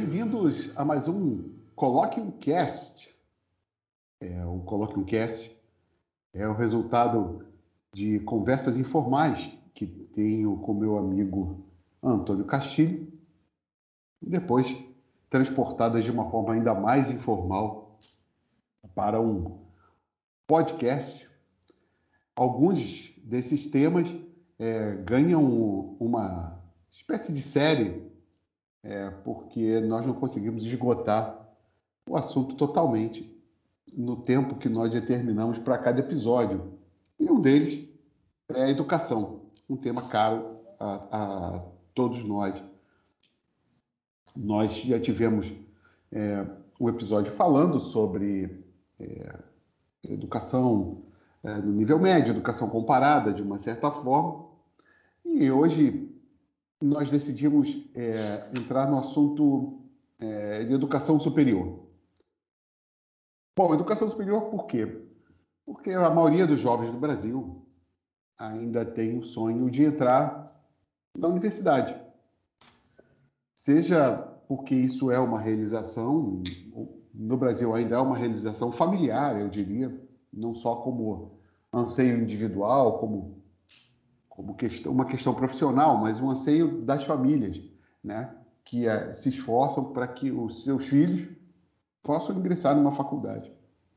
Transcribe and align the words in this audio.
Bem-vindos 0.00 0.74
a 0.78 0.82
mais 0.82 1.08
um 1.08 1.52
Colloquium 1.76 2.30
Cast. 2.30 3.14
É, 4.18 4.46
o 4.46 4.60
Colloquium 4.60 5.04
Cast 5.04 5.54
é 6.32 6.48
o 6.48 6.54
resultado 6.54 7.46
de 7.92 8.18
conversas 8.20 8.78
informais 8.78 9.50
que 9.74 9.86
tenho 9.86 10.56
com 10.56 10.72
meu 10.72 10.96
amigo 10.96 11.66
Antônio 12.02 12.46
Castilho, 12.46 13.12
depois 14.22 14.74
transportadas 15.28 16.02
de 16.02 16.10
uma 16.10 16.30
forma 16.30 16.54
ainda 16.54 16.72
mais 16.72 17.10
informal 17.10 18.00
para 18.94 19.20
um 19.20 19.58
podcast. 20.46 21.28
Alguns 22.34 23.12
desses 23.18 23.66
temas 23.66 24.08
é, 24.58 24.94
ganham 24.94 25.94
uma 26.00 26.58
espécie 26.90 27.34
de 27.34 27.42
série 27.42 28.09
é, 28.82 29.10
porque 29.24 29.80
nós 29.80 30.06
não 30.06 30.14
conseguimos 30.14 30.64
esgotar 30.64 31.48
o 32.08 32.16
assunto 32.16 32.54
totalmente 32.56 33.30
no 33.92 34.16
tempo 34.16 34.56
que 34.56 34.68
nós 34.68 34.90
determinamos 34.90 35.58
para 35.58 35.78
cada 35.78 36.00
episódio. 36.00 36.78
E 37.18 37.30
um 37.30 37.40
deles 37.40 37.88
é 38.48 38.64
a 38.64 38.70
educação, 38.70 39.42
um 39.68 39.76
tema 39.76 40.08
caro 40.08 40.56
a, 40.78 41.54
a 41.56 41.62
todos 41.94 42.24
nós. 42.24 42.62
Nós 44.34 44.74
já 44.76 44.98
tivemos 44.98 45.52
é, 46.12 46.46
um 46.80 46.88
episódio 46.88 47.32
falando 47.32 47.80
sobre 47.80 48.64
é, 48.98 49.34
educação 50.08 51.02
é, 51.42 51.54
no 51.54 51.72
nível 51.72 51.98
médio, 51.98 52.32
educação 52.32 52.68
comparada, 52.68 53.32
de 53.32 53.42
uma 53.42 53.58
certa 53.58 53.90
forma, 53.90 54.46
e 55.24 55.50
hoje 55.50 56.09
nós 56.80 57.10
decidimos 57.10 57.84
é, 57.94 58.50
entrar 58.54 58.90
no 58.90 58.98
assunto 58.98 59.80
é, 60.18 60.64
de 60.64 60.72
educação 60.72 61.20
superior. 61.20 61.80
Bom, 63.56 63.74
educação 63.74 64.08
superior 64.08 64.50
por 64.50 64.66
quê? 64.66 65.04
Porque 65.66 65.90
a 65.90 66.10
maioria 66.10 66.46
dos 66.46 66.60
jovens 66.60 66.90
do 66.90 66.98
Brasil 66.98 67.66
ainda 68.38 68.84
tem 68.84 69.18
o 69.18 69.22
sonho 69.22 69.70
de 69.70 69.84
entrar 69.84 70.50
na 71.16 71.28
universidade. 71.28 71.94
Seja 73.54 74.16
porque 74.48 74.74
isso 74.74 75.10
é 75.10 75.18
uma 75.18 75.38
realização, 75.38 76.42
no 77.14 77.36
Brasil 77.36 77.74
ainda 77.74 77.96
é 77.96 77.98
uma 77.98 78.16
realização 78.16 78.72
familiar, 78.72 79.38
eu 79.38 79.48
diria, 79.48 79.94
não 80.32 80.54
só 80.54 80.76
como 80.76 81.38
anseio 81.72 82.20
individual, 82.20 82.98
como 82.98 83.39
como 84.30 84.54
questão, 84.54 84.92
uma 84.92 85.04
questão 85.04 85.34
profissional, 85.34 85.98
mas 85.98 86.20
um 86.20 86.30
anseio 86.30 86.80
das 86.82 87.04
famílias, 87.04 87.60
né? 88.02 88.34
que 88.64 88.86
é, 88.86 89.12
se 89.12 89.28
esforçam 89.28 89.92
para 89.92 90.06
que 90.06 90.30
os 90.30 90.62
seus 90.62 90.86
filhos 90.86 91.28
possam 92.02 92.36
ingressar 92.36 92.74
numa 92.74 92.92
faculdade. 92.92 93.52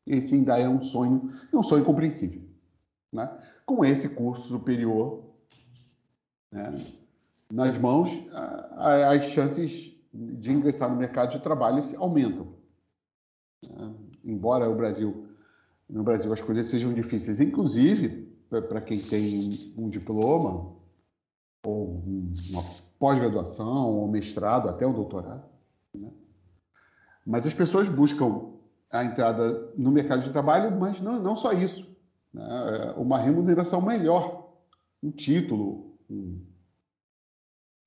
Esse 0.06 0.34
ainda 0.34 0.60
é 0.60 0.68
um 0.68 0.82
sonho, 0.82 1.32
e 1.52 1.56
um 1.56 1.64
sonho 1.64 1.86
compreensível. 1.86 2.42
Né? 3.12 3.32
Com 3.66 3.86
esse 3.86 4.10
curso 4.10 4.50
superior 4.50 5.24
né, 6.52 6.84
nas 7.50 7.78
mãos, 7.78 8.10
as 8.76 9.24
chances 9.26 9.96
de 10.12 10.52
ingressar 10.52 10.90
no 10.90 10.98
mercado 10.98 11.32
de 11.32 11.40
trabalho 11.40 11.84
aumentam. 11.98 12.56
Né? 13.64 13.94
Embora 14.26 14.70
o 14.70 14.76
Brasil, 14.76 15.28
no 15.88 16.04
Brasil 16.04 16.34
as 16.34 16.42
coisas 16.42 16.68
sejam 16.68 16.92
difíceis, 16.94 17.40
inclusive 17.40 18.23
para 18.62 18.82
quem 18.82 19.00
tem 19.00 19.74
um 19.78 19.90
diploma, 19.90 20.74
ou 21.66 22.04
uma 22.52 22.64
pós-graduação, 23.00 23.90
ou 23.96 24.08
mestrado, 24.08 24.70
até 24.70 24.86
um 24.86 24.94
doutorado. 24.94 25.44
Né? 25.94 26.10
Mas 27.26 27.48
as 27.48 27.54
pessoas 27.54 27.90
buscam 27.90 28.54
a 28.92 29.04
entrada 29.04 29.72
no 29.76 29.92
mercado 29.92 30.22
de 30.22 30.32
trabalho, 30.32 30.78
mas 30.80 31.02
não, 31.02 31.20
não 31.20 31.36
só 31.36 31.52
isso. 31.52 31.88
Né? 32.34 32.44
É 32.44 33.00
uma 33.00 33.18
remuneração 33.18 33.82
melhor, 33.82 34.50
um 35.02 35.12
título, 35.12 35.98
um, 36.10 36.40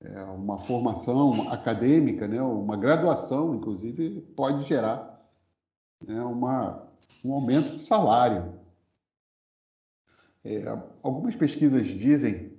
é, 0.02 0.22
uma 0.24 0.58
formação 0.58 1.50
acadêmica, 1.50 2.26
né? 2.26 2.42
uma 2.42 2.76
graduação, 2.76 3.54
inclusive, 3.54 4.20
pode 4.36 4.64
gerar 4.64 5.16
né? 6.06 6.22
uma, 6.22 6.82
um 7.24 7.32
aumento 7.32 7.76
de 7.76 7.82
salário. 7.82 8.54
É, 10.46 10.78
algumas 11.02 11.34
pesquisas 11.34 11.88
dizem, 11.88 12.52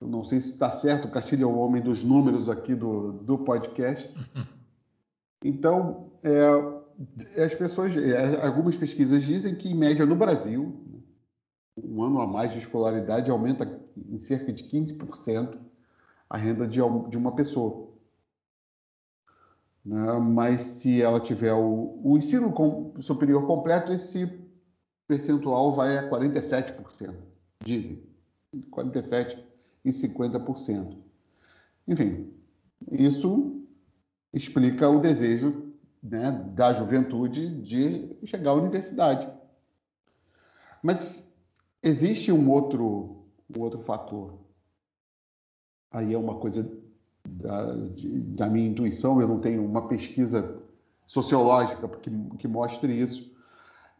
eu 0.00 0.08
não 0.08 0.24
sei 0.24 0.40
se 0.40 0.50
está 0.50 0.68
certo, 0.72 1.04
o 1.06 1.10
Castilho 1.10 1.44
é 1.44 1.46
o 1.46 1.58
homem 1.58 1.80
dos 1.80 2.02
números 2.02 2.48
aqui 2.48 2.74
do, 2.74 3.12
do 3.12 3.38
podcast. 3.38 4.12
Então, 5.42 6.10
é, 6.22 7.42
as 7.42 7.54
pessoas, 7.54 7.96
é, 7.96 8.44
algumas 8.44 8.76
pesquisas 8.76 9.22
dizem 9.22 9.54
que, 9.54 9.70
em 9.70 9.74
média, 9.74 10.04
no 10.04 10.14
Brasil, 10.14 10.84
um 11.82 12.02
ano 12.02 12.20
a 12.20 12.26
mais 12.26 12.52
de 12.52 12.58
escolaridade 12.58 13.30
aumenta 13.30 13.80
em 13.96 14.18
cerca 14.18 14.52
de 14.52 14.64
15% 14.64 15.56
a 16.28 16.36
renda 16.36 16.66
de, 16.68 16.78
de 17.08 17.16
uma 17.16 17.34
pessoa. 17.34 17.88
Né? 19.82 20.12
Mas 20.18 20.60
se 20.60 21.00
ela 21.00 21.18
tiver 21.20 21.54
o, 21.54 21.98
o 22.04 22.18
ensino 22.18 22.52
com, 22.52 22.92
superior 23.00 23.46
completo, 23.46 23.94
esse 23.94 24.26
percentual 25.10 25.72
vai 25.72 25.98
a 25.98 26.08
47%, 26.08 27.12
dizem. 27.64 28.00
47% 28.70 29.38
e 29.84 29.90
50%. 29.90 30.96
Enfim, 31.88 32.32
isso 32.92 33.60
explica 34.32 34.88
o 34.88 35.00
desejo 35.00 35.72
né, 36.00 36.30
da 36.54 36.72
juventude 36.72 37.60
de 37.60 38.16
chegar 38.24 38.52
à 38.52 38.54
universidade. 38.54 39.28
Mas 40.80 41.28
existe 41.82 42.30
um 42.30 42.48
outro, 42.48 43.24
um 43.54 43.60
outro 43.60 43.80
fator. 43.80 44.38
Aí 45.90 46.14
é 46.14 46.18
uma 46.18 46.36
coisa 46.36 46.70
da, 47.28 47.74
de, 47.74 48.20
da 48.20 48.48
minha 48.48 48.68
intuição, 48.68 49.20
eu 49.20 49.26
não 49.26 49.40
tenho 49.40 49.64
uma 49.64 49.88
pesquisa 49.88 50.62
sociológica 51.04 51.88
que, 51.88 52.10
que 52.38 52.46
mostre 52.46 52.92
isso. 52.92 53.29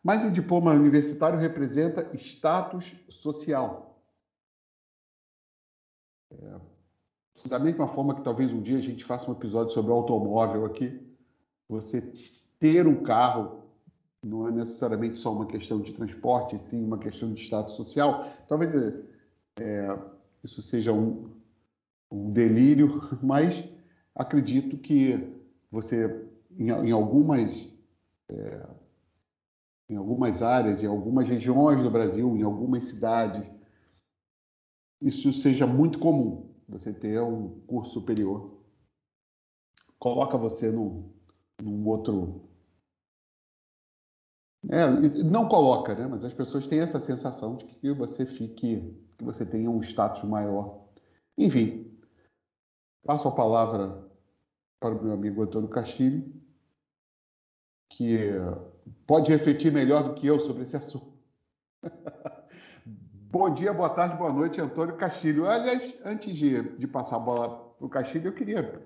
Mas 0.02 0.24
o 0.24 0.30
diploma 0.30 0.72
universitário 0.72 1.38
representa 1.38 2.10
status 2.16 2.94
social. 3.08 4.02
É, 6.32 6.60
da 7.48 7.58
mesma 7.58 7.86
forma 7.86 8.14
que 8.14 8.22
talvez 8.22 8.52
um 8.52 8.62
dia 8.62 8.78
a 8.78 8.82
gente 8.82 9.04
faça 9.04 9.30
um 9.30 9.34
episódio 9.34 9.74
sobre 9.74 9.92
automóvel 9.92 10.64
aqui, 10.64 11.00
você 11.68 12.00
ter 12.58 12.86
um 12.86 13.02
carro 13.02 13.60
não 14.22 14.46
é 14.46 14.50
necessariamente 14.50 15.18
só 15.18 15.32
uma 15.32 15.46
questão 15.46 15.80
de 15.80 15.92
transporte, 15.92 16.58
sim 16.58 16.84
uma 16.84 16.98
questão 16.98 17.32
de 17.32 17.40
status 17.40 17.74
social. 17.74 18.24
Talvez 18.46 18.72
é, 19.58 19.98
isso 20.44 20.60
seja 20.60 20.92
um, 20.92 21.30
um, 22.10 22.30
delírio, 22.30 23.00
mas 23.22 23.64
acredito 24.14 24.76
que 24.76 25.34
você, 25.70 26.28
em, 26.58 26.68
em 26.68 26.90
algumas 26.90 27.66
é, 28.28 28.66
em 29.90 29.96
algumas 29.96 30.40
áreas, 30.40 30.82
em 30.82 30.86
algumas 30.86 31.26
regiões 31.26 31.82
do 31.82 31.90
Brasil, 31.90 32.36
em 32.36 32.42
algumas 32.42 32.84
cidades, 32.84 33.44
isso 35.02 35.32
seja 35.32 35.66
muito 35.66 35.98
comum. 35.98 36.48
Você 36.68 36.92
ter 36.92 37.20
um 37.20 37.60
curso 37.66 37.94
superior 37.94 38.56
coloca 39.98 40.38
você 40.38 40.70
num, 40.70 41.12
num 41.60 41.86
outro. 41.88 42.48
É, 44.70 44.86
não 45.24 45.48
coloca, 45.48 45.94
né? 45.94 46.06
Mas 46.06 46.24
as 46.24 46.32
pessoas 46.32 46.68
têm 46.68 46.80
essa 46.80 47.00
sensação 47.00 47.56
de 47.56 47.64
que 47.64 47.92
você 47.92 48.24
fique, 48.24 48.96
que 49.18 49.24
você 49.24 49.44
tenha 49.44 49.68
um 49.68 49.80
status 49.80 50.22
maior. 50.22 50.86
Enfim, 51.36 51.98
passo 53.02 53.26
a 53.26 53.32
palavra 53.32 54.08
para 54.78 54.94
o 54.94 55.02
meu 55.02 55.12
amigo 55.12 55.42
Antônio 55.42 55.68
Castilho, 55.68 56.32
que 57.88 58.30
pode 59.06 59.30
refletir 59.30 59.72
melhor 59.72 60.02
do 60.04 60.14
que 60.14 60.26
eu 60.26 60.40
sobre 60.40 60.62
esse 60.62 60.76
assunto. 60.76 61.12
Bom 63.32 63.54
dia, 63.54 63.72
boa 63.72 63.90
tarde, 63.90 64.16
boa 64.16 64.32
noite, 64.32 64.60
Antônio 64.60 64.96
Castilho. 64.96 65.48
Aliás, 65.48 65.94
antes 66.04 66.36
de, 66.36 66.76
de 66.76 66.86
passar 66.86 67.16
a 67.16 67.20
bola 67.20 67.48
para 67.78 67.86
o 67.86 67.88
Castilho, 67.88 68.26
eu 68.26 68.32
queria 68.32 68.82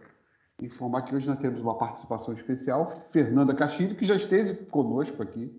informar 0.62 1.02
que 1.02 1.14
hoje 1.14 1.26
nós 1.26 1.38
temos 1.38 1.62
uma 1.62 1.79
participação 1.79 2.35
especial, 2.35 2.87
Fernanda 2.87 3.55
Castilho, 3.55 3.96
que 3.96 4.05
já 4.05 4.14
esteve 4.14 4.67
conosco 4.67 5.23
aqui, 5.23 5.50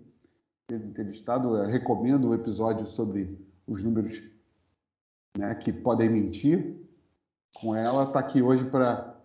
teve 0.68 0.86
entrevistado. 0.86 1.60
Recomendo 1.62 2.28
o 2.28 2.34
episódio 2.34 2.86
sobre 2.86 3.36
os 3.66 3.82
números 3.82 4.22
né, 5.36 5.54
que 5.56 5.72
podem 5.72 6.08
mentir. 6.08 6.76
Com 7.54 7.74
ela, 7.74 8.04
está 8.04 8.20
aqui 8.20 8.42
hoje 8.42 8.64
para 8.70 9.18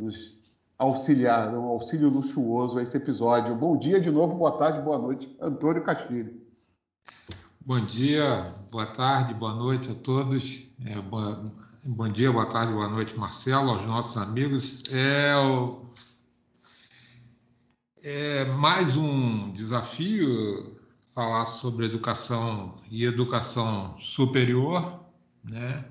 nos 0.00 0.43
auxiliar, 0.84 1.52
um 1.54 1.64
auxílio 1.64 2.08
luxuoso 2.08 2.78
a 2.78 2.82
esse 2.82 2.96
episódio. 2.96 3.54
Bom 3.54 3.76
dia 3.76 4.00
de 4.00 4.10
novo, 4.10 4.36
boa 4.36 4.52
tarde, 4.52 4.80
boa 4.80 4.98
noite, 4.98 5.34
Antônio 5.40 5.82
Castilho. 5.82 6.42
Bom 7.60 7.80
dia, 7.80 8.52
boa 8.70 8.86
tarde, 8.86 9.32
boa 9.34 9.54
noite 9.54 9.90
a 9.90 9.94
todos. 9.94 10.68
É, 10.84 11.00
boa, 11.00 11.50
bom 11.84 12.08
dia, 12.08 12.30
boa 12.30 12.46
tarde, 12.46 12.72
boa 12.72 12.88
noite, 12.88 13.18
Marcelo, 13.18 13.70
aos 13.70 13.86
nossos 13.86 14.16
amigos. 14.18 14.82
É, 14.90 15.32
é 18.02 18.44
mais 18.44 18.96
um 18.96 19.50
desafio 19.52 20.76
falar 21.14 21.46
sobre 21.46 21.86
educação 21.86 22.74
e 22.90 23.04
educação 23.04 23.96
superior, 23.98 25.00
né? 25.42 25.84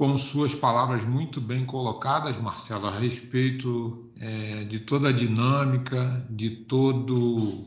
Com 0.00 0.16
suas 0.16 0.54
palavras 0.54 1.04
muito 1.04 1.42
bem 1.42 1.66
colocadas, 1.66 2.38
Marcelo, 2.38 2.86
a 2.86 2.98
respeito 2.98 4.10
é, 4.18 4.64
de 4.64 4.80
toda 4.80 5.10
a 5.10 5.12
dinâmica, 5.12 6.26
de 6.30 6.48
todo 6.48 7.66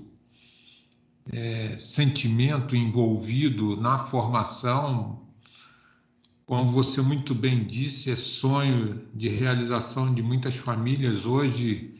é, 1.31 1.77
sentimento 1.77 2.75
envolvido 2.75 3.77
na 3.79 3.99
formação, 3.99 5.27
como 6.43 6.71
você 6.71 7.03
muito 7.03 7.35
bem 7.35 7.63
disse, 7.63 8.09
é 8.09 8.15
sonho 8.15 9.07
de 9.13 9.29
realização 9.29 10.11
de 10.11 10.23
muitas 10.23 10.55
famílias. 10.55 11.27
Hoje, 11.27 11.93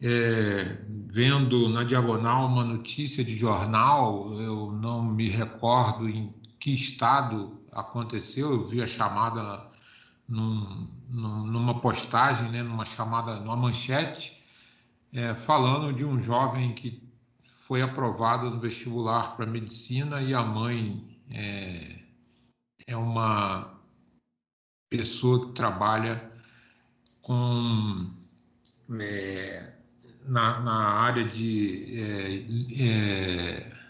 é, 0.00 0.78
vendo 0.86 1.68
na 1.68 1.82
diagonal 1.82 2.46
uma 2.46 2.62
notícia 2.62 3.24
de 3.24 3.34
jornal, 3.34 4.40
eu 4.40 4.70
não 4.70 5.02
me 5.02 5.28
recordo 5.28 6.08
em 6.08 6.32
que 6.60 6.72
estado 6.72 7.63
aconteceu, 7.74 8.52
eu 8.52 8.66
vi 8.66 8.82
a 8.82 8.86
chamada 8.86 9.70
num, 10.28 10.88
numa 11.08 11.80
postagem, 11.80 12.50
né, 12.50 12.62
numa 12.62 12.84
chamada, 12.84 13.40
numa 13.40 13.56
manchete, 13.56 14.42
é, 15.12 15.34
falando 15.34 15.92
de 15.92 16.04
um 16.04 16.20
jovem 16.20 16.72
que 16.72 17.02
foi 17.66 17.82
aprovado 17.82 18.50
no 18.50 18.60
vestibular 18.60 19.36
para 19.36 19.46
medicina 19.46 20.20
e 20.20 20.34
a 20.34 20.42
mãe 20.42 21.18
é, 21.30 21.98
é 22.86 22.96
uma 22.96 23.80
pessoa 24.90 25.46
que 25.46 25.52
trabalha 25.52 26.30
com 27.22 28.10
é, 29.00 29.72
na, 30.26 30.60
na, 30.60 30.74
área 30.74 31.24
de, 31.24 31.94
é, 31.98 32.86
é, 32.86 33.83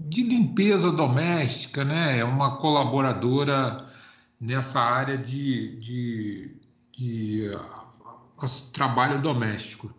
de 0.00 0.22
limpeza 0.22 0.90
doméstica, 0.90 1.84
né? 1.84 2.18
É 2.18 2.24
uma 2.24 2.56
colaboradora 2.56 3.86
nessa 4.40 4.80
área 4.80 5.16
de, 5.16 5.76
de, 5.80 6.56
de 6.92 7.50
trabalho 8.72 9.20
doméstico. 9.20 9.92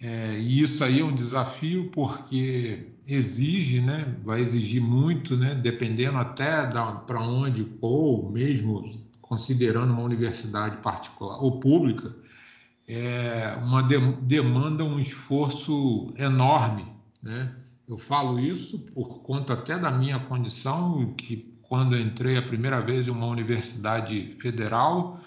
É, 0.00 0.38
e 0.38 0.60
isso 0.60 0.84
aí 0.84 1.00
é 1.00 1.04
um 1.04 1.14
desafio 1.14 1.90
porque 1.90 2.86
exige, 3.06 3.80
né, 3.80 4.14
vai 4.24 4.40
exigir 4.40 4.82
muito, 4.82 5.36
né, 5.36 5.54
dependendo 5.54 6.18
até 6.18 6.66
para 6.66 7.20
onde 7.20 7.66
ou 7.80 8.30
mesmo 8.30 9.06
considerando 9.22 9.92
uma 9.92 10.02
universidade 10.02 10.76
particular 10.78 11.42
ou 11.42 11.58
pública, 11.58 12.14
é 12.86 13.56
uma 13.62 13.82
de, 13.82 13.98
demanda 14.22 14.84
um 14.84 14.98
esforço 14.98 16.12
enorme, 16.16 16.86
né? 17.22 17.54
Eu 17.88 17.96
falo 17.96 18.40
isso 18.40 18.78
por 18.92 19.20
conta 19.20 19.52
até 19.52 19.78
da 19.78 19.90
minha 19.90 20.18
condição, 20.18 21.14
que 21.16 21.54
quando 21.62 21.96
entrei 21.96 22.36
a 22.36 22.42
primeira 22.42 22.80
vez 22.80 23.06
em 23.06 23.10
uma 23.10 23.26
universidade 23.26 24.30
federal, 24.38 25.20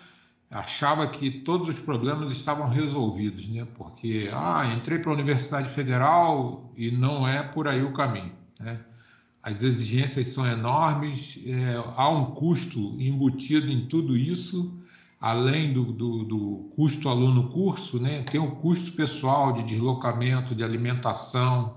achava 0.49 1.07
que 1.07 1.29
todos 1.29 1.67
os 1.67 1.79
problemas 1.79 2.31
estavam 2.31 2.67
resolvidos, 2.67 3.47
né? 3.47 3.67
Porque 3.75 4.29
ah, 4.33 4.65
entrei 4.75 4.99
para 4.99 5.11
a 5.11 5.13
Universidade 5.13 5.69
Federal 5.69 6.71
e 6.75 6.91
não 6.91 7.27
é 7.27 7.43
por 7.43 7.67
aí 7.67 7.83
o 7.83 7.93
caminho, 7.93 8.31
né? 8.59 8.79
As 9.41 9.63
exigências 9.63 10.27
são 10.27 10.45
enormes, 10.45 11.39
é, 11.45 11.81
há 11.95 12.09
um 12.09 12.31
custo 12.31 12.95
embutido 12.99 13.67
em 13.71 13.85
tudo 13.85 14.17
isso, 14.17 14.73
além 15.19 15.71
do, 15.71 15.85
do, 15.93 16.23
do 16.25 16.71
custo 16.75 17.07
aluno-curso, 17.07 17.99
né? 17.99 18.23
Tem 18.23 18.39
o 18.39 18.51
custo 18.57 18.91
pessoal 18.91 19.53
de 19.53 19.63
deslocamento, 19.63 20.53
de 20.53 20.63
alimentação, 20.63 21.75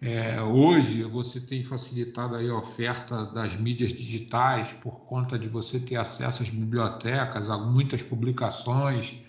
é, 0.00 0.40
hoje 0.42 1.02
você 1.04 1.40
tem 1.40 1.64
facilitado 1.64 2.36
aí 2.36 2.48
a 2.50 2.56
oferta 2.56 3.24
das 3.26 3.56
mídias 3.56 3.92
digitais 3.92 4.72
por 4.72 5.00
conta 5.00 5.38
de 5.38 5.48
você 5.48 5.80
ter 5.80 5.96
acesso 5.96 6.42
às 6.42 6.50
bibliotecas, 6.50 7.48
a 7.48 7.56
muitas 7.56 8.02
publicações, 8.02 9.20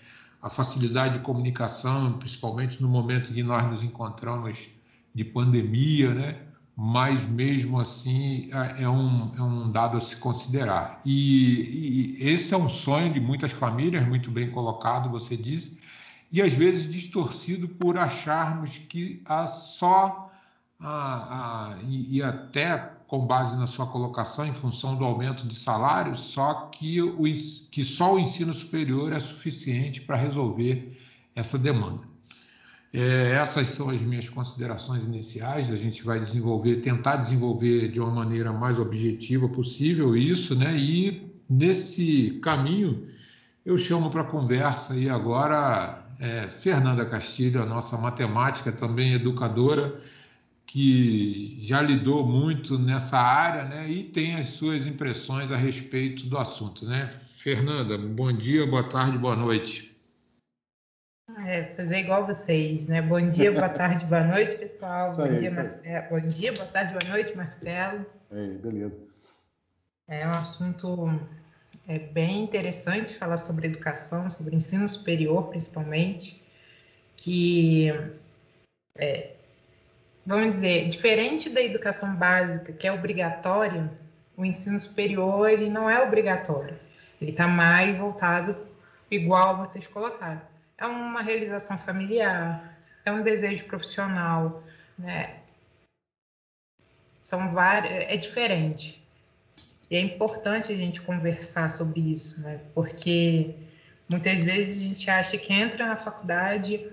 a 0.42 0.50
facilidade 0.50 1.18
de 1.18 1.24
comunicação, 1.24 2.18
principalmente 2.18 2.82
no 2.82 2.88
momento 2.88 3.32
que 3.32 3.42
nós 3.42 3.68
nos 3.68 3.82
encontramos 3.82 4.68
de 5.14 5.24
pandemia, 5.24 6.14
né? 6.14 6.36
mas 6.76 7.26
mesmo 7.26 7.80
assim 7.80 8.50
é, 8.52 8.82
é 8.82 8.88
um, 8.88 9.34
é 9.34 9.42
um 9.42 9.72
dado 9.72 9.96
a 9.96 10.00
se 10.00 10.16
considerar. 10.16 11.00
E, 11.06 12.18
e 12.20 12.28
esse 12.28 12.52
é 12.52 12.56
um 12.56 12.68
sonho 12.68 13.10
de 13.10 13.18
muitas 13.18 13.50
famílias, 13.50 14.06
muito 14.06 14.30
bem 14.30 14.50
colocado, 14.50 15.08
você 15.08 15.38
disse, 15.38 15.80
e 16.30 16.42
às 16.42 16.52
vezes 16.52 16.90
distorcido 16.90 17.66
por 17.66 17.96
acharmos 17.96 18.76
que 18.76 19.22
a 19.24 19.46
só 19.46 20.25
a, 20.78 21.70
a, 21.70 21.78
e, 21.82 22.18
e, 22.18 22.22
até 22.22 22.92
com 23.06 23.26
base 23.26 23.56
na 23.56 23.66
sua 23.66 23.86
colocação 23.86 24.46
em 24.46 24.52
função 24.52 24.96
do 24.96 25.04
aumento 25.04 25.46
de 25.46 25.54
salário, 25.54 26.16
só 26.16 26.68
que, 26.72 27.00
o, 27.00 27.22
que 27.70 27.84
só 27.84 28.14
o 28.14 28.18
ensino 28.18 28.52
superior 28.52 29.12
é 29.12 29.20
suficiente 29.20 30.00
para 30.00 30.16
resolver 30.16 30.98
essa 31.34 31.58
demanda. 31.58 32.02
É, 32.92 33.32
essas 33.32 33.68
são 33.68 33.90
as 33.90 34.00
minhas 34.00 34.28
considerações 34.28 35.04
iniciais. 35.04 35.70
A 35.70 35.76
gente 35.76 36.02
vai 36.02 36.18
desenvolver, 36.18 36.76
tentar 36.76 37.16
desenvolver 37.16 37.90
de 37.90 38.00
uma 38.00 38.10
maneira 38.10 38.52
mais 38.52 38.78
objetiva 38.78 39.48
possível 39.48 40.16
isso, 40.16 40.54
né? 40.54 40.76
E 40.76 41.30
nesse 41.48 42.40
caminho 42.42 43.06
eu 43.64 43.76
chamo 43.76 44.10
para 44.10 44.24
conversa 44.24 44.94
aí 44.94 45.10
agora 45.10 46.06
é, 46.18 46.48
Fernanda 46.50 47.04
Castilho, 47.04 47.62
a 47.62 47.66
nossa 47.66 47.96
matemática, 47.98 48.72
também 48.72 49.12
educadora 49.14 50.00
que 50.66 51.58
já 51.60 51.80
lidou 51.80 52.26
muito 52.26 52.78
nessa 52.78 53.18
área 53.18 53.64
né, 53.64 53.88
e 53.88 54.04
tem 54.04 54.34
as 54.34 54.48
suas 54.48 54.84
impressões 54.84 55.52
a 55.52 55.56
respeito 55.56 56.26
do 56.26 56.36
assunto. 56.36 56.84
Né? 56.84 57.08
Fernanda, 57.38 57.96
bom 57.96 58.32
dia, 58.32 58.66
boa 58.66 58.82
tarde, 58.82 59.16
boa 59.16 59.36
noite. 59.36 59.96
É, 61.44 61.64
fazer 61.74 61.98
igual 61.98 62.26
vocês, 62.26 62.86
né? 62.86 63.02
Bom 63.02 63.28
dia, 63.28 63.52
boa 63.52 63.68
tarde, 63.68 64.04
boa 64.06 64.24
noite, 64.24 64.56
pessoal. 64.56 65.14
Bom 65.14 65.22
aí, 65.22 65.36
dia, 65.36 65.50
Marcelo. 65.50 66.08
Bom 66.08 66.28
dia, 66.28 66.52
boa 66.52 66.66
tarde, 66.66 66.92
boa 66.98 67.12
noite, 67.12 67.36
Marcelo. 67.36 68.06
É, 68.30 68.46
beleza. 68.46 68.96
É 70.08 70.26
um 70.26 70.30
assunto 70.30 71.20
é, 71.86 71.98
bem 71.98 72.42
interessante 72.42 73.14
falar 73.14 73.36
sobre 73.36 73.66
educação, 73.66 74.30
sobre 74.30 74.56
ensino 74.56 74.88
superior, 74.88 75.48
principalmente, 75.48 76.42
que 77.16 77.92
é, 78.94 79.35
vamos 80.26 80.54
dizer, 80.54 80.88
diferente 80.88 81.48
da 81.48 81.62
educação 81.62 82.14
básica, 82.16 82.72
que 82.72 82.86
é 82.86 82.92
obrigatória, 82.92 83.90
o 84.36 84.44
ensino 84.44 84.78
superior 84.78 85.48
ele 85.48 85.70
não 85.70 85.88
é 85.88 86.02
obrigatório. 86.02 86.78
Ele 87.20 87.30
está 87.30 87.46
mais 87.46 87.96
voltado 87.96 88.56
igual 89.10 89.56
vocês 89.56 89.86
colocaram. 89.86 90.42
É 90.76 90.84
uma 90.84 91.22
realização 91.22 91.78
familiar, 91.78 92.76
é 93.04 93.12
um 93.12 93.22
desejo 93.22 93.64
profissional, 93.64 94.62
né? 94.98 95.36
São 97.22 97.52
vários, 97.54 97.90
é 97.92 98.16
diferente. 98.16 99.02
E 99.88 99.96
é 99.96 100.00
importante 100.00 100.72
a 100.72 100.76
gente 100.76 101.00
conversar 101.00 101.70
sobre 101.70 102.00
isso, 102.00 102.40
né? 102.42 102.60
Porque 102.74 103.54
muitas 104.08 104.40
vezes 104.40 104.78
a 104.78 104.88
gente 104.88 105.10
acha 105.10 105.38
que 105.38 105.52
entra 105.52 105.86
na 105.86 105.96
faculdade 105.96 106.90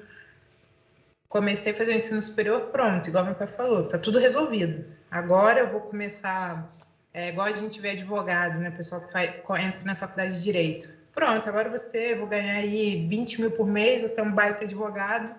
comecei 1.33 1.71
a 1.71 1.75
fazer 1.75 1.93
o 1.93 1.95
ensino 1.95 2.21
superior, 2.21 2.69
pronto, 2.69 3.09
igual 3.09 3.25
meu 3.25 3.33
pai 3.33 3.47
falou, 3.47 3.87
tá 3.87 3.97
tudo 3.97 4.19
resolvido. 4.19 4.85
Agora 5.09 5.61
eu 5.61 5.71
vou 5.71 5.81
começar, 5.81 6.71
é 7.11 7.29
igual 7.29 7.47
a 7.47 7.53
gente 7.53 7.81
vê 7.81 7.89
advogado, 7.89 8.59
né? 8.59 8.69
Pessoal 8.69 9.01
que 9.01 9.11
faz, 9.11 9.29
entra 9.65 9.83
na 9.83 9.95
faculdade 9.95 10.35
de 10.35 10.43
direito. 10.43 10.87
Pronto, 11.11 11.49
agora 11.49 11.71
você, 11.71 12.13
vou 12.13 12.27
ganhar 12.27 12.57
aí 12.57 13.07
20 13.07 13.41
mil 13.41 13.51
por 13.51 13.65
mês, 13.65 14.03
você 14.03 14.21
é 14.21 14.23
um 14.23 14.31
baita 14.31 14.63
advogado, 14.63 15.33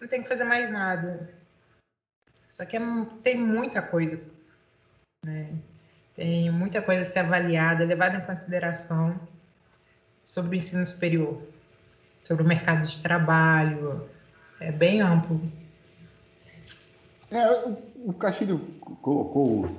não 0.00 0.08
tem 0.08 0.22
que 0.22 0.28
fazer 0.28 0.44
mais 0.44 0.70
nada. 0.70 1.28
Só 2.48 2.64
que 2.64 2.78
é, 2.78 2.80
tem 3.22 3.36
muita 3.36 3.82
coisa, 3.82 4.18
né? 5.22 5.52
Tem 6.16 6.50
muita 6.50 6.80
coisa 6.80 7.02
a 7.02 7.06
ser 7.06 7.18
avaliada, 7.18 7.84
levada 7.84 8.16
em 8.16 8.24
consideração 8.24 9.20
sobre 10.22 10.52
o 10.52 10.56
ensino 10.56 10.84
superior, 10.86 11.42
sobre 12.22 12.42
o 12.42 12.46
mercado 12.46 12.88
de 12.88 13.00
trabalho, 13.00 14.08
é 14.60 14.70
bem 14.70 15.00
amplo. 15.00 15.40
É, 17.30 17.48
o, 18.04 18.12
Castilho 18.12 18.58
colocou, 19.00 19.70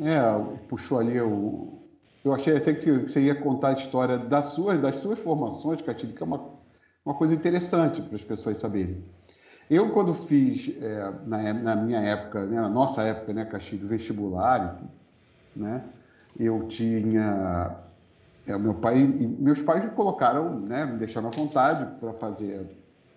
é, 0.00 0.20
puxou 0.68 0.98
ali 0.98 1.20
o. 1.20 1.80
Eu 2.24 2.32
achei 2.32 2.56
até 2.56 2.72
que 2.72 2.90
você 2.90 3.20
ia 3.20 3.34
contar 3.34 3.68
a 3.68 3.72
história 3.72 4.16
das 4.16 4.46
suas, 4.46 4.80
das 4.80 4.96
suas 4.96 5.18
formações, 5.18 5.82
Castilho, 5.82 6.14
que 6.14 6.22
é 6.22 6.26
uma, 6.26 6.40
uma 7.04 7.14
coisa 7.14 7.34
interessante 7.34 8.00
para 8.00 8.16
as 8.16 8.22
pessoas 8.22 8.58
saberem. 8.58 9.04
Eu, 9.70 9.90
quando 9.90 10.14
fiz, 10.14 10.74
é, 10.82 11.12
na, 11.26 11.52
na, 11.54 11.76
minha 11.76 12.00
época, 12.00 12.44
né, 12.46 12.56
na 12.56 12.68
nossa 12.68 13.02
época, 13.02 13.32
né, 13.32 13.44
Castilho, 13.44 13.86
vestibular, 13.86 14.80
né, 15.54 15.82
eu 16.38 16.66
tinha 16.66 17.76
é, 18.46 18.58
meu 18.58 18.74
pai 18.74 18.96
meus 18.96 19.62
pais 19.62 19.84
me 19.84 19.90
colocaram, 19.90 20.60
né, 20.60 20.84
me 20.84 20.98
deixaram 20.98 21.28
à 21.28 21.30
vontade 21.30 21.98
para 21.98 22.12
fazer 22.12 22.66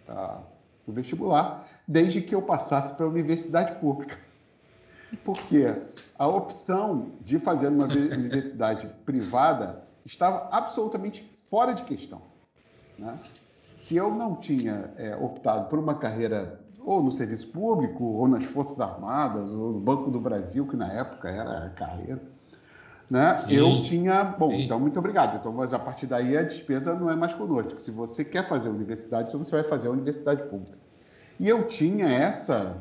a, 0.08 0.40
o 0.88 0.94
vestibular, 0.94 1.68
desde 1.88 2.22
que 2.22 2.34
eu 2.34 2.42
passasse 2.42 2.94
para 2.94 3.06
a 3.06 3.10
universidade 3.10 3.80
pública. 3.80 4.18
Porque 5.24 5.76
a 6.18 6.28
opção 6.28 7.12
de 7.22 7.38
fazer 7.40 7.68
uma 7.68 7.86
universidade 7.86 8.88
privada 9.06 9.84
estava 10.06 10.50
absolutamente 10.52 11.30
fora 11.50 11.74
de 11.74 11.84
questão. 11.84 12.22
Né? 12.98 13.18
Se 13.82 13.96
eu 13.96 14.14
não 14.14 14.36
tinha 14.36 14.92
é, 14.98 15.16
optado 15.16 15.70
por 15.70 15.80
uma 15.80 15.96
carreira 15.96 16.60
ou 16.80 17.04
no 17.04 17.12
serviço 17.12 17.50
público, 17.50 18.04
ou 18.04 18.28
nas 18.30 18.46
Forças 18.46 18.80
Armadas, 18.80 19.50
ou 19.50 19.74
no 19.74 19.80
Banco 19.80 20.10
do 20.10 20.22
Brasil, 20.22 20.66
que 20.66 20.78
na 20.78 20.92
época 20.94 21.30
era 21.30 21.70
carreira, 21.72 22.22
né? 23.10 23.46
eu 23.50 23.82
tinha. 23.82 24.24
Bom, 24.24 24.52
Sim. 24.52 24.64
então 24.64 24.80
muito 24.80 25.00
obrigado. 25.00 25.38
Então, 25.38 25.52
mas 25.54 25.74
a 25.74 25.80
partir 25.80 26.06
daí 26.06 26.38
a 26.38 26.44
despesa 26.44 26.94
não 26.94 27.10
é 27.10 27.16
mais 27.16 27.34
conosco. 27.34 27.80
Se 27.80 27.92
você 27.92 28.24
quer 28.24 28.48
fazer 28.48 28.68
a 28.68 28.72
universidade, 28.72 29.30
então 29.30 29.44
você 29.44 29.52
vai 29.52 29.64
fazer 29.64 29.88
a 29.88 29.92
universidade 29.92 30.44
pública. 30.44 30.78
E 31.40 31.48
eu 31.48 31.66
tinha 31.66 32.08
essa. 32.08 32.78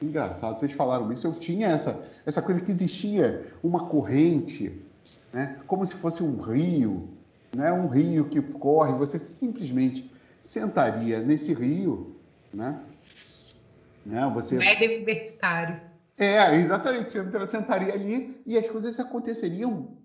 Engraçado, 0.00 0.58
vocês 0.58 0.72
falaram 0.72 1.12
isso. 1.12 1.26
Eu 1.26 1.32
tinha 1.32 1.68
essa, 1.68 2.02
essa 2.26 2.42
coisa 2.42 2.60
que 2.60 2.72
existia 2.72 3.46
uma 3.62 3.86
corrente, 3.86 4.82
né? 5.32 5.60
como 5.66 5.86
se 5.86 5.94
fosse 5.94 6.24
um 6.24 6.40
rio, 6.40 7.08
né? 7.54 7.72
um 7.72 7.86
rio 7.86 8.24
que 8.24 8.42
corre, 8.42 8.92
você 8.94 9.16
simplesmente 9.16 10.10
sentaria 10.40 11.20
nesse 11.20 11.54
rio, 11.54 12.16
né? 12.52 12.80
né? 14.04 14.28
Você... 14.34 14.56
Médio 14.56 14.96
universitário. 14.96 15.91
É, 16.18 16.54
exatamente. 16.56 17.18
Você 17.18 17.46
tentaria 17.46 17.94
ali 17.94 18.42
e 18.46 18.56
as 18.56 18.68
coisas 18.68 18.98
aconteceriam 19.00 19.96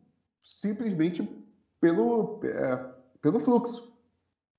simplesmente 0.41 1.27
pelo, 1.79 2.39
é, 2.43 2.89
pelo 3.21 3.39
fluxo. 3.39 3.93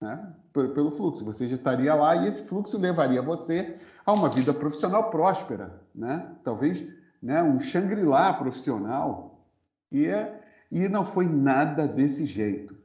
Né? 0.00 0.34
Pelo, 0.52 0.90
fluxo. 0.90 1.24
Você 1.24 1.48
já 1.48 1.56
estaria 1.56 1.94
lá 1.94 2.16
e 2.16 2.28
esse 2.28 2.42
fluxo 2.42 2.78
levaria 2.78 3.22
você 3.22 3.76
a 4.04 4.12
uma 4.12 4.28
vida 4.28 4.52
profissional 4.52 5.10
próspera. 5.10 5.80
Né? 5.94 6.36
Talvez 6.44 6.86
né, 7.22 7.42
um 7.42 7.58
Shangri-La 7.58 8.34
profissional. 8.34 9.44
E, 9.90 10.06
é, 10.06 10.40
e 10.70 10.88
não 10.88 11.04
foi 11.04 11.26
nada 11.26 11.86
desse 11.86 12.26
jeito. 12.26 12.76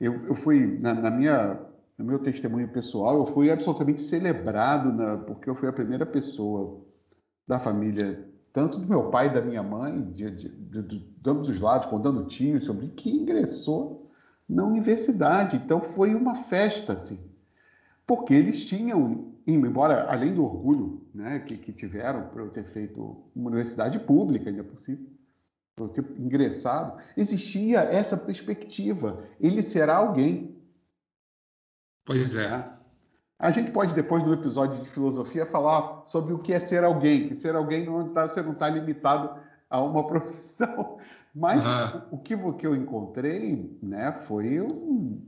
Eu, 0.00 0.26
eu 0.26 0.34
fui, 0.34 0.78
na, 0.80 0.94
na 0.94 1.10
minha 1.10 1.68
no 1.96 2.04
meu 2.04 2.20
testemunho 2.20 2.68
pessoal, 2.68 3.16
eu 3.16 3.26
fui 3.26 3.50
absolutamente 3.50 4.00
celebrado, 4.00 4.92
na, 4.92 5.18
porque 5.18 5.50
eu 5.50 5.54
fui 5.56 5.68
a 5.68 5.72
primeira 5.72 6.06
pessoa 6.06 6.80
da 7.48 7.58
família, 7.58 8.28
tanto 8.52 8.78
do 8.78 8.86
meu 8.86 9.10
pai 9.10 9.28
e 9.28 9.32
da 9.32 9.40
minha 9.40 9.62
mãe, 9.62 10.02
de, 10.12 10.30
de, 10.30 10.48
de, 10.48 10.82
de 10.82 11.30
ambos 11.30 11.48
os 11.48 11.58
lados, 11.58 11.86
contando 11.86 12.26
tios, 12.26 12.64
sobre 12.64 12.88
que 12.88 13.10
ingressou 13.10 14.10
na 14.46 14.64
universidade. 14.64 15.56
Então 15.56 15.80
foi 15.80 16.14
uma 16.14 16.34
festa, 16.34 16.92
assim, 16.92 17.18
porque 18.06 18.34
eles 18.34 18.66
tinham, 18.66 19.32
embora 19.46 20.06
além 20.10 20.34
do 20.34 20.44
orgulho 20.44 21.02
né, 21.14 21.38
que, 21.40 21.56
que 21.56 21.72
tiveram 21.72 22.28
por 22.28 22.42
eu 22.42 22.50
ter 22.50 22.64
feito 22.64 23.16
uma 23.34 23.48
universidade 23.48 23.98
pública, 23.98 24.50
ainda 24.50 24.62
por 24.62 24.78
cima, 24.78 24.98
por 25.74 25.84
eu 25.84 25.88
ter 25.88 26.04
ingressado, 26.20 27.00
existia 27.16 27.80
essa 27.80 28.16
perspectiva. 28.16 29.24
Ele 29.40 29.62
será 29.62 29.96
alguém 29.96 30.54
Pois 32.08 32.34
é. 32.34 32.77
Né? 33.40 33.48
A 33.48 33.50
gente 33.50 33.70
pode 33.70 33.94
depois 33.94 34.22
no 34.22 34.32
episódio 34.32 34.78
de 34.78 34.88
filosofia 34.88 35.46
falar 35.46 36.02
sobre 36.04 36.32
o 36.32 36.38
que 36.38 36.52
é 36.52 36.60
ser 36.60 36.84
alguém, 36.84 37.28
que 37.28 37.34
ser 37.34 37.54
alguém 37.54 37.86
não 37.86 38.08
tá, 38.08 38.28
você 38.28 38.42
não 38.42 38.52
está 38.52 38.68
limitado 38.68 39.30
a 39.70 39.80
uma 39.80 40.04
profissão. 40.06 40.98
Mas 41.34 41.64
uhum. 41.64 42.02
o, 42.12 42.18
que, 42.18 42.34
o 42.34 42.52
que 42.54 42.66
eu 42.66 42.74
encontrei, 42.74 43.78
né, 43.82 44.12
foi 44.12 44.60
um, 44.60 45.20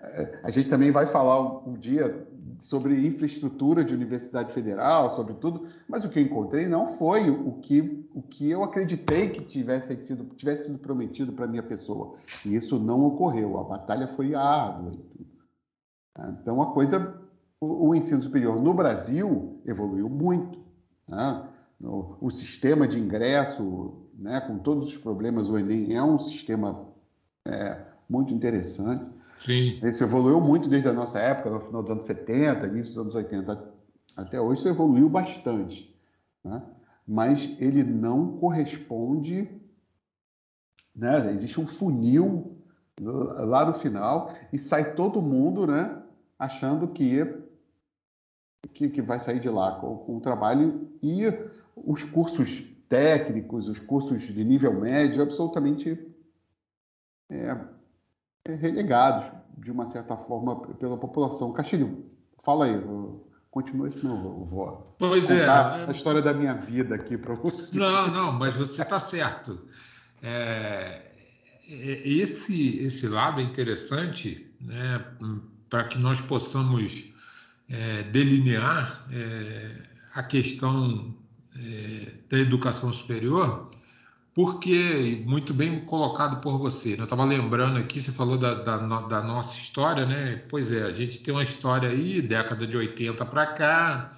é, 0.00 0.40
a 0.44 0.50
gente 0.50 0.68
também 0.68 0.90
vai 0.90 1.06
falar 1.06 1.40
um, 1.40 1.70
um, 1.70 1.74
dia 1.74 2.26
sobre 2.60 3.06
infraestrutura 3.06 3.84
de 3.84 3.94
universidade 3.94 4.52
federal, 4.52 5.10
sobre 5.10 5.34
tudo, 5.34 5.66
mas 5.88 6.04
o 6.04 6.08
que 6.08 6.20
eu 6.20 6.22
encontrei 6.22 6.66
não 6.66 6.86
foi 6.86 7.28
o, 7.28 7.48
o 7.48 7.60
que, 7.60 8.08
o 8.14 8.22
que 8.22 8.48
eu 8.48 8.62
acreditei 8.62 9.28
que 9.28 9.44
tivesse 9.44 9.96
sido, 9.96 10.24
tivesse 10.36 10.66
sido 10.66 10.78
prometido 10.78 11.32
para 11.32 11.46
minha 11.46 11.62
pessoa. 11.62 12.14
E 12.44 12.54
isso 12.54 12.78
não 12.78 13.04
ocorreu. 13.04 13.58
A 13.58 13.64
batalha 13.64 14.06
foi 14.06 14.34
árdua. 14.34 14.92
Então, 16.40 16.62
a 16.62 16.72
coisa, 16.72 17.20
o, 17.60 17.88
o 17.88 17.94
ensino 17.94 18.22
superior 18.22 18.60
no 18.60 18.74
Brasil 18.74 19.60
evoluiu 19.66 20.08
muito. 20.08 20.58
Né? 21.08 21.48
O, 21.82 22.16
o, 22.20 22.30
sistema 22.30 22.86
de 22.86 22.98
ingresso, 22.98 23.94
né, 24.18 24.40
com 24.40 24.58
todos 24.58 24.88
os 24.88 24.96
problemas, 24.96 25.48
o 25.48 25.58
Enem 25.58 25.94
é 25.94 26.02
um 26.02 26.18
sistema 26.18 26.86
é, 27.44 27.80
muito 28.08 28.34
interessante. 28.34 29.04
Sim. 29.38 29.78
Isso 29.82 30.02
evoluiu 30.02 30.40
muito 30.40 30.68
desde 30.68 30.88
a 30.88 30.92
nossa 30.92 31.18
época, 31.18 31.50
no 31.50 31.60
final 31.60 31.82
dos 31.82 31.92
anos 31.92 32.04
70, 32.04 32.66
início 32.66 32.94
dos 32.94 33.02
anos 33.02 33.14
80 33.14 33.78
até 34.16 34.40
hoje, 34.40 34.60
isso 34.60 34.68
evoluiu 34.68 35.08
bastante. 35.08 35.94
Né? 36.42 36.60
Mas 37.06 37.56
ele 37.60 37.84
não 37.84 38.36
corresponde. 38.38 39.48
Né? 40.94 41.30
Existe 41.30 41.60
um 41.60 41.66
funil 41.66 42.56
lá 43.00 43.64
no 43.64 43.74
final 43.74 44.32
e 44.52 44.58
sai 44.58 44.94
todo 44.94 45.22
mundo 45.22 45.68
né, 45.68 46.02
achando 46.36 46.88
que, 46.88 47.24
que, 48.74 48.88
que 48.88 49.02
vai 49.02 49.18
sair 49.18 49.38
de 49.38 49.48
lá 49.48 49.72
com, 49.72 49.96
com 49.98 50.16
o 50.16 50.20
trabalho 50.20 50.90
e 51.02 51.24
os 51.76 52.02
cursos 52.02 52.64
técnicos, 52.88 53.68
os 53.68 53.78
cursos 53.78 54.20
de 54.22 54.44
nível 54.44 54.72
médio, 54.80 55.22
absolutamente 55.22 55.98
é, 57.30 57.56
é 58.46 58.54
relegados, 58.54 59.30
de 59.58 59.70
uma 59.70 59.88
certa 59.88 60.16
forma, 60.16 60.74
pela 60.74 60.96
população. 60.96 61.52
Castilho, 61.52 62.04
fala 62.42 62.66
aí, 62.66 62.82
continua, 63.50 63.90
senão 63.90 64.16
eu 64.16 64.44
vou 64.44 64.94
pois 64.98 65.30
é, 65.30 65.44
é, 65.44 65.48
a 65.48 65.90
história 65.90 66.22
da 66.22 66.32
minha 66.32 66.54
vida 66.54 66.94
aqui 66.94 67.16
para 67.16 67.34
você. 67.34 67.76
Não, 67.76 68.08
não, 68.08 68.32
mas 68.32 68.54
você 68.54 68.82
está 68.82 68.98
certo. 68.98 69.66
É, 70.22 71.02
é, 71.68 72.08
esse, 72.08 72.78
esse 72.78 73.06
lado 73.08 73.40
é 73.40 73.44
interessante, 73.44 74.50
né? 74.60 75.04
para 75.68 75.84
que 75.84 75.98
nós 75.98 76.20
possamos 76.20 77.12
é, 77.68 78.02
delinear 78.04 79.06
é, 79.12 79.82
a 80.14 80.22
questão 80.22 81.14
é, 81.56 82.12
da 82.30 82.38
educação 82.38 82.92
superior, 82.92 83.70
porque, 84.34 85.22
muito 85.26 85.52
bem 85.52 85.84
colocado 85.84 86.40
por 86.40 86.58
você, 86.58 86.90
né? 86.90 87.00
eu 87.00 87.04
estava 87.04 87.24
lembrando 87.24 87.76
aqui, 87.76 88.00
você 88.00 88.12
falou 88.12 88.38
da, 88.38 88.54
da, 88.54 88.76
da, 88.76 89.22
nossa 89.22 89.58
história, 89.58 90.06
né? 90.06 90.36
Pois 90.48 90.70
é, 90.70 90.84
a 90.84 90.92
gente 90.92 91.20
tem 91.20 91.34
uma 91.34 91.42
história 91.42 91.88
aí, 91.88 92.22
década 92.22 92.64
de 92.66 92.76
80 92.76 93.26
para 93.26 93.46
cá, 93.46 94.16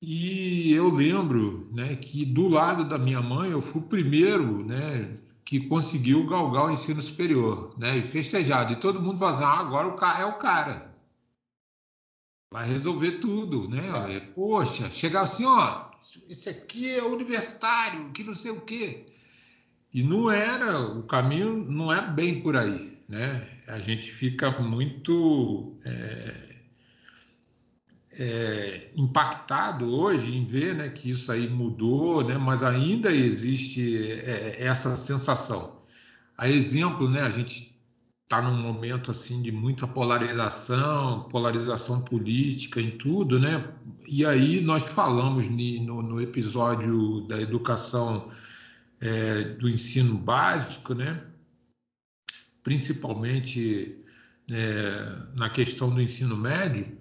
e 0.00 0.72
eu 0.72 0.88
lembro 0.90 1.68
né, 1.72 1.96
que 1.96 2.24
do 2.24 2.48
lado 2.48 2.84
da 2.84 2.98
minha 2.98 3.20
mãe 3.20 3.50
eu 3.50 3.62
fui 3.62 3.80
o 3.80 3.84
primeiro 3.84 4.64
né, 4.64 5.16
que 5.44 5.60
conseguiu 5.68 6.26
galgar 6.26 6.66
o 6.66 6.70
ensino 6.70 7.00
superior, 7.00 7.74
né? 7.78 7.98
E 7.98 8.02
festejado. 8.02 8.72
E 8.72 8.76
todo 8.76 9.00
mundo 9.00 9.24
assim, 9.24 9.44
ah, 9.44 9.60
agora 9.60 9.88
o 9.88 9.96
cara 9.96 10.20
é 10.20 10.26
o 10.26 10.34
cara. 10.34 10.85
Vai 12.56 12.66
resolver 12.70 13.18
tudo, 13.18 13.68
né? 13.68 14.16
É. 14.16 14.18
Poxa, 14.18 14.90
chegar 14.90 15.24
assim, 15.24 15.44
ó, 15.44 15.90
esse 16.26 16.48
aqui 16.48 16.88
é 16.88 17.02
universitário, 17.02 18.08
que 18.12 18.24
não 18.24 18.32
sei 18.32 18.50
o 18.50 18.62
quê. 18.62 19.04
E 19.92 20.02
não 20.02 20.30
era, 20.30 20.80
o 20.80 21.02
caminho 21.02 21.54
não 21.54 21.92
é 21.92 22.10
bem 22.10 22.40
por 22.40 22.56
aí, 22.56 22.98
né? 23.06 23.46
A 23.66 23.78
gente 23.78 24.10
fica 24.10 24.50
muito 24.52 25.76
é, 25.84 26.56
é, 28.12 28.90
impactado 28.96 29.92
hoje 29.92 30.34
em 30.34 30.46
ver 30.46 30.76
né, 30.76 30.88
que 30.88 31.10
isso 31.10 31.30
aí 31.30 31.46
mudou, 31.46 32.24
né, 32.24 32.38
mas 32.38 32.62
ainda 32.62 33.12
existe 33.12 33.98
é, 33.98 34.64
essa 34.64 34.96
sensação. 34.96 35.82
A 36.38 36.48
exemplo, 36.48 37.06
né, 37.06 37.20
a 37.20 37.30
gente 37.30 37.75
está 38.26 38.42
num 38.42 38.60
momento 38.60 39.12
assim 39.12 39.40
de 39.40 39.52
muita 39.52 39.86
polarização, 39.86 41.28
polarização 41.28 42.00
política 42.00 42.80
em 42.80 42.90
tudo, 42.90 43.38
né? 43.38 43.72
E 44.08 44.26
aí 44.26 44.60
nós 44.60 44.88
falamos 44.88 45.48
no, 45.48 46.02
no 46.02 46.20
episódio 46.20 47.20
da 47.28 47.40
educação 47.40 48.28
é, 49.00 49.44
do 49.44 49.68
ensino 49.68 50.18
básico, 50.18 50.92
né? 50.92 51.22
Principalmente 52.64 54.04
é, 54.50 55.18
na 55.36 55.48
questão 55.48 55.88
do 55.94 56.02
ensino 56.02 56.36
médio, 56.36 56.95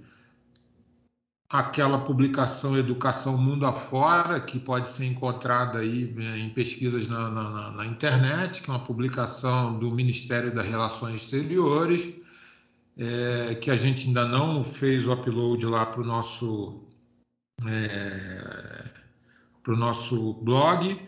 aquela 1.50 2.00
publicação 2.00 2.78
Educação 2.78 3.38
Mundo 3.38 3.66
Afora, 3.66 4.40
que 4.40 4.60
pode 4.60 4.88
ser 4.88 5.06
encontrada 5.06 5.80
aí 5.80 6.12
né, 6.16 6.40
em 6.40 6.50
pesquisas 6.50 7.08
na, 7.08 7.30
na, 7.30 7.72
na, 7.72 7.86
internet, 7.86 8.62
que 8.62 8.70
é 8.70 8.74
uma 8.74 8.84
publicação 8.84 9.78
do 9.78 9.92
Ministério 9.92 10.54
das 10.54 10.68
Relações 10.68 11.22
Exteriores, 11.22 12.14
é, 12.98 13.56
que 13.56 13.70
a 13.70 13.75
gente 13.75 14.08
ainda 14.08 14.25
não 14.28 14.64
fez 14.64 15.08
o 15.08 15.14
upload 15.14 15.66
lá 15.66 15.86
para 15.86 16.02
o 16.02 16.06
nosso, 16.06 16.84
é, 17.68 18.84
nosso 19.68 20.34
blog, 20.36 21.00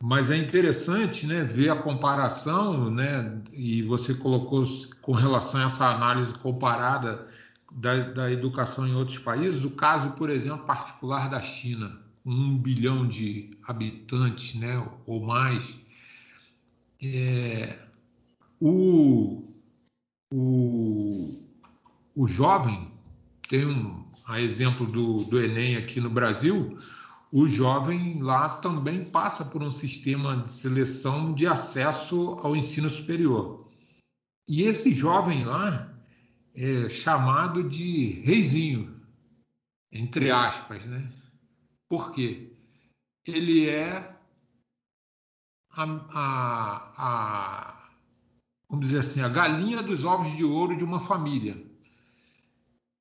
mas 0.00 0.30
é 0.30 0.36
interessante 0.36 1.26
né, 1.26 1.44
ver 1.44 1.70
a 1.70 1.76
comparação, 1.76 2.90
né, 2.90 3.40
e 3.52 3.82
você 3.82 4.12
colocou 4.12 4.64
com 5.00 5.12
relação 5.12 5.60
a 5.60 5.64
essa 5.64 5.86
análise 5.86 6.34
comparada 6.34 7.26
da, 7.74 7.98
da 7.98 8.30
educação 8.30 8.86
em 8.86 8.94
outros 8.94 9.18
países, 9.18 9.64
o 9.64 9.70
caso, 9.70 10.10
por 10.12 10.30
exemplo, 10.30 10.64
particular 10.64 11.28
da 11.28 11.42
China, 11.42 12.00
um 12.24 12.56
bilhão 12.56 13.06
de 13.06 13.50
habitantes 13.64 14.54
né, 14.54 14.82
ou 15.04 15.20
mais. 15.20 15.76
É, 17.02 17.78
o, 18.60 19.42
o, 20.32 21.42
o 22.14 22.26
jovem, 22.26 22.88
tem 23.48 23.66
um 23.66 24.04
a 24.24 24.40
exemplo 24.40 24.86
do, 24.86 25.24
do 25.24 25.38
Enem 25.38 25.76
aqui 25.76 26.00
no 26.00 26.08
Brasil, 26.08 26.78
o 27.30 27.46
jovem 27.46 28.22
lá 28.22 28.48
também 28.58 29.04
passa 29.04 29.44
por 29.44 29.62
um 29.62 29.70
sistema 29.70 30.36
de 30.36 30.50
seleção 30.50 31.34
de 31.34 31.46
acesso 31.46 32.38
ao 32.40 32.54
ensino 32.54 32.88
superior. 32.88 33.68
E 34.48 34.62
esse 34.62 34.94
jovem 34.94 35.44
lá 35.44 35.93
é 36.54 36.88
chamado 36.88 37.68
de 37.68 38.20
reizinho, 38.20 39.00
entre 39.90 40.30
aspas, 40.30 40.84
né? 40.86 41.10
Por 41.88 42.12
quê? 42.12 42.56
Ele 43.26 43.68
é 43.68 44.16
a, 45.72 45.82
a, 45.82 46.92
a, 46.96 47.90
vamos 48.68 48.86
dizer 48.86 49.00
assim, 49.00 49.20
a 49.20 49.28
galinha 49.28 49.82
dos 49.82 50.04
ovos 50.04 50.36
de 50.36 50.44
ouro 50.44 50.76
de 50.76 50.84
uma 50.84 51.00
família. 51.00 51.60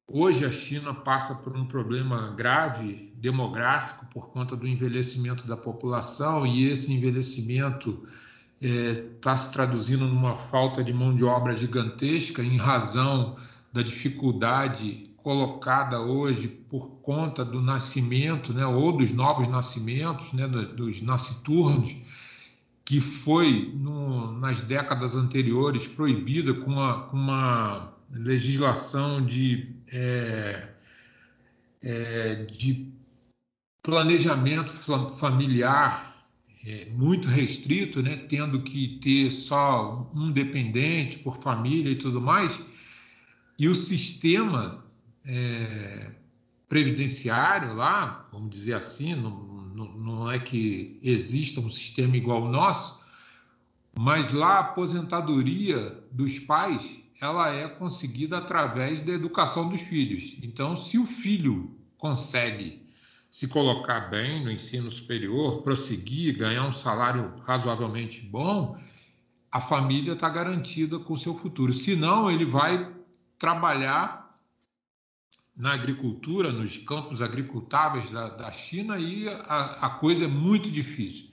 Hoje 0.07 0.45
a 0.45 0.51
China 0.51 0.93
passa 0.93 1.35
por 1.35 1.55
um 1.55 1.65
problema 1.65 2.33
grave 2.35 3.13
demográfico 3.15 4.05
por 4.07 4.29
conta 4.31 4.55
do 4.55 4.67
envelhecimento 4.67 5.47
da 5.47 5.55
população 5.55 6.45
e 6.45 6.65
esse 6.65 6.91
envelhecimento 6.91 8.05
está 8.67 9.35
se 9.35 9.51
traduzindo 9.51 10.07
numa 10.07 10.37
falta 10.37 10.83
de 10.83 10.93
mão 10.93 11.13
de 11.13 11.23
obra 11.23 11.53
gigantesca 11.53 12.41
em 12.41 12.55
razão 12.55 13.35
da 13.73 13.81
dificuldade 13.81 15.09
colocada 15.17 15.99
hoje 15.99 16.47
por 16.47 16.87
conta 17.01 17.43
do 17.43 17.61
nascimento, 17.61 18.53
né, 18.53 18.65
ou 18.65 18.95
dos 18.95 19.11
novos 19.11 19.47
nascimentos, 19.47 20.31
né, 20.33 20.47
dos 20.47 21.01
nasciturnos, 21.01 21.95
que 22.85 22.99
foi 22.99 23.71
no, 23.75 24.31
nas 24.39 24.61
décadas 24.61 25.15
anteriores 25.15 25.87
proibida 25.87 26.53
com 26.53 26.71
uma, 26.71 27.09
uma 27.11 27.93
legislação 28.11 29.25
de, 29.25 29.73
é, 29.91 30.69
é, 31.81 32.35
de 32.45 32.93
planejamento 33.81 34.71
familiar 35.17 36.12
é, 36.65 36.89
muito 36.91 37.27
restrito, 37.27 38.01
né, 38.01 38.15
tendo 38.15 38.61
que 38.61 38.99
ter 39.01 39.31
só 39.31 40.09
um 40.15 40.31
dependente 40.31 41.19
por 41.19 41.37
família 41.37 41.91
e 41.91 41.95
tudo 41.95 42.21
mais, 42.21 42.59
e 43.59 43.67
o 43.67 43.75
sistema 43.75 44.83
é, 45.25 46.11
previdenciário 46.69 47.73
lá, 47.73 48.27
vamos 48.31 48.49
dizer 48.49 48.73
assim, 48.73 49.13
não, 49.15 49.31
não, 49.75 49.93
não 49.93 50.31
é 50.31 50.39
que 50.39 50.99
exista 51.03 51.59
um 51.59 51.69
sistema 51.69 52.15
igual 52.15 52.43
ao 52.43 52.51
nosso, 52.51 52.99
mas 53.97 54.33
lá 54.33 54.55
a 54.55 54.59
aposentadoria 54.59 56.03
dos 56.11 56.39
pais 56.39 56.99
ela 57.21 57.53
é 57.53 57.67
conseguida 57.67 58.37
através 58.37 58.99
da 58.99 59.13
educação 59.13 59.69
dos 59.69 59.79
filhos. 59.81 60.35
Então, 60.43 60.75
se 60.75 60.97
o 60.97 61.05
filho 61.05 61.71
consegue 61.97 62.82
se 63.33 63.47
colocar 63.47 64.11
bem 64.11 64.43
no 64.43 64.51
ensino 64.51 64.91
superior, 64.91 65.63
prosseguir, 65.63 66.37
ganhar 66.37 66.67
um 66.67 66.71
salário 66.71 67.33
razoavelmente 67.43 68.21
bom, 68.21 68.79
a 69.51 69.59
família 69.59 70.13
está 70.13 70.29
garantida 70.29 70.99
com 70.99 71.13
o 71.13 71.17
seu 71.17 71.33
futuro. 71.33 71.73
Senão, 71.73 72.29
ele 72.29 72.45
vai 72.45 72.93
trabalhar 73.39 74.37
na 75.57 75.73
agricultura, 75.73 76.51
nos 76.51 76.77
campos 76.77 77.23
agricultáveis 77.23 78.11
da, 78.11 78.29
da 78.29 78.51
China, 78.51 78.99
e 78.99 79.27
a, 79.27 79.87
a 79.87 79.89
coisa 79.89 80.25
é 80.25 80.27
muito 80.27 80.69
difícil. 80.69 81.31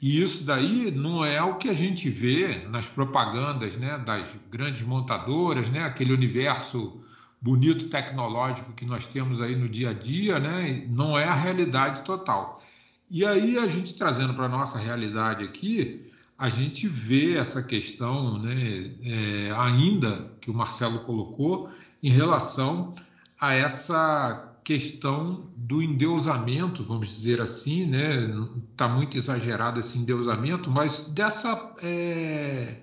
E 0.00 0.22
isso 0.22 0.44
daí 0.44 0.92
não 0.92 1.24
é 1.24 1.42
o 1.42 1.56
que 1.56 1.68
a 1.68 1.74
gente 1.74 2.08
vê 2.08 2.64
nas 2.68 2.86
propagandas 2.86 3.76
né, 3.76 3.98
das 3.98 4.28
grandes 4.48 4.82
montadoras, 4.82 5.68
né, 5.68 5.82
aquele 5.82 6.12
universo 6.12 7.03
bonito 7.44 7.88
tecnológico 7.88 8.72
que 8.72 8.86
nós 8.86 9.06
temos 9.06 9.38
aí 9.42 9.54
no 9.54 9.68
dia 9.68 9.90
a 9.90 9.92
dia, 9.92 10.40
né, 10.40 10.86
não 10.88 11.18
é 11.18 11.24
a 11.24 11.34
realidade 11.34 12.00
total. 12.00 12.64
E 13.10 13.22
aí 13.22 13.58
a 13.58 13.66
gente 13.66 13.92
trazendo 13.94 14.32
para 14.32 14.46
a 14.46 14.48
nossa 14.48 14.78
realidade 14.78 15.44
aqui, 15.44 16.10
a 16.38 16.48
gente 16.48 16.88
vê 16.88 17.34
essa 17.36 17.62
questão 17.62 18.38
né, 18.38 18.90
é, 19.04 19.54
ainda 19.58 20.32
que 20.40 20.50
o 20.50 20.54
Marcelo 20.54 21.00
colocou 21.00 21.68
em 22.02 22.08
relação 22.08 22.94
a 23.38 23.52
essa 23.52 24.50
questão 24.64 25.46
do 25.54 25.82
endeusamento, 25.82 26.82
vamos 26.82 27.08
dizer 27.08 27.42
assim, 27.42 27.84
né? 27.84 28.34
Está 28.72 28.88
muito 28.88 29.18
exagerado 29.18 29.78
esse 29.78 29.98
endeusamento, 29.98 30.70
mas 30.70 31.02
dessa 31.08 31.74
é, 31.82 32.78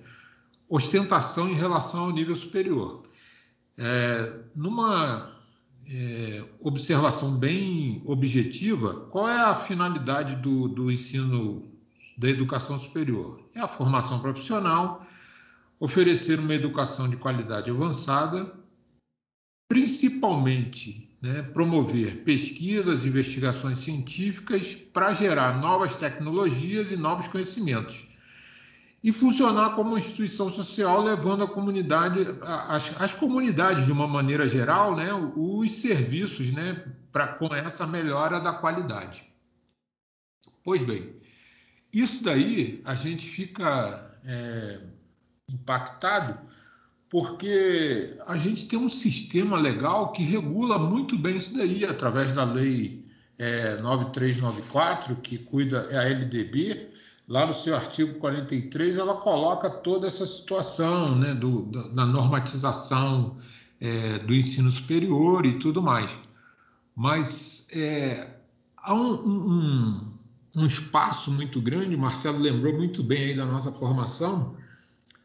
ostentação 0.70 1.50
em 1.50 1.56
relação 1.56 2.02
ao 2.02 2.12
nível 2.12 2.36
superior. 2.36 3.02
É, 3.84 4.32
numa 4.56 5.36
é, 5.88 6.44
observação 6.60 7.36
bem 7.36 8.04
objetiva, 8.06 9.08
qual 9.10 9.28
é 9.28 9.42
a 9.42 9.56
finalidade 9.56 10.36
do, 10.36 10.68
do 10.68 10.92
ensino 10.92 11.68
da 12.16 12.30
educação 12.30 12.78
superior? 12.78 13.42
É 13.56 13.60
a 13.60 13.68
formação 13.68 14.20
profissional, 14.20 15.04
oferecer 15.80 16.38
uma 16.38 16.54
educação 16.54 17.10
de 17.10 17.18
qualidade 17.18 17.72
avançada, 17.72 18.54
principalmente 19.68 21.10
né, 21.20 21.42
promover 21.42 22.24
pesquisas, 22.24 23.04
investigações 23.04 23.80
científicas 23.80 24.76
para 24.76 25.12
gerar 25.14 25.60
novas 25.60 25.96
tecnologias 25.96 26.92
e 26.92 26.96
novos 26.96 27.28
conhecimentos. 27.28 28.11
E 29.04 29.12
funcionar 29.12 29.76
como 29.76 29.98
instituição 29.98 30.50
social, 30.50 31.02
levando 31.02 31.44
a 31.44 31.48
comunidade, 31.48 32.20
as, 32.42 33.02
as 33.02 33.14
comunidades 33.14 33.86
de 33.86 33.92
uma 33.92 34.08
maneira 34.08 34.48
geral, 34.48 34.96
né, 34.96 35.12
os 35.36 35.72
serviços 35.72 36.52
né, 36.52 36.86
para 37.12 37.28
com 37.28 37.48
essa 37.48 37.88
melhora 37.88 38.40
da 38.40 38.54
qualidade. 38.54 39.24
Pois 40.64 40.84
bem, 40.84 41.16
isso 41.92 42.24
daí 42.24 42.80
a 42.86 42.94
gente 42.94 43.28
fica 43.28 44.18
é, 44.24 44.82
impactado 45.50 46.38
porque 47.10 48.18
a 48.26 48.38
gente 48.38 48.68
tem 48.70 48.80
um 48.80 48.88
sistema 48.88 49.58
legal 49.58 50.14
que 50.14 50.24
regula 50.24 50.80
muito 50.80 51.18
bem 51.18 51.36
isso 51.36 51.54
daí, 51.54 51.84
através 51.84 52.32
da 52.32 52.46
lei 52.46 53.06
é, 53.38 53.82
9394, 53.82 55.18
que 55.18 55.38
cuida, 55.38 55.90
é 55.92 55.98
a 55.98 56.04
LDB, 56.04 56.91
lá 57.32 57.46
no 57.46 57.54
seu 57.54 57.74
artigo 57.74 58.20
43, 58.20 58.98
ela 58.98 59.14
coloca 59.14 59.70
toda 59.70 60.06
essa 60.06 60.28
situação 60.28 61.16
né, 61.16 61.34
do, 61.34 61.62
da, 61.62 62.06
normatização 62.06 63.38
é, 63.80 64.20
do 64.20 64.36
ensino 64.36 64.70
superior 64.70 65.46
e 65.46 65.58
tudo 65.58 65.82
mais. 65.82 66.12
Mas 66.94 67.70
é, 67.72 68.28
há 68.76 68.94
um, 68.94 69.14
um, 69.14 70.14
um 70.58 70.66
espaço 70.66 71.32
muito 71.32 71.62
grande, 71.62 71.96
Marcelo 71.96 72.38
lembrou 72.38 72.74
muito 72.74 73.02
bem 73.02 73.30
aí 73.30 73.34
da 73.34 73.46
nossa 73.46 73.72
formação, 73.72 74.58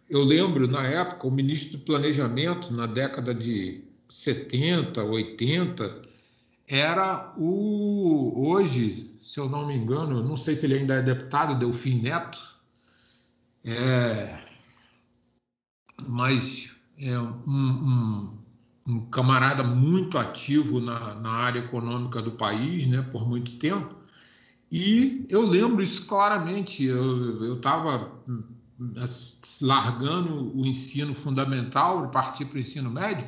eu 0.09 0.23
lembro, 0.23 0.69
na 0.69 0.87
época, 0.87 1.27
o 1.27 1.31
ministro 1.33 1.77
do 1.77 1.85
Planejamento, 1.85 2.73
na 2.73 2.87
década 2.87 3.35
de 3.35 3.83
70, 4.09 5.03
80, 5.03 6.03
era 6.69 7.35
o. 7.37 8.33
Hoje, 8.47 9.11
se 9.27 9.41
eu 9.41 9.49
não 9.49 9.67
me 9.67 9.75
engano, 9.75 10.23
não 10.23 10.37
sei 10.37 10.55
se 10.55 10.65
ele 10.67 10.75
ainda 10.75 10.95
é 10.95 11.03
deputado, 11.03 11.59
Delfim 11.59 12.01
Neto, 12.01 12.41
é, 13.65 14.39
mas 16.07 16.77
é 16.97 17.19
um, 17.19 17.43
um, 17.45 18.39
um 18.87 19.11
camarada 19.11 19.65
muito 19.65 20.17
ativo 20.17 20.81
na, 20.81 21.17
na, 21.17 21.31
área 21.31 21.59
econômica 21.59 22.23
do 22.23 22.31
país, 22.31 22.87
né, 22.87 23.03
por 23.03 23.29
muito 23.29 23.59
tempo. 23.59 23.97
E 24.71 25.27
eu 25.29 25.43
lembro 25.43 25.83
isso 25.83 26.07
claramente. 26.07 26.85
Eu 26.85 27.57
estava 27.57 28.13
largando 29.61 30.57
o 30.57 30.65
ensino 30.65 31.15
fundamental, 31.15 32.11
partir 32.11 32.45
para 32.45 32.59
o 32.59 32.61
ensino 32.61 32.91
médio, 32.91 33.27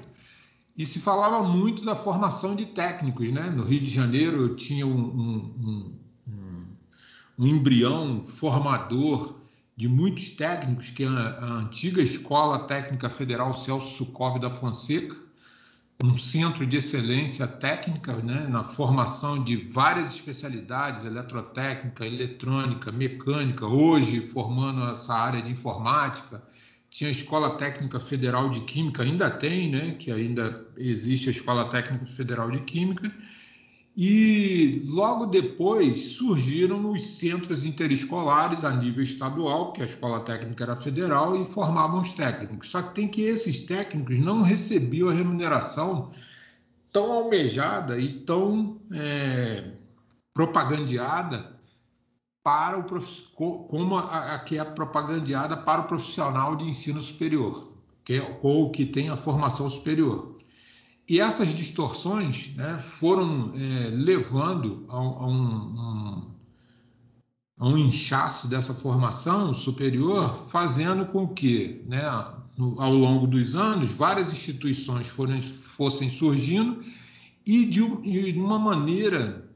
e 0.78 0.86
se 0.86 1.00
falava 1.00 1.42
muito 1.42 1.84
da 1.84 1.96
formação 1.96 2.54
de 2.54 2.66
técnicos. 2.66 3.32
Né? 3.32 3.50
No 3.50 3.64
Rio 3.64 3.80
de 3.80 3.90
Janeiro 3.90 4.42
eu 4.42 4.54
tinha 4.54 4.86
um, 4.86 4.96
um, 4.96 5.92
um, 6.28 6.76
um 7.36 7.46
embrião 7.46 8.22
formador 8.22 9.36
de 9.76 9.88
muitos 9.88 10.30
técnicos, 10.30 10.90
que 10.90 11.02
é 11.02 11.08
a, 11.08 11.10
a, 11.10 11.52
antiga 11.54 12.00
Escola 12.00 12.60
Técnica 12.68 13.10
Federal 13.10 13.52
Celso 13.52 13.96
Sukov 13.96 14.38
da 14.38 14.50
Fonseca, 14.50 15.16
um 16.02 16.16
centro 16.16 16.64
de 16.64 16.76
excelência 16.76 17.48
técnica 17.48 18.14
né, 18.16 18.46
na 18.48 18.62
formação 18.62 19.42
de 19.42 19.56
várias 19.56 20.14
especialidades, 20.14 21.04
eletrotécnica, 21.04 22.06
eletrônica, 22.06 22.92
mecânica, 22.92 23.66
hoje 23.66 24.20
formando 24.20 24.88
essa 24.88 25.12
área 25.12 25.42
de 25.42 25.50
informática. 25.50 26.40
Tinha 26.98 27.10
a 27.10 27.12
Escola 27.12 27.56
Técnica 27.56 28.00
Federal 28.00 28.50
de 28.50 28.62
Química, 28.62 29.04
ainda 29.04 29.30
tem, 29.30 29.70
né, 29.70 29.92
que 29.92 30.10
ainda 30.10 30.66
existe 30.76 31.28
a 31.28 31.30
Escola 31.30 31.70
Técnica 31.70 32.04
Federal 32.06 32.50
de 32.50 32.58
Química, 32.62 33.14
e 33.96 34.82
logo 34.86 35.26
depois 35.26 36.16
surgiram 36.16 36.90
os 36.90 37.18
centros 37.18 37.64
interescolares 37.64 38.64
a 38.64 38.74
nível 38.74 39.04
estadual, 39.04 39.66
porque 39.66 39.82
a 39.82 39.84
escola 39.84 40.24
técnica 40.24 40.64
era 40.64 40.74
federal, 40.74 41.40
e 41.40 41.46
formavam 41.46 42.00
os 42.00 42.12
técnicos. 42.14 42.68
Só 42.68 42.82
que 42.82 42.96
tem 42.96 43.06
que 43.06 43.22
esses 43.22 43.60
técnicos 43.60 44.18
não 44.18 44.42
recebiam 44.42 45.08
a 45.08 45.14
remuneração 45.14 46.10
tão 46.92 47.12
almejada 47.12 47.96
e 47.96 48.08
tão 48.08 48.80
é, 48.92 49.70
propagandeada 50.34 51.56
para 52.42 52.76
o 52.76 52.82
como 53.38 53.96
a, 53.96 54.34
a, 54.34 54.38
que 54.40 54.58
é 54.58 54.64
propagandeada 54.64 55.56
para 55.56 55.82
o 55.82 55.84
profissional 55.84 56.56
de 56.56 56.64
ensino 56.64 57.00
superior, 57.00 57.72
que 58.04 58.14
é, 58.14 58.40
ou 58.42 58.72
que 58.72 58.84
tem 58.84 59.10
a 59.10 59.16
formação 59.16 59.70
superior. 59.70 60.36
E 61.08 61.20
essas 61.20 61.54
distorções 61.54 62.52
né, 62.56 62.78
foram 62.78 63.52
é, 63.54 63.90
levando 63.90 64.84
a, 64.88 64.96
a, 64.96 65.26
um, 65.28 66.32
a, 67.58 67.68
um, 67.68 67.78
inchaço 67.78 68.48
dessa 68.48 68.74
formação 68.74 69.54
superior, 69.54 70.48
fazendo 70.48 71.06
com 71.06 71.28
que, 71.28 71.84
né, 71.86 72.02
no, 72.56 72.80
ao 72.80 72.92
longo 72.92 73.28
dos 73.28 73.54
anos, 73.54 73.88
várias 73.92 74.32
instituições 74.32 75.06
foram, 75.06 75.40
fossem 75.40 76.10
surgindo 76.10 76.84
e 77.46 77.64
de, 77.64 78.32
de 78.32 78.38
uma 78.38 78.58
maneira 78.58 79.48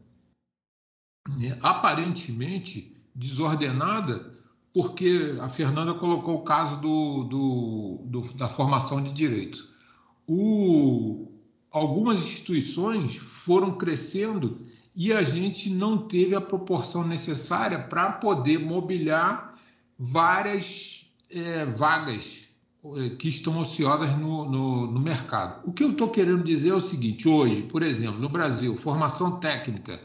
né, 1.37 1.59
aparentemente 1.61 2.92
desordenada, 3.15 4.33
porque 4.73 5.37
a 5.41 5.49
Fernanda 5.49 5.95
colocou 5.95 6.37
o 6.37 6.45
caso 6.45 6.81
do, 6.81 7.25
do, 7.25 8.01
do 8.07 8.33
da 8.35 8.49
formação 8.49 9.03
de 9.03 9.13
direito. 9.13 9.69
O, 10.27 11.31
algumas 11.71 12.19
instituições 12.19 13.17
foram 13.17 13.73
crescendo 13.77 14.61
e 14.95 15.13
a 15.13 15.23
gente 15.23 15.71
não 15.71 15.99
teve 15.99 16.35
a 16.35 16.41
proporção 16.41 17.07
necessária 17.07 17.79
para 17.79 18.13
poder 18.13 18.59
mobiliar 18.59 19.55
várias 19.99 21.13
é, 21.31 21.65
vagas 21.65 22.43
é, 22.97 23.11
que 23.11 23.29
estão 23.29 23.59
ociosas 23.59 24.19
no, 24.19 24.51
no, 24.51 24.91
no 24.91 25.01
mercado. 25.01 25.69
O 25.69 25.73
que 25.73 25.85
eu 25.85 25.93
estou 25.93 26.09
querendo 26.09 26.43
dizer 26.43 26.71
é 26.71 26.75
o 26.75 26.81
seguinte: 26.81 27.29
hoje, 27.29 27.63
por 27.63 27.83
exemplo, 27.83 28.21
no 28.21 28.29
Brasil, 28.29 28.77
formação 28.77 29.39
técnica, 29.39 30.01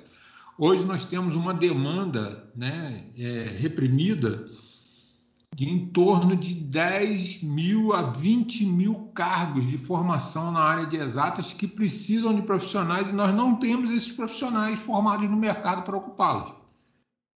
hoje 0.58 0.86
nós 0.86 1.06
temos 1.06 1.36
uma 1.36 1.54
demanda 1.54 2.50
né, 2.56 3.06
é, 3.18 3.56
reprimida 3.58 4.50
de 5.56 5.70
em 5.70 5.88
torno 5.88 6.36
de 6.36 6.54
10 6.54 7.42
mil 7.42 7.94
a 7.94 8.04
20 8.04 8.66
mil 8.66 9.12
cargos 9.16 9.66
de 9.66 9.78
formação 9.78 10.52
na 10.52 10.60
área 10.60 10.86
de 10.86 10.98
exatas 10.98 11.52
que 11.52 11.68
precisam 11.68 12.36
de 12.36 12.44
profissionais 12.44 13.10
e 13.10 13.14
nós 13.14 13.34
não 13.34 13.56
temos 13.56 13.90
esses 13.92 14.12
profissionais 14.12 14.78
formados 14.80 15.28
no 15.30 15.38
mercado 15.38 15.84
para 15.84 15.98
ocupá-los. 15.98 16.54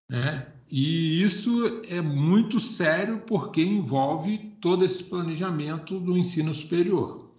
Né? 0.08 0.46
E 0.68 1.22
isso 1.22 1.82
é 1.88 2.00
muito 2.00 2.60
sério 2.60 3.22
porque 3.26 3.62
envolve 3.62 4.38
todo 4.60 4.84
esse 4.84 5.02
planejamento 5.02 5.98
do 5.98 6.16
ensino 6.16 6.52
superior. 6.52 7.30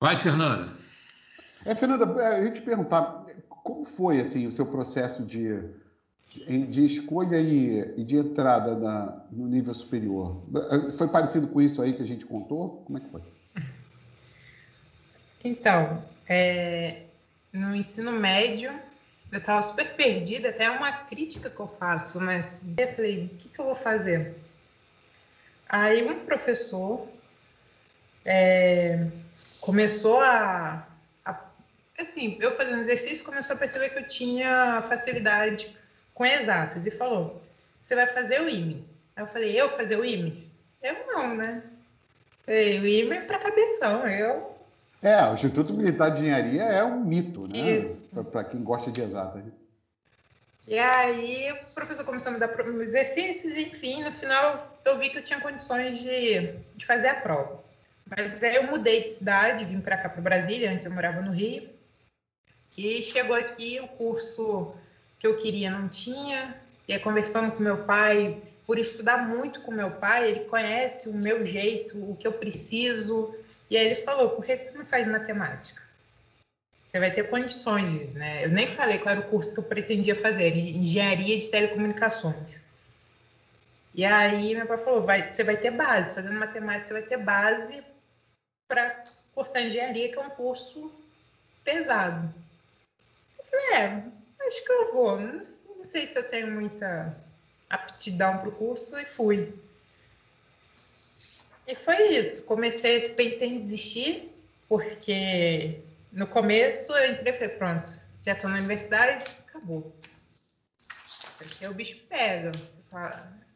Vai, 0.00 0.16
Fernanda. 0.16 0.72
É, 1.64 1.74
Fernanda, 1.74 2.04
é, 2.20 2.40
eu 2.40 2.44
ia 2.44 2.50
te 2.50 2.62
perguntar, 2.62 3.23
como 3.64 3.84
foi 3.84 4.20
assim 4.20 4.46
o 4.46 4.52
seu 4.52 4.66
processo 4.66 5.24
de 5.24 5.60
de 6.68 6.84
escolha 6.84 7.38
e, 7.38 8.02
de 8.02 8.16
entrada 8.16 8.74
na, 8.74 9.24
no 9.30 9.46
nível 9.46 9.72
superior. 9.72 10.42
Foi 10.98 11.06
parecido 11.06 11.46
com 11.46 11.62
isso 11.62 11.80
aí 11.80 11.92
que 11.92 12.02
a 12.02 12.06
gente 12.06 12.26
contou? 12.26 12.82
Como 12.84 12.98
é 12.98 13.00
que 13.00 13.08
foi? 13.08 13.22
Então, 15.44 16.02
é, 16.28 17.02
no 17.52 17.74
ensino 17.74 18.10
médio, 18.10 18.72
eu 19.30 19.38
estava 19.38 19.62
super 19.62 19.94
perdida, 19.94 20.48
até 20.48 20.68
uma 20.70 20.90
crítica 20.90 21.48
que 21.48 21.60
eu 21.60 21.68
faço, 21.68 22.20
né? 22.20 22.44
Eu 22.76 22.88
falei, 22.94 23.26
o 23.26 23.28
que, 23.36 23.48
que 23.48 23.60
eu 23.60 23.66
vou 23.66 23.76
fazer? 23.76 24.34
Aí 25.68 26.04
um 26.04 26.24
professor 26.24 27.06
é, 28.24 29.06
começou 29.60 30.20
a, 30.20 30.88
assim, 32.02 32.36
eu 32.40 32.52
fazendo 32.52 32.80
exercício, 32.80 33.24
começou 33.24 33.56
a 33.56 33.58
perceber 33.58 33.90
que 33.90 33.98
eu 33.98 34.08
tinha 34.08 34.82
facilidade 34.88 35.74
com 36.12 36.24
exatas 36.24 36.86
e 36.86 36.90
falou: 36.90 37.42
Você 37.80 37.94
vai 37.94 38.06
fazer 38.06 38.40
o 38.40 38.48
IME. 38.48 38.86
Aí 39.16 39.22
eu 39.22 39.26
falei: 39.26 39.60
Eu 39.60 39.68
fazer 39.68 39.96
o 39.96 40.04
IME? 40.04 40.50
Eu 40.82 41.06
não, 41.06 41.34
né? 41.34 41.62
Falei, 42.44 42.80
o 42.80 42.86
IME 42.86 43.16
é 43.16 43.20
para 43.20 43.38
cabeção, 43.38 44.06
eu. 44.06 44.54
É, 45.02 45.22
o 45.26 45.34
Instituto 45.34 45.74
Militar 45.74 46.10
de 46.10 46.22
Engenharia 46.22 46.62
é 46.62 46.82
um 46.82 47.04
mito, 47.04 47.46
né? 47.46 47.80
Para 48.32 48.44
quem 48.44 48.62
gosta 48.62 48.90
de 48.90 49.02
exatas. 49.02 49.42
E 50.66 50.78
aí 50.78 51.52
o 51.52 51.74
professor 51.74 52.04
começou 52.04 52.30
a 52.30 52.32
me 52.32 52.40
dar 52.40 52.50
exercícios, 52.80 53.56
enfim, 53.58 54.02
no 54.02 54.12
final 54.12 54.78
eu 54.84 54.98
vi 54.98 55.10
que 55.10 55.18
eu 55.18 55.22
tinha 55.22 55.40
condições 55.40 55.98
de, 55.98 56.54
de 56.74 56.86
fazer 56.86 57.08
a 57.08 57.20
prova. 57.20 57.62
Mas 58.06 58.42
aí 58.42 58.56
eu 58.56 58.64
mudei 58.64 59.02
de 59.02 59.10
cidade, 59.10 59.64
vim 59.64 59.80
para 59.80 59.98
cá, 59.98 60.08
para 60.08 60.22
Brasília, 60.22 60.70
antes 60.70 60.86
eu 60.86 60.90
morava 60.90 61.20
no 61.20 61.32
Rio. 61.32 61.68
E 62.76 63.02
chegou 63.02 63.36
aqui 63.36 63.80
o 63.80 63.88
curso 63.88 64.74
que 65.18 65.26
eu 65.26 65.36
queria 65.36 65.70
não 65.70 65.88
tinha. 65.88 66.56
E 66.88 66.92
aí, 66.92 66.98
conversando 66.98 67.52
com 67.52 67.62
meu 67.62 67.84
pai, 67.84 68.42
por 68.66 68.78
estudar 68.78 69.28
muito 69.28 69.60
com 69.62 69.70
meu 69.70 69.90
pai, 69.92 70.30
ele 70.30 70.40
conhece 70.40 71.08
o 71.08 71.14
meu 71.14 71.44
jeito, 71.44 71.98
o 71.98 72.16
que 72.16 72.26
eu 72.26 72.32
preciso. 72.32 73.34
E 73.70 73.76
aí 73.76 73.86
ele 73.86 74.02
falou: 74.02 74.30
por 74.30 74.44
que 74.44 74.56
você 74.56 74.70
não 74.72 74.84
faz 74.84 75.06
matemática? 75.06 75.82
Você 76.84 77.00
vai 77.00 77.10
ter 77.10 77.28
condições, 77.28 78.12
né? 78.14 78.44
Eu 78.44 78.50
nem 78.50 78.66
falei 78.66 78.98
qual 78.98 79.16
era 79.16 79.20
o 79.20 79.28
curso 79.28 79.52
que 79.52 79.60
eu 79.60 79.64
pretendia 79.64 80.14
fazer, 80.14 80.56
engenharia 80.56 81.38
de 81.38 81.48
telecomunicações. 81.48 82.60
E 83.94 84.04
aí 84.04 84.54
meu 84.54 84.66
pai 84.66 84.78
falou: 84.78 85.02
vai, 85.02 85.28
você 85.28 85.44
vai 85.44 85.56
ter 85.56 85.70
base, 85.70 86.14
fazendo 86.14 86.38
matemática, 86.38 86.86
você 86.86 86.92
vai 86.92 87.02
ter 87.02 87.18
base 87.18 87.82
para 88.68 89.04
cursar 89.34 89.62
engenharia, 89.62 90.10
que 90.10 90.18
é 90.18 90.22
um 90.22 90.30
curso 90.30 90.92
pesado. 91.64 92.32
É, 93.74 94.02
acho 94.46 94.64
que 94.64 94.72
eu 94.72 94.92
vou. 94.92 95.20
Não, 95.20 95.42
não 95.76 95.84
sei 95.84 96.06
se 96.06 96.18
eu 96.18 96.28
tenho 96.28 96.50
muita 96.50 97.16
aptidão 97.68 98.38
para 98.38 98.48
o 98.48 98.52
curso 98.52 98.98
e 98.98 99.04
fui. 99.04 99.54
E 101.66 101.74
foi 101.74 102.08
isso. 102.08 102.42
Comecei, 102.44 103.08
pensei 103.10 103.48
em 103.48 103.56
desistir, 103.56 104.34
porque 104.68 105.80
no 106.12 106.26
começo 106.26 106.92
eu 106.92 107.12
entrei 107.12 107.32
e 107.32 107.36
falei, 107.36 107.56
pronto, 107.56 107.88
já 108.24 108.32
estou 108.32 108.50
na 108.50 108.58
universidade, 108.58 109.30
acabou. 109.48 109.94
Porque 111.38 111.66
o 111.66 111.74
bicho 111.74 111.98
pega. 112.08 112.52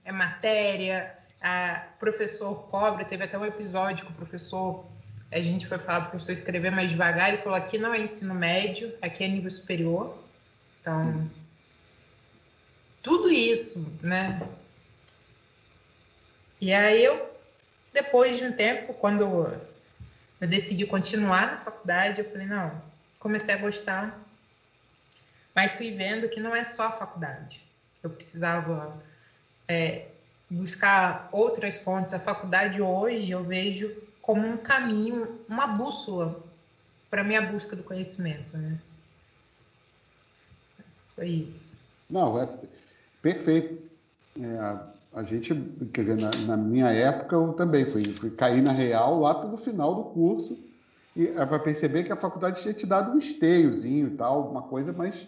é 0.05 0.13
matéria, 0.13 1.17
a 1.41 1.87
professor 1.99 2.69
cobra, 2.69 3.05
teve 3.05 3.25
até 3.25 3.39
um 3.39 3.45
episódio 3.45 4.07
que 4.07 4.13
o 4.13 4.17
professor, 4.17 4.87
a 5.31 5.41
gente 5.41 5.67
foi 5.67 5.79
falar 5.79 6.01
para 6.01 6.09
o 6.09 6.11
professor 6.11 6.33
escrever 6.33 6.71
mais 6.71 6.91
devagar, 6.91 7.29
ele 7.29 7.39
falou, 7.39 7.59
aqui 7.59 7.77
não 7.77 7.93
é 7.93 8.01
ensino 8.01 8.35
médio, 8.35 8.95
aqui 9.03 9.25
é 9.25 9.29
nível 9.29 9.51
superior. 9.51 10.17
Então, 10.81 11.31
tudo 13.03 13.31
isso, 13.31 13.87
né? 14.03 14.41
E 16.61 16.73
aí 16.73 17.05
eu, 17.05 17.31
depois 17.93 18.39
de 18.39 18.45
um 18.45 18.53
tempo, 18.53 18.95
quando 18.95 19.61
eu 20.41 20.49
decidi 20.49 20.87
continuar 20.87 21.53
na 21.53 21.59
faculdade, 21.59 22.21
eu 22.21 22.31
falei, 22.31 22.47
não, 22.47 22.83
comecei 23.19 23.55
a 23.55 23.59
gostar, 23.59 24.19
mas 25.55 25.73
fui 25.73 25.91
vendo 25.91 26.29
que 26.29 26.41
não 26.41 26.55
é 26.57 26.65
só 26.65 26.85
a 26.85 26.93
faculdade. 26.93 27.63
Eu 28.03 28.11
precisava 28.11 29.03
é, 29.67 30.07
buscar 30.49 31.29
outras 31.33 31.77
fontes. 31.79 32.15
A 32.15 32.21
faculdade 32.21 32.81
hoje 32.81 33.31
eu 33.31 33.45
vejo 33.45 34.08
como 34.29 34.47
um 34.47 34.59
caminho, 34.59 35.41
uma 35.49 35.69
bússola 35.69 36.45
para 37.09 37.25
minha 37.25 37.41
busca 37.41 37.75
do 37.75 37.83
conhecimento, 37.83 38.59
né? 38.59 38.79
Foi 41.17 41.29
isso. 41.29 41.75
Não, 42.11 42.39
é 42.39 42.47
perfeito. 43.23 43.83
É, 44.39 44.79
a 45.15 45.23
gente, 45.23 45.55
quer 45.95 46.03
dizer, 46.03 46.17
na, 46.19 46.31
na, 46.47 46.59
minha 46.59 46.93
época 46.93 47.37
eu 47.37 47.55
também 47.55 47.87
fui, 47.87 48.05
fui 48.05 48.31
cair 48.31 48.61
na 48.61 48.71
real 48.71 49.19
lá 49.19 49.35
pelo 49.35 49.57
final 49.57 49.95
do 49.95 50.05
curso 50.11 50.59
e 51.17 51.29
é 51.29 51.47
para 51.47 51.59
perceber 51.59 52.03
que 52.03 52.13
a 52.13 52.17
faculdade 52.17 52.61
tinha 52.61 52.75
te 52.75 52.85
dado 52.85 53.13
um 53.13 53.19
esteiozinho 53.19 54.09
e 54.09 54.11
tal, 54.11 54.51
uma 54.51 54.61
coisa 54.61 54.93
mais 54.93 55.27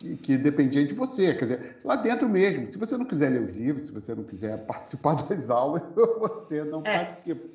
que, 0.00 0.16
que, 0.16 0.36
dependia 0.36 0.84
de 0.84 0.92
você, 0.92 1.34
quer 1.34 1.44
dizer, 1.44 1.76
lá 1.84 1.94
dentro 1.94 2.28
mesmo. 2.28 2.66
Se 2.66 2.78
você 2.78 2.96
não 2.96 3.04
quiser 3.04 3.28
ler 3.28 3.42
os 3.42 3.52
livros, 3.52 3.86
se 3.86 3.92
você 3.92 4.12
não 4.12 4.24
quiser 4.24 4.58
participar 4.66 5.14
das 5.14 5.50
aulas, 5.50 5.82
você 5.94 6.64
não 6.64 6.80
é. 6.80 7.04
participa. 7.04 7.54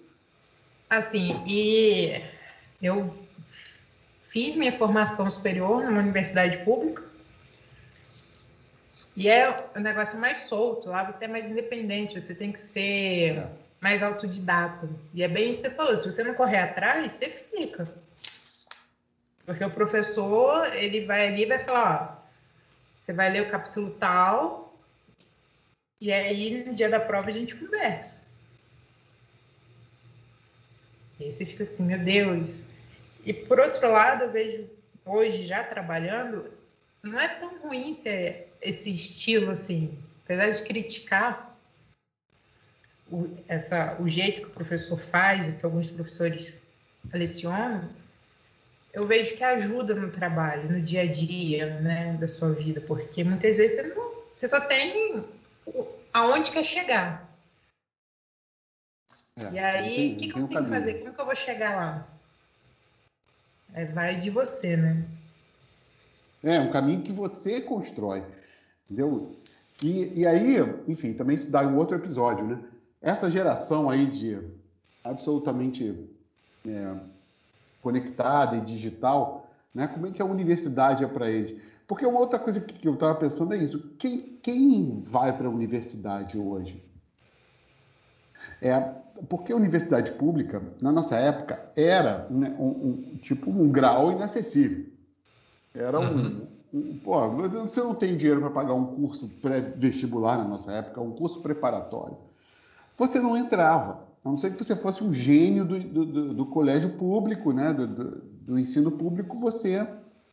Assim, 0.89 1.43
e 1.45 2.23
Eu 2.82 3.13
fiz 4.21 4.56
minha 4.56 4.71
formação 4.71 5.30
superior 5.30 5.84
numa 5.84 5.99
universidade 5.99 6.60
pública 6.60 7.10
e 9.19 9.28
é 9.28 9.69
um 9.75 9.82
negócio 9.82 10.17
mais 10.17 10.38
solto. 10.38 10.88
Lá 10.89 11.04
você 11.04 11.25
é 11.25 11.28
mais 11.28 11.49
independente, 11.49 12.17
você 12.17 12.34
tem 12.34 12.54
que 12.54 12.60
ser 12.60 13.38
é. 13.38 13.49
mais 13.82 14.02
autodidata. 14.02 14.89
E 15.13 15.21
é 15.21 15.28
bem 15.28 15.49
isso 15.49 15.62
que 15.62 15.67
você 15.67 15.75
falou: 15.75 15.97
se 15.97 16.10
você 16.10 16.23
não 16.23 16.34
correr 16.34 16.60
atrás, 16.60 17.12
você 17.12 17.30
fica. 17.30 17.91
Porque 19.45 19.62
o 19.62 19.71
professor, 19.71 20.73
ele 20.73 21.06
vai 21.06 21.28
ali 21.28 21.43
e 21.43 21.47
vai 21.47 21.60
falar: 21.60 22.23
ó, 22.23 22.30
você 22.95 23.12
vai 23.12 23.30
ler 23.30 23.41
o 23.41 23.49
capítulo 23.49 23.91
tal, 23.99 24.73
e 25.99 26.13
aí 26.13 26.63
no 26.65 26.73
dia 26.73 26.88
da 26.88 27.02
prova 27.02 27.28
a 27.28 27.34
gente 27.34 27.58
conversa. 27.58 28.18
E 31.19 31.25
aí 31.25 31.32
você 31.32 31.45
fica 31.45 31.63
assim: 31.63 31.84
meu 31.84 31.99
Deus. 31.99 32.62
E 33.25 33.34
por 33.34 33.60
outro 33.60 33.91
lado, 33.91 34.25
eu 34.25 34.32
vejo 34.32 34.69
hoje 35.05 35.45
já 35.45 35.63
trabalhando, 35.63 36.51
não 37.03 37.19
é 37.19 37.27
tão 37.27 37.60
ruim 37.60 37.93
ser 37.93 38.53
esse 38.62 38.93
estilo, 38.93 39.51
assim, 39.51 39.97
apesar 40.23 40.49
de 40.49 40.63
criticar 40.63 41.58
o, 43.12 43.27
essa, 43.47 43.97
o 43.99 44.08
jeito 44.08 44.41
que 44.41 44.47
o 44.47 44.51
professor 44.51 44.97
faz, 44.97 45.47
que 45.47 45.65
alguns 45.65 45.89
professores 45.89 46.58
lecionam, 47.13 47.89
eu 48.93 49.05
vejo 49.05 49.36
que 49.36 49.43
ajuda 49.43 49.93
no 49.95 50.12
trabalho, 50.12 50.71
no 50.71 50.82
dia 50.82 51.01
a 51.01 51.08
dia, 51.08 51.79
né, 51.79 52.17
da 52.19 52.27
sua 52.27 52.51
vida, 52.51 52.82
porque 52.82 53.23
muitas 53.23 53.58
vezes 53.58 53.77
você, 53.77 53.84
não, 53.84 54.12
você 54.36 54.47
só 54.47 54.62
tem 54.62 55.25
aonde 56.13 56.51
quer 56.51 56.63
chegar. 56.63 57.29
É, 59.39 59.54
e 59.54 59.60
aí, 59.60 60.13
o 60.13 60.17
que, 60.17 60.28
que 60.28 60.39
eu 60.39 60.47
tenho 60.47 60.63
que 60.63 60.69
fazer? 60.69 60.93
Como 60.95 61.13
que 61.13 61.21
eu 61.21 61.25
vou 61.25 61.36
chegar 61.36 61.75
lá? 61.75 62.08
É, 63.73 63.86
vai 63.86 64.15
de 64.15 64.30
você, 64.30 64.75
né? 64.75 65.06
É, 66.43 66.60
um 66.60 66.71
caminho 66.71 67.02
que 67.02 67.12
você 67.12 67.62
constrói. 67.62 68.23
Entendeu? 68.86 69.36
E, 69.82 70.21
e 70.21 70.28
aí, 70.28 70.58
enfim, 70.88 71.13
também 71.13 71.38
isso 71.38 71.49
dá 71.49 71.62
um 71.62 71.78
outro 71.78 71.95
episódio, 71.95 72.45
né? 72.45 72.60
Essa 73.02 73.32
geração 73.32 73.89
aí 73.89 74.06
de 74.08 74.39
absolutamente 75.04 76.10
é, 76.67 76.95
conectada 77.82 78.58
e 78.58 78.62
digital, 78.62 79.49
né? 79.73 79.88
Como 79.88 80.08
é 80.08 80.12
que 80.12 80.21
a 80.21 80.25
universidade 80.25 81.04
é 81.04 81.08
para 81.08 81.30
eles? 81.30 81.62
Porque 81.88 82.06
uma 82.06 82.19
outra 82.19 82.38
coisa 82.38 82.60
que 82.60 82.88
eu 82.88 82.95
estava 82.95 83.15
pensando 83.15 83.54
é 83.54 83.58
isso: 83.58 83.95
quem, 83.97 84.38
quem 84.41 85.02
vai 85.06 85.36
para 85.36 85.47
a 85.47 85.52
universidade 85.52 86.38
hoje? 86.38 86.84
É 88.62 88.80
porque 89.28 89.52
a 89.52 89.56
universidade 89.56 90.12
pública, 90.13 90.62
na 90.82 90.91
nossa 90.91 91.15
época, 91.17 91.72
era 91.76 92.28
né, 92.30 92.56
um, 92.58 92.67
um, 92.67 93.17
tipo 93.22 93.50
um 93.50 93.69
grau 93.69 94.12
inacessível. 94.12 94.86
Era 95.76 96.00
um, 96.00 96.48
uhum. 96.72 97.00
Pô, 97.04 97.30
você 97.30 97.82
não 97.82 97.95
tem 97.95 98.15
dinheiro 98.15 98.41
para 98.41 98.52
pagar 98.52 98.74
um 98.76 98.86
curso 98.95 99.28
pré-vestibular 99.41 100.38
na 100.38 100.43
nossa 100.43 100.72
época, 100.72 101.02
um 101.02 101.12
curso 101.12 101.41
preparatório. 101.41 102.15
Você 102.95 103.19
não 103.19 103.36
entrava, 103.36 104.08
a 104.24 104.30
não 104.30 104.38
ser 104.38 104.54
que 104.54 104.63
você 104.63 104.76
fosse 104.76 105.04
um 105.04 105.12
gênio 105.12 105.65
do, 105.65 105.80
do, 105.80 106.34
do 106.34 106.45
colégio 106.45 106.91
público, 106.91 107.52
né? 107.52 107.74
Do, 107.74 107.88
do, 107.88 108.60
ensino 108.60 108.91
público, 108.91 109.39
você 109.39 109.88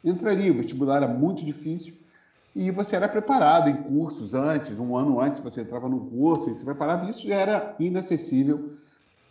entraria. 0.05 0.53
O 0.53 0.57
vestibular 0.57 0.97
era 0.97 1.09
muito 1.09 1.45
difícil 1.45 1.95
e 2.57 2.71
você 2.71 2.97
era 2.97 3.07
preparado 3.07 3.69
em 3.69 3.77
cursos 3.83 4.33
antes, 4.33 4.81
um 4.81 4.97
ano 4.97 5.21
antes 5.21 5.43
você 5.43 5.61
entrava 5.61 5.91
no 5.91 6.01
curso 6.07 6.49
e 6.49 6.55
se 6.55 6.65
preparava. 6.65 7.05
Isso 7.05 7.31
era 7.31 7.77
inacessível 7.79 8.71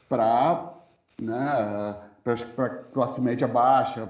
para 0.08 0.72
né, 1.20 1.98
classe 2.94 3.20
média 3.20 3.48
baixa, 3.48 4.08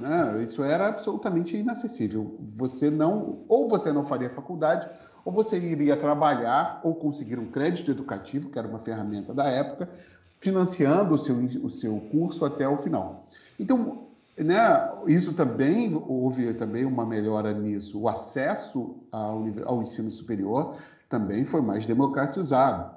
né, 0.00 0.42
isso 0.42 0.64
era 0.64 0.88
absolutamente 0.88 1.58
inacessível. 1.58 2.38
Você 2.56 2.90
não, 2.90 3.40
ou 3.48 3.68
você 3.68 3.92
não 3.92 4.02
faria 4.02 4.30
faculdade, 4.30 4.88
ou 5.26 5.30
você 5.30 5.58
iria 5.58 5.94
trabalhar 5.94 6.80
ou 6.82 6.94
conseguir 6.94 7.38
um 7.38 7.50
crédito 7.50 7.90
educativo, 7.90 8.48
que 8.48 8.58
era 8.58 8.66
uma 8.66 8.78
ferramenta 8.78 9.34
da 9.34 9.44
época, 9.44 9.90
financiando 10.38 11.14
o 11.14 11.18
seu, 11.18 11.36
o 11.36 11.68
seu 11.68 12.00
curso 12.10 12.46
até 12.46 12.66
o 12.66 12.78
final. 12.78 13.26
Então, 13.60 14.06
né, 14.38 14.90
isso 15.06 15.34
também 15.34 15.94
houve 16.08 16.54
também 16.54 16.84
uma 16.84 17.04
melhora 17.04 17.52
nisso. 17.52 18.00
O 18.00 18.08
acesso 18.08 18.96
ao, 19.10 19.44
ao 19.64 19.82
ensino 19.82 20.10
superior 20.10 20.76
também 21.08 21.44
foi 21.44 21.60
mais 21.60 21.84
democratizado. 21.84 22.90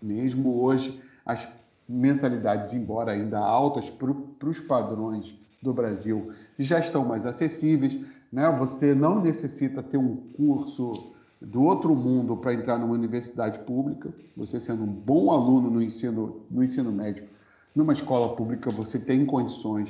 Mesmo 0.00 0.62
hoje, 0.62 1.02
as 1.26 1.48
mensalidades, 1.88 2.72
embora 2.72 3.12
ainda 3.12 3.38
altas 3.38 3.90
para 3.90 4.48
os 4.48 4.60
padrões 4.60 5.34
do 5.60 5.74
Brasil, 5.74 6.32
já 6.58 6.78
estão 6.78 7.04
mais 7.04 7.26
acessíveis. 7.26 7.98
Né? 8.32 8.48
Você 8.58 8.94
não 8.94 9.20
necessita 9.20 9.82
ter 9.82 9.96
um 9.96 10.16
curso 10.36 11.12
do 11.40 11.64
outro 11.64 11.94
mundo 11.96 12.36
para 12.36 12.54
entrar 12.54 12.78
numa 12.78 12.94
universidade 12.94 13.58
pública. 13.60 14.12
Você 14.36 14.60
sendo 14.60 14.84
um 14.84 14.92
bom 14.92 15.32
aluno 15.32 15.70
no 15.70 15.82
ensino, 15.82 16.42
no 16.48 16.62
ensino 16.62 16.92
médio, 16.92 17.26
numa 17.74 17.92
escola 17.92 18.36
pública, 18.36 18.70
você 18.70 18.98
tem 18.98 19.24
condições 19.24 19.88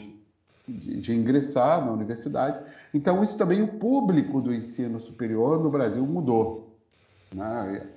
de, 0.68 1.12
ingressar 1.12 1.84
na 1.84 1.92
universidade. 1.92 2.62
Então, 2.92 3.24
isso 3.24 3.36
também 3.36 3.62
o 3.62 3.68
público 3.68 4.40
do 4.40 4.54
ensino 4.54 5.00
superior 5.00 5.62
no 5.62 5.70
Brasil 5.70 6.04
mudou. 6.06 6.76
Né? 7.34 7.88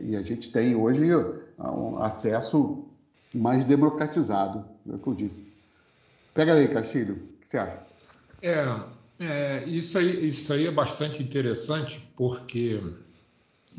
E 0.00 0.16
a 0.16 0.22
gente 0.22 0.50
tem 0.50 0.74
hoje 0.74 1.04
um 1.58 2.02
acesso 2.02 2.84
mais 3.32 3.64
democratizado, 3.64 4.64
é 4.88 4.94
o 4.94 4.98
que 4.98 5.06
eu 5.08 5.14
disse. 5.14 5.46
Pega 6.32 6.54
aí, 6.54 6.68
Castilho, 6.68 7.14
o 7.14 7.40
que 7.40 7.48
você 7.48 7.58
acha? 7.58 7.78
É, 8.42 8.66
é, 9.18 9.64
isso, 9.64 9.96
aí, 9.96 10.28
isso 10.28 10.52
aí 10.52 10.66
é 10.66 10.70
bastante 10.70 11.22
interessante 11.22 12.06
porque 12.16 12.80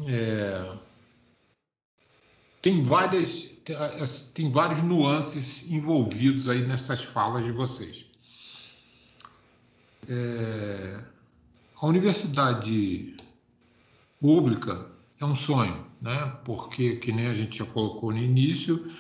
é, 0.07 0.77
tem 2.61 2.81
várias 2.81 3.54
tem 4.33 4.51
vários 4.51 4.81
nuances 4.83 5.69
envolvidos 5.69 6.47
aí 6.47 6.65
nessas 6.65 7.03
falas 7.03 7.43
de 7.43 7.51
vocês. 7.51 8.05
É, 10.07 10.99
a 11.81 11.87
universidade 11.87 13.15
pública 14.21 14.85
é 15.19 15.25
um 15.25 15.35
sonho, 15.35 15.85
né? 16.01 16.33
Porque 16.43 16.97
que 16.97 17.11
nem 17.11 17.27
a 17.27 17.33
gente 17.33 17.57
já 17.57 17.65
colocou 17.65 18.11
no 18.11 18.19
início, 18.19 18.91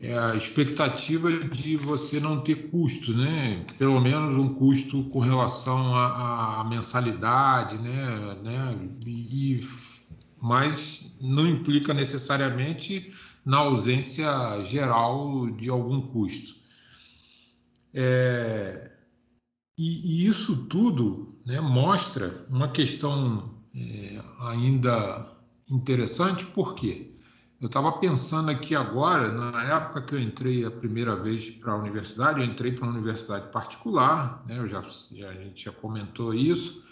é 0.00 0.18
a 0.18 0.34
expectativa 0.34 1.30
de 1.30 1.76
você 1.76 2.18
não 2.18 2.40
ter 2.40 2.70
custo, 2.70 3.12
né? 3.12 3.64
Pelo 3.78 4.00
menos 4.00 4.36
um 4.36 4.54
custo 4.54 5.04
com 5.04 5.20
relação 5.20 5.94
à, 5.94 6.60
à 6.60 6.64
mensalidade, 6.64 7.78
né? 7.78 8.36
né? 8.42 8.78
E, 9.06 9.60
mas 10.40 11.12
não 11.20 11.46
implica 11.46 11.92
necessariamente 11.92 13.12
na 13.44 13.58
ausência 13.58 14.64
geral 14.64 15.50
de 15.50 15.70
algum 15.70 16.00
custo. 16.00 16.54
É, 17.92 18.90
e, 19.76 20.24
e, 20.24 20.26
isso 20.26 20.66
tudo 20.66 21.40
né, 21.44 21.60
mostra 21.60 22.46
uma 22.48 22.68
questão 22.68 23.54
é, 23.74 24.22
ainda 24.40 25.36
interessante, 25.70 26.44
por 26.46 26.74
quê? 26.74 27.10
Eu 27.60 27.66
estava 27.66 27.92
pensando 27.92 28.50
aqui 28.50 28.74
agora, 28.74 29.30
na 29.30 29.62
época 29.64 30.00
que 30.00 30.14
eu 30.14 30.20
entrei 30.20 30.64
a 30.64 30.70
primeira 30.70 31.14
vez 31.14 31.50
para 31.50 31.72
a 31.72 31.76
universidade, 31.76 32.40
eu 32.40 32.46
entrei 32.46 32.72
para 32.72 32.84
uma 32.84 32.92
universidade 32.92 33.52
particular, 33.52 34.42
né? 34.46 34.58
Eu 34.58 34.66
já, 34.66 34.82
já, 35.12 35.28
a 35.28 35.34
gente 35.34 35.66
já 35.66 35.72
comentou 35.72 36.32
isso. 36.32 36.82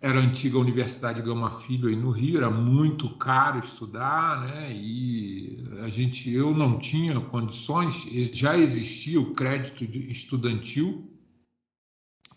Era 0.00 0.18
a 0.18 0.22
antiga 0.22 0.58
Universidade 0.58 1.20
Gama 1.20 1.50
Filho 1.50 1.88
aí 1.88 1.96
no 1.96 2.10
Rio, 2.10 2.38
era 2.38 2.50
muito 2.50 3.10
caro 3.16 3.58
estudar, 3.58 4.40
né? 4.40 4.72
E 4.72 5.62
a 5.82 5.88
gente, 5.88 6.32
eu 6.32 6.54
não 6.54 6.78
tinha 6.78 7.20
condições, 7.20 8.08
já 8.32 8.56
existia 8.56 9.20
o 9.20 9.34
crédito 9.34 9.84
estudantil, 9.84 11.10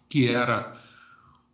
que 0.10 0.28
era 0.28 0.76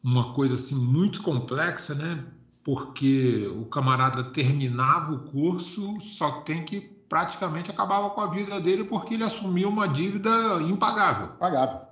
uma 0.04 0.34
coisa 0.34 0.56
assim 0.56 0.76
muito 0.76 1.22
complexa, 1.22 1.94
né? 1.94 2.26
porque 2.64 3.48
o 3.48 3.66
camarada 3.66 4.24
terminava 4.24 5.14
o 5.14 5.32
curso, 5.32 6.00
só 6.02 6.42
tem 6.42 6.64
que 6.64 6.82
praticamente 6.82 7.72
acabava 7.72 8.12
com 8.12 8.22
a 8.22 8.28
vida 8.28 8.62
dele 8.62 8.84
porque 8.84 9.16
ele 9.16 9.24
assumiu 9.24 9.70
uma 9.70 9.88
dívida 9.88 10.30
impagável. 10.62 11.30
Pagável. 11.40 11.89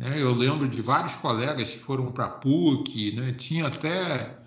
É, 0.00 0.20
eu 0.20 0.32
lembro 0.34 0.68
de 0.68 0.82
vários 0.82 1.14
colegas 1.14 1.70
que 1.70 1.78
foram 1.78 2.12
para 2.12 2.26
a 2.26 2.30
PUC, 2.30 3.12
né? 3.12 3.32
tinha 3.32 3.66
até. 3.66 4.38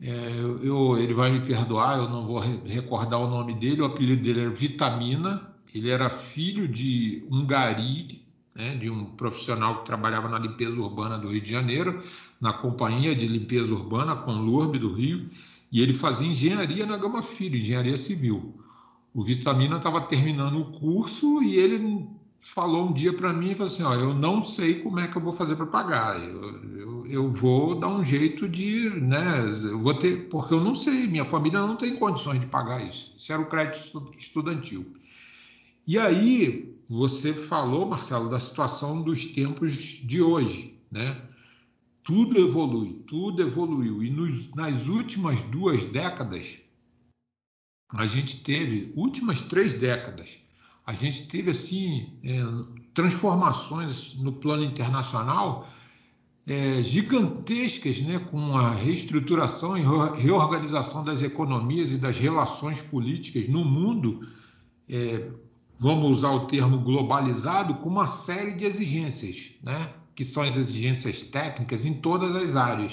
É, 0.00 0.40
eu, 0.62 0.96
ele 0.98 1.14
vai 1.14 1.30
me 1.30 1.40
perdoar, 1.40 1.98
eu 1.98 2.08
não 2.08 2.26
vou 2.26 2.40
recordar 2.40 3.20
o 3.20 3.28
nome 3.28 3.54
dele, 3.54 3.82
o 3.82 3.84
apelido 3.84 4.22
dele 4.22 4.40
era 4.40 4.50
Vitamina, 4.50 5.52
ele 5.72 5.90
era 5.90 6.10
filho 6.10 6.66
de 6.66 7.24
um 7.30 7.46
gari, 7.46 8.22
né, 8.54 8.74
de 8.74 8.90
um 8.90 9.04
profissional 9.04 9.80
que 9.80 9.86
trabalhava 9.86 10.28
na 10.28 10.38
limpeza 10.38 10.72
urbana 10.72 11.16
do 11.18 11.28
Rio 11.28 11.40
de 11.40 11.50
Janeiro, 11.50 12.02
na 12.40 12.52
Companhia 12.52 13.14
de 13.14 13.28
Limpeza 13.28 13.72
Urbana 13.72 14.16
com 14.16 14.32
Lurbe 14.32 14.78
do 14.78 14.92
Rio, 14.92 15.30
e 15.70 15.80
ele 15.80 15.94
fazia 15.94 16.26
engenharia 16.26 16.84
na 16.84 16.96
Gama 16.96 17.22
Filho, 17.22 17.56
engenharia 17.56 17.96
civil. 17.96 18.54
o 19.14 19.22
Vitamina 19.22 19.76
estava 19.76 20.00
terminando 20.00 20.60
o 20.60 20.72
curso 20.72 21.42
e 21.42 21.56
ele 21.56 22.08
falou 22.42 22.88
um 22.88 22.92
dia 22.92 23.12
para 23.12 23.32
mim 23.32 23.52
e 23.52 23.54
falou 23.54 23.72
assim, 23.72 23.82
ó, 23.84 23.94
eu 23.94 24.12
não 24.12 24.42
sei 24.42 24.80
como 24.80 24.98
é 24.98 25.06
que 25.06 25.16
eu 25.16 25.22
vou 25.22 25.32
fazer 25.32 25.56
para 25.56 25.66
pagar, 25.66 26.20
eu, 26.22 26.76
eu, 26.76 27.06
eu, 27.06 27.32
vou 27.32 27.76
dar 27.76 27.88
um 27.88 28.04
jeito 28.04 28.48
de, 28.48 28.90
né, 28.90 29.44
eu 29.62 29.80
vou 29.80 29.94
ter, 29.94 30.28
porque 30.28 30.52
eu 30.52 30.60
não 30.60 30.74
sei, 30.74 31.06
minha 31.06 31.24
família 31.24 31.60
não 31.60 31.76
tem 31.76 31.96
condições 31.96 32.40
de 32.40 32.46
pagar 32.46 32.86
isso, 32.86 33.14
isso 33.16 33.32
era 33.32 33.40
o 33.40 33.46
crédito 33.46 34.12
estudantil. 34.18 34.92
E 35.86 35.98
aí, 35.98 36.76
você 36.88 37.32
falou, 37.32 37.88
Marcelo, 37.88 38.28
da 38.28 38.38
situação 38.38 39.00
dos 39.00 39.26
tempos 39.26 39.72
de 39.72 40.20
hoje, 40.20 40.78
né? 40.90 41.22
Tudo 42.04 42.38
evolui, 42.38 43.02
tudo 43.06 43.42
evoluiu. 43.42 44.02
E 44.02 44.10
nos, 44.10 44.50
nas 44.54 44.86
últimas 44.86 45.42
duas 45.44 45.84
décadas, 45.86 46.58
a 47.88 48.06
gente 48.06 48.42
teve, 48.42 48.92
últimas 48.94 49.42
três 49.44 49.74
décadas, 49.74 50.38
a 50.86 50.94
gente 50.94 51.28
teve 51.28 51.50
assim 51.50 52.18
é, 52.24 52.42
transformações 52.92 54.14
no 54.14 54.32
plano 54.32 54.64
internacional 54.64 55.68
é, 56.46 56.82
gigantescas, 56.82 58.00
né, 58.02 58.18
com 58.18 58.56
a 58.56 58.70
reestruturação 58.70 59.78
e 59.78 59.82
reorganização 60.20 61.04
das 61.04 61.22
economias 61.22 61.92
e 61.92 61.96
das 61.96 62.18
relações 62.18 62.80
políticas 62.80 63.48
no 63.48 63.64
mundo, 63.64 64.26
é, 64.88 65.30
vamos 65.78 66.18
usar 66.18 66.30
o 66.30 66.46
termo 66.46 66.78
globalizado, 66.78 67.74
com 67.74 67.88
uma 67.88 68.06
série 68.06 68.54
de 68.54 68.64
exigências, 68.64 69.52
né, 69.62 69.94
que 70.14 70.24
são 70.24 70.42
as 70.42 70.56
exigências 70.56 71.22
técnicas 71.22 71.86
em 71.86 71.94
todas 71.94 72.34
as 72.34 72.56
áreas. 72.56 72.92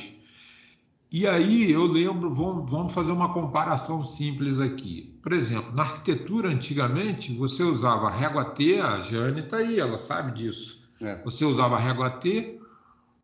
E 1.12 1.28
aí 1.28 1.72
eu 1.72 1.86
lembro, 1.86 2.32
vamos, 2.32 2.70
vamos 2.70 2.94
fazer 2.94 3.12
uma 3.12 3.34
comparação 3.34 4.04
simples 4.04 4.60
aqui. 4.60 5.18
Por 5.24 5.34
exemplo, 5.34 5.74
na 5.76 5.82
arquitetura, 5.82 6.50
antigamente, 6.50 7.34
você 7.36 7.64
usava 7.64 8.12
régua 8.12 8.46
T, 8.46 8.80
a 8.80 9.02
Jane 9.02 9.42
está 9.42 9.58
aí, 9.58 9.80
ela 9.80 9.98
sabe 9.98 10.38
disso. 10.38 10.88
É. 11.02 11.20
Você 11.24 11.44
usava 11.46 11.80
régua 11.80 12.12
T, 12.12 12.60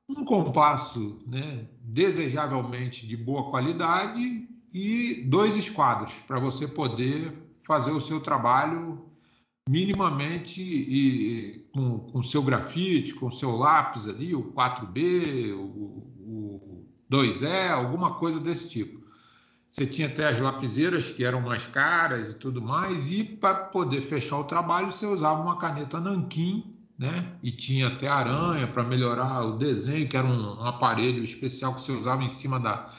um 0.10 0.26
compasso 0.26 1.20
né, 1.28 1.68
desejavelmente 1.82 3.08
de 3.08 3.16
boa 3.16 3.52
qualidade 3.52 4.48
e 4.74 5.24
dois 5.28 5.56
esquadros 5.56 6.14
para 6.28 6.40
você 6.40 6.68
poder 6.68 7.34
fazer 7.64 7.92
o 7.92 8.02
seu 8.02 8.20
trabalho 8.20 9.06
minimamente 9.68 10.62
e, 10.62 11.66
com 11.74 12.20
o 12.20 12.24
seu 12.24 12.42
grafite, 12.42 13.14
com 13.14 13.28
o 13.28 13.32
seu 13.32 13.56
lápis 13.56 14.08
ali, 14.08 14.36
o 14.36 14.52
4B, 14.54 15.54
o, 15.54 15.62
o 15.62 16.15
2E, 17.12 17.70
alguma 17.70 18.16
coisa 18.16 18.40
desse 18.40 18.70
tipo. 18.70 19.06
Você 19.70 19.86
tinha 19.86 20.08
até 20.08 20.26
as 20.28 20.40
lapiseiras 20.40 21.08
que 21.08 21.24
eram 21.24 21.42
mais 21.42 21.66
caras 21.68 22.30
e 22.30 22.36
tudo 22.36 22.62
mais, 22.62 23.12
e 23.12 23.24
para 23.24 23.56
poder 23.56 24.02
fechar 24.02 24.40
o 24.40 24.46
trabalho 24.46 24.92
você 24.92 25.06
usava 25.06 25.42
uma 25.42 25.58
caneta 25.58 26.00
nanquim, 26.00 26.76
né? 26.98 27.34
E 27.44 27.52
tinha 27.52 27.88
até 27.88 28.08
aranha 28.08 28.68
para 28.68 28.84
melhorar 28.84 29.44
o 29.44 29.58
desenho, 29.58 30.08
que 30.08 30.16
era 30.16 30.26
um, 30.26 30.62
um, 30.62 30.66
aparelho 30.66 31.22
especial 31.24 31.76
que 31.76 31.82
você 31.82 31.92
usava 31.92 32.24
em 32.24 32.30
cima 32.30 32.58
da, 32.58 32.90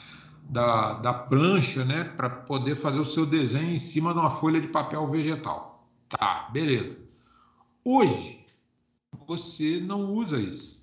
da, 0.43 0.93
da 0.99 1.13
prancha, 1.13 1.83
né? 1.83 2.03
Para 2.03 2.29
poder 2.29 2.75
fazer 2.75 2.99
o 2.99 3.05
seu 3.05 3.25
desenho 3.25 3.71
em 3.71 3.79
cima 3.79 4.13
de 4.13 4.19
uma 4.19 4.29
folha 4.29 4.61
de 4.61 4.67
papel 4.67 5.07
vegetal. 5.07 5.89
Tá, 6.07 6.47
beleza. 6.53 6.99
Hoje 7.83 8.45
você 9.27 9.79
não 9.79 10.13
usa 10.13 10.39
isso. 10.39 10.76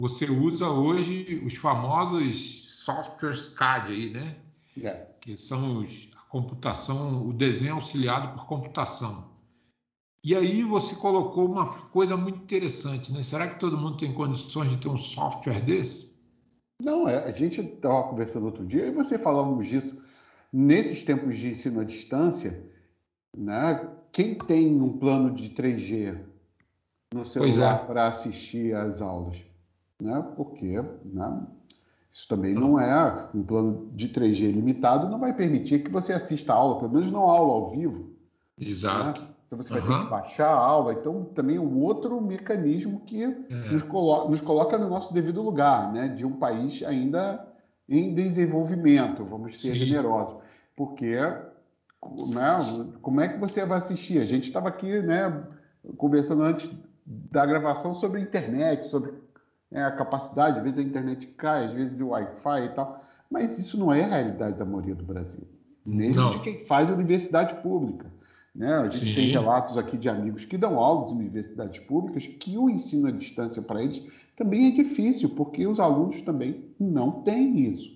Você 0.00 0.26
usa 0.30 0.68
hoje 0.68 1.42
os 1.44 1.56
famosos 1.56 2.80
softwares 2.84 3.48
CAD 3.50 3.92
aí, 3.92 4.10
né? 4.10 4.36
É. 4.82 5.06
Que 5.20 5.36
são 5.36 5.78
os, 5.78 6.08
a 6.16 6.22
computação, 6.28 7.26
o 7.26 7.32
desenho 7.32 7.74
auxiliado 7.74 8.34
por 8.34 8.46
computação. 8.46 9.30
E 10.24 10.36
aí 10.36 10.62
você 10.62 10.94
colocou 10.94 11.46
uma 11.46 11.66
coisa 11.88 12.16
muito 12.16 12.38
interessante, 12.38 13.12
né? 13.12 13.22
Será 13.22 13.48
que 13.48 13.58
todo 13.58 13.76
mundo 13.76 13.96
tem 13.96 14.12
condições 14.12 14.70
de 14.70 14.76
ter 14.76 14.88
um 14.88 14.96
software 14.96 15.60
desse? 15.60 16.12
Não, 16.80 17.08
é, 17.08 17.24
a 17.24 17.32
gente 17.32 17.60
estava 17.60 18.08
conversando 18.08 18.46
outro 18.46 18.66
dia 18.66 18.86
e 18.86 18.92
você 18.92 19.18
falávamos 19.18 19.66
disso. 19.66 20.00
Nesses 20.52 21.02
tempos 21.02 21.36
de 21.36 21.48
ensino 21.48 21.80
à 21.80 21.84
distância, 21.84 22.62
né? 23.36 23.88
Quem 24.12 24.34
tem 24.34 24.80
um 24.80 24.98
plano 24.98 25.30
de 25.32 25.50
3G 25.50 26.20
no 27.14 27.24
celular 27.24 27.82
é. 27.82 27.86
para 27.86 28.08
assistir 28.08 28.74
às 28.74 29.00
aulas? 29.00 29.38
Né? 30.02 30.24
porque 30.36 30.82
né? 31.04 31.46
isso 32.10 32.28
também 32.28 32.54
não 32.54 32.78
é 32.78 33.28
um 33.34 33.42
plano 33.42 33.88
de 33.94 34.08
3G 34.08 34.52
limitado, 34.52 35.08
não 35.08 35.18
vai 35.18 35.32
permitir 35.32 35.82
que 35.82 35.90
você 35.90 36.12
assista 36.12 36.52
a 36.52 36.56
aula, 36.56 36.78
pelo 36.78 36.92
menos 36.92 37.10
não 37.10 37.22
aula 37.22 37.52
ao 37.52 37.70
vivo. 37.70 38.10
Exato. 38.58 39.22
Né? 39.22 39.28
Então 39.46 39.62
você 39.62 39.72
vai 39.72 39.82
uhum. 39.82 39.98
ter 39.98 40.04
que 40.04 40.10
baixar 40.10 40.48
a 40.48 40.58
aula. 40.58 40.94
Então 40.94 41.24
também 41.24 41.56
é 41.56 41.60
um 41.60 41.82
outro 41.82 42.20
mecanismo 42.20 43.00
que 43.00 43.22
é. 43.22 43.28
nos, 43.70 43.82
colo 43.82 44.28
nos, 44.28 44.40
coloca 44.40 44.78
no 44.78 44.88
nosso 44.88 45.12
devido 45.12 45.42
lugar, 45.42 45.92
né? 45.92 46.08
de 46.08 46.26
um 46.26 46.32
país 46.32 46.82
ainda 46.82 47.46
em 47.88 48.14
desenvolvimento, 48.14 49.24
vamos 49.24 49.60
ser 49.60 49.72
Sim. 49.72 49.84
generosos. 49.86 50.36
Porque 50.74 51.16
né, 51.16 52.86
como 53.00 53.20
é 53.20 53.28
que 53.28 53.38
você 53.38 53.64
vai 53.64 53.78
assistir? 53.78 54.18
A 54.18 54.24
gente 54.24 54.48
estava 54.48 54.68
aqui 54.68 55.00
né, 55.02 55.44
conversando 55.96 56.42
antes 56.42 56.70
da 57.04 57.44
gravação 57.44 57.94
sobre 57.94 58.20
internet, 58.20 58.86
sobre 58.86 59.12
é, 59.72 59.82
a 59.82 59.90
capacidade, 59.90 60.58
às 60.58 60.62
vezes 60.64 60.78
a 60.78 60.82
internet 60.82 61.26
cai, 61.28 61.66
às 61.66 61.72
vezes 61.72 62.00
o 62.00 62.08
Wi-Fi 62.08 62.64
e 62.64 62.68
tal, 62.70 63.00
mas 63.30 63.58
isso 63.58 63.78
não 63.78 63.92
é 63.92 64.04
a 64.04 64.08
realidade 64.08 64.58
da 64.58 64.64
maioria 64.64 64.94
do 64.94 65.04
Brasil, 65.04 65.46
mesmo 65.84 66.22
não. 66.22 66.30
de 66.30 66.40
quem 66.40 66.58
faz 66.58 66.90
universidade 66.90 67.54
pública. 67.62 68.06
Né? 68.54 68.72
A 68.74 68.88
gente 68.88 69.06
Sim. 69.06 69.14
tem 69.14 69.30
relatos 69.30 69.78
aqui 69.78 69.96
de 69.96 70.08
amigos 70.08 70.44
que 70.44 70.58
dão 70.58 70.78
aulas 70.78 71.12
em 71.12 71.16
universidades 71.16 71.80
públicas 71.80 72.26
que 72.26 72.58
o 72.58 72.68
ensino 72.68 73.08
à 73.08 73.10
distância 73.10 73.62
para 73.62 73.82
eles 73.82 74.02
também 74.36 74.68
é 74.68 74.70
difícil, 74.70 75.30
porque 75.30 75.66
os 75.66 75.80
alunos 75.80 76.20
também 76.22 76.74
não 76.78 77.22
têm 77.22 77.58
isso. 77.60 77.90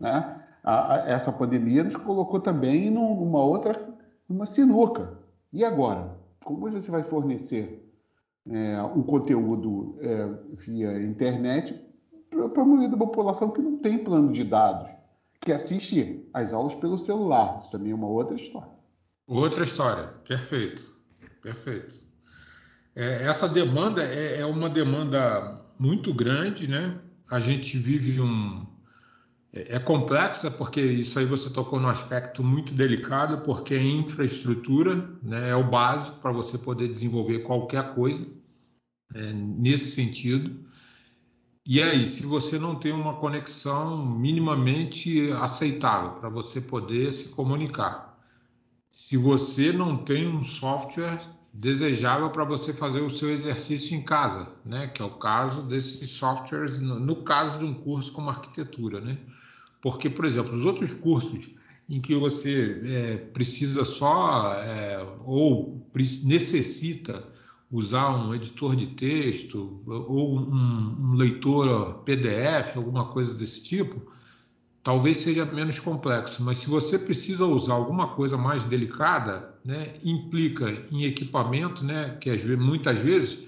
Né? 0.00 0.40
A, 0.62 0.94
a, 0.94 1.10
essa 1.10 1.32
pandemia 1.32 1.84
nos 1.84 1.96
colocou 1.96 2.40
também 2.40 2.90
numa 2.90 3.42
outra, 3.42 3.94
numa 4.28 4.46
sinuca. 4.46 5.18
E 5.52 5.64
agora? 5.64 6.18
Como 6.42 6.70
você 6.70 6.90
vai 6.90 7.02
fornecer 7.02 7.89
é, 8.48 8.82
um 8.82 9.02
conteúdo 9.02 9.98
é, 10.00 10.28
via 10.64 11.02
internet 11.02 11.78
para 12.30 12.62
a 12.62 12.64
maioria 12.64 12.88
da 12.88 12.96
população 12.96 13.50
que 13.50 13.60
não 13.60 13.78
tem 13.78 13.98
plano 13.98 14.32
de 14.32 14.44
dados, 14.44 14.90
que 15.40 15.52
assiste 15.52 16.28
às 16.32 16.52
aulas 16.52 16.74
pelo 16.74 16.98
celular. 16.98 17.58
Isso 17.58 17.70
também 17.70 17.92
é 17.92 17.94
uma 17.94 18.06
outra 18.06 18.36
história. 18.36 18.70
Outra 19.26 19.64
história, 19.64 20.08
perfeito, 20.26 20.92
perfeito. 21.42 22.02
É, 22.94 23.24
essa 23.26 23.48
demanda 23.48 24.02
é, 24.02 24.40
é, 24.40 24.46
uma 24.46 24.68
demanda 24.68 25.64
muito 25.78 26.12
grande, 26.12 26.68
né? 26.68 26.98
A 27.30 27.38
gente 27.38 27.78
vive 27.78 28.20
um 28.20 28.66
é, 29.52 29.76
é 29.76 29.78
complexa 29.78 30.50
porque 30.50 30.80
isso 30.80 31.18
aí 31.18 31.24
você 31.24 31.50
tocou 31.50 31.80
num 31.80 31.88
aspecto 31.88 32.42
muito 32.42 32.72
delicado, 32.74 33.38
porque 33.44 33.74
a 33.74 33.82
infraestrutura 33.82 34.96
né, 35.22 35.50
é 35.50 35.56
o 35.56 35.68
básico 35.68 36.18
para 36.18 36.32
você 36.32 36.56
poder 36.58 36.88
desenvolver 36.88 37.40
qualquer 37.40 37.94
coisa 37.94 38.26
é, 39.14 39.32
nesse 39.32 39.92
sentido. 39.92 40.68
E 41.66 41.82
aí, 41.82 42.04
se 42.04 42.24
você 42.24 42.58
não 42.58 42.76
tem 42.76 42.90
uma 42.90 43.14
conexão 43.14 44.04
minimamente 44.04 45.30
aceitável 45.32 46.12
para 46.12 46.28
você 46.28 46.60
poder 46.60 47.12
se 47.12 47.28
comunicar, 47.28 48.18
se 48.90 49.16
você 49.16 49.72
não 49.72 49.98
tem 49.98 50.26
um 50.26 50.42
software 50.42 51.20
desejável 51.52 52.30
para 52.30 52.44
você 52.44 52.72
fazer 52.72 53.00
o 53.00 53.10
seu 53.10 53.30
exercício 53.30 53.96
em 53.96 54.02
casa, 54.02 54.54
né? 54.64 54.86
Que 54.86 55.02
é 55.02 55.04
o 55.04 55.10
caso 55.10 55.62
desses 55.62 56.10
softwares 56.10 56.78
no, 56.78 56.98
no 56.98 57.16
caso 57.22 57.58
de 57.58 57.64
um 57.64 57.74
curso 57.74 58.12
como 58.12 58.30
arquitetura, 58.30 59.00
né? 59.00 59.18
Porque, 59.80 60.10
por 60.10 60.24
exemplo, 60.24 60.54
os 60.54 60.64
outros 60.64 60.92
cursos 60.92 61.50
em 61.88 62.00
que 62.00 62.14
você 62.14 62.80
é, 62.84 63.16
precisa 63.16 63.84
só 63.84 64.54
é, 64.54 65.04
ou 65.24 65.84
necessita 66.22 67.24
usar 67.70 68.10
um 68.10 68.34
editor 68.34 68.76
de 68.76 68.86
texto 68.88 69.82
ou 69.86 70.38
um, 70.38 71.12
um, 71.12 71.14
leitor 71.14 72.02
PDF, 72.04 72.76
alguma 72.76 73.06
coisa 73.06 73.34
desse 73.34 73.62
tipo, 73.62 74.00
talvez 74.82 75.18
seja 75.18 75.44
menos 75.44 75.78
complexo. 75.78 76.42
Mas 76.42 76.58
se 76.58 76.68
você 76.68 76.98
precisa 76.98 77.44
usar 77.44 77.74
alguma 77.74 78.08
coisa 78.08 78.36
mais 78.36 78.64
delicada, 78.64 79.54
né, 79.64 79.94
implica 80.04 80.84
em 80.90 81.04
equipamento, 81.04 81.84
né, 81.84 82.16
que 82.20 82.30
muitas 82.56 82.98
vezes, 83.00 83.44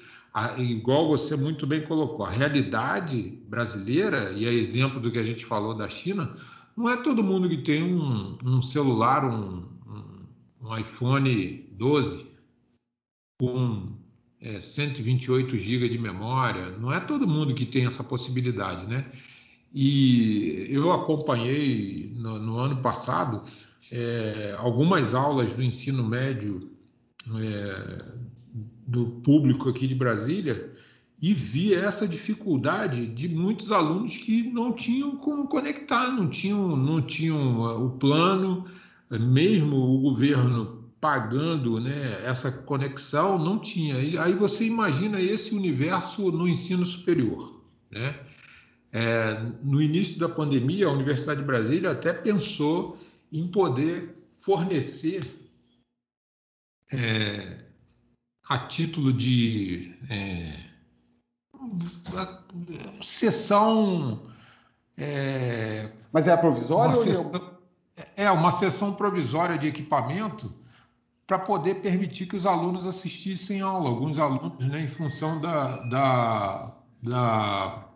igual 0.58 1.08
você 1.08 1.36
muito 1.36 1.66
bem 1.66 1.82
colocou, 1.82 2.24
a 2.24 2.30
realidade 2.30 3.38
brasileira, 3.48 4.32
e 4.32 4.46
é 4.46 4.52
exemplo 4.52 5.00
do 5.00 5.10
que 5.10 5.18
a 5.18 5.22
gente 5.22 5.44
falou 5.44 5.74
da 5.74 5.88
China, 5.88 6.34
não 6.76 6.88
é 6.88 7.02
todo 7.02 7.22
mundo 7.22 7.48
que 7.48 7.58
tem 7.58 7.82
um, 7.82 8.38
um 8.44 8.62
celular, 8.62 9.24
um, 9.24 9.64
um 10.62 10.78
iPhone 10.78 11.68
12 11.72 12.26
com 13.38 13.92
é, 14.40 14.60
128 14.60 15.56
GB 15.58 15.88
de 15.88 15.98
memória. 15.98 16.70
Não 16.78 16.92
é 16.92 17.00
todo 17.00 17.28
mundo 17.28 17.54
que 17.54 17.66
tem 17.66 17.86
essa 17.86 18.02
possibilidade, 18.02 18.86
né? 18.86 19.04
E 19.74 20.66
eu 20.70 20.92
acompanhei 20.92 22.12
no, 22.16 22.38
no 22.38 22.58
ano 22.58 22.82
passado 22.82 23.42
é, 23.90 24.54
algumas 24.58 25.14
aulas 25.14 25.52
do 25.52 25.62
ensino 25.62 26.04
médio 26.04 26.70
é, 27.38 27.98
do 28.86 29.06
público 29.06 29.68
aqui 29.68 29.86
de 29.86 29.94
Brasília 29.94 30.72
e 31.20 31.32
vi 31.32 31.72
essa 31.72 32.06
dificuldade 32.08 33.06
de 33.06 33.28
muitos 33.28 33.70
alunos 33.70 34.16
que 34.16 34.50
não 34.50 34.72
tinham 34.72 35.16
como 35.16 35.46
conectar, 35.46 36.10
não 36.10 36.28
tinham, 36.28 36.76
não 36.76 37.00
tinham 37.00 37.64
ah, 37.64 37.76
o 37.76 37.90
plano, 37.90 38.66
mesmo 39.08 39.76
o 39.76 40.00
governo 40.00 40.82
pagando 41.00 41.80
né, 41.80 42.22
essa 42.24 42.50
conexão, 42.50 43.38
não 43.38 43.58
tinha. 43.58 44.00
E 44.00 44.18
aí 44.18 44.32
você 44.32 44.64
imagina 44.64 45.20
esse 45.20 45.54
universo 45.54 46.32
no 46.32 46.48
ensino 46.48 46.84
superior. 46.84 47.62
Né? 47.90 48.18
É, 48.92 49.40
no 49.62 49.80
início 49.80 50.18
da 50.18 50.28
pandemia, 50.28 50.86
a 50.86 50.92
Universidade 50.92 51.40
de 51.40 51.46
Brasília 51.46 51.92
até 51.92 52.12
pensou 52.12 52.98
em 53.32 53.46
poder 53.46 54.14
fornecer 54.40 55.24
é, 56.92 57.61
a 58.48 58.58
título 58.58 59.12
de 59.12 59.94
é, 60.10 60.58
sessão. 63.00 64.22
É, 64.96 65.90
Mas 66.12 66.28
é 66.28 66.36
provisório 66.36 66.96
ou 66.96 67.02
sessão, 67.02 67.58
É 68.16 68.30
uma 68.30 68.52
sessão 68.52 68.94
provisória 68.94 69.56
de 69.56 69.68
equipamento 69.68 70.54
para 71.26 71.38
poder 71.38 71.76
permitir 71.76 72.26
que 72.26 72.36
os 72.36 72.44
alunos 72.44 72.84
assistissem 72.86 73.60
aula. 73.60 73.88
Alguns 73.88 74.18
alunos, 74.18 74.58
né, 74.58 74.82
em 74.82 74.88
função 74.88 75.40
da, 75.40 75.76
da, 75.84 76.76
da 77.02 77.88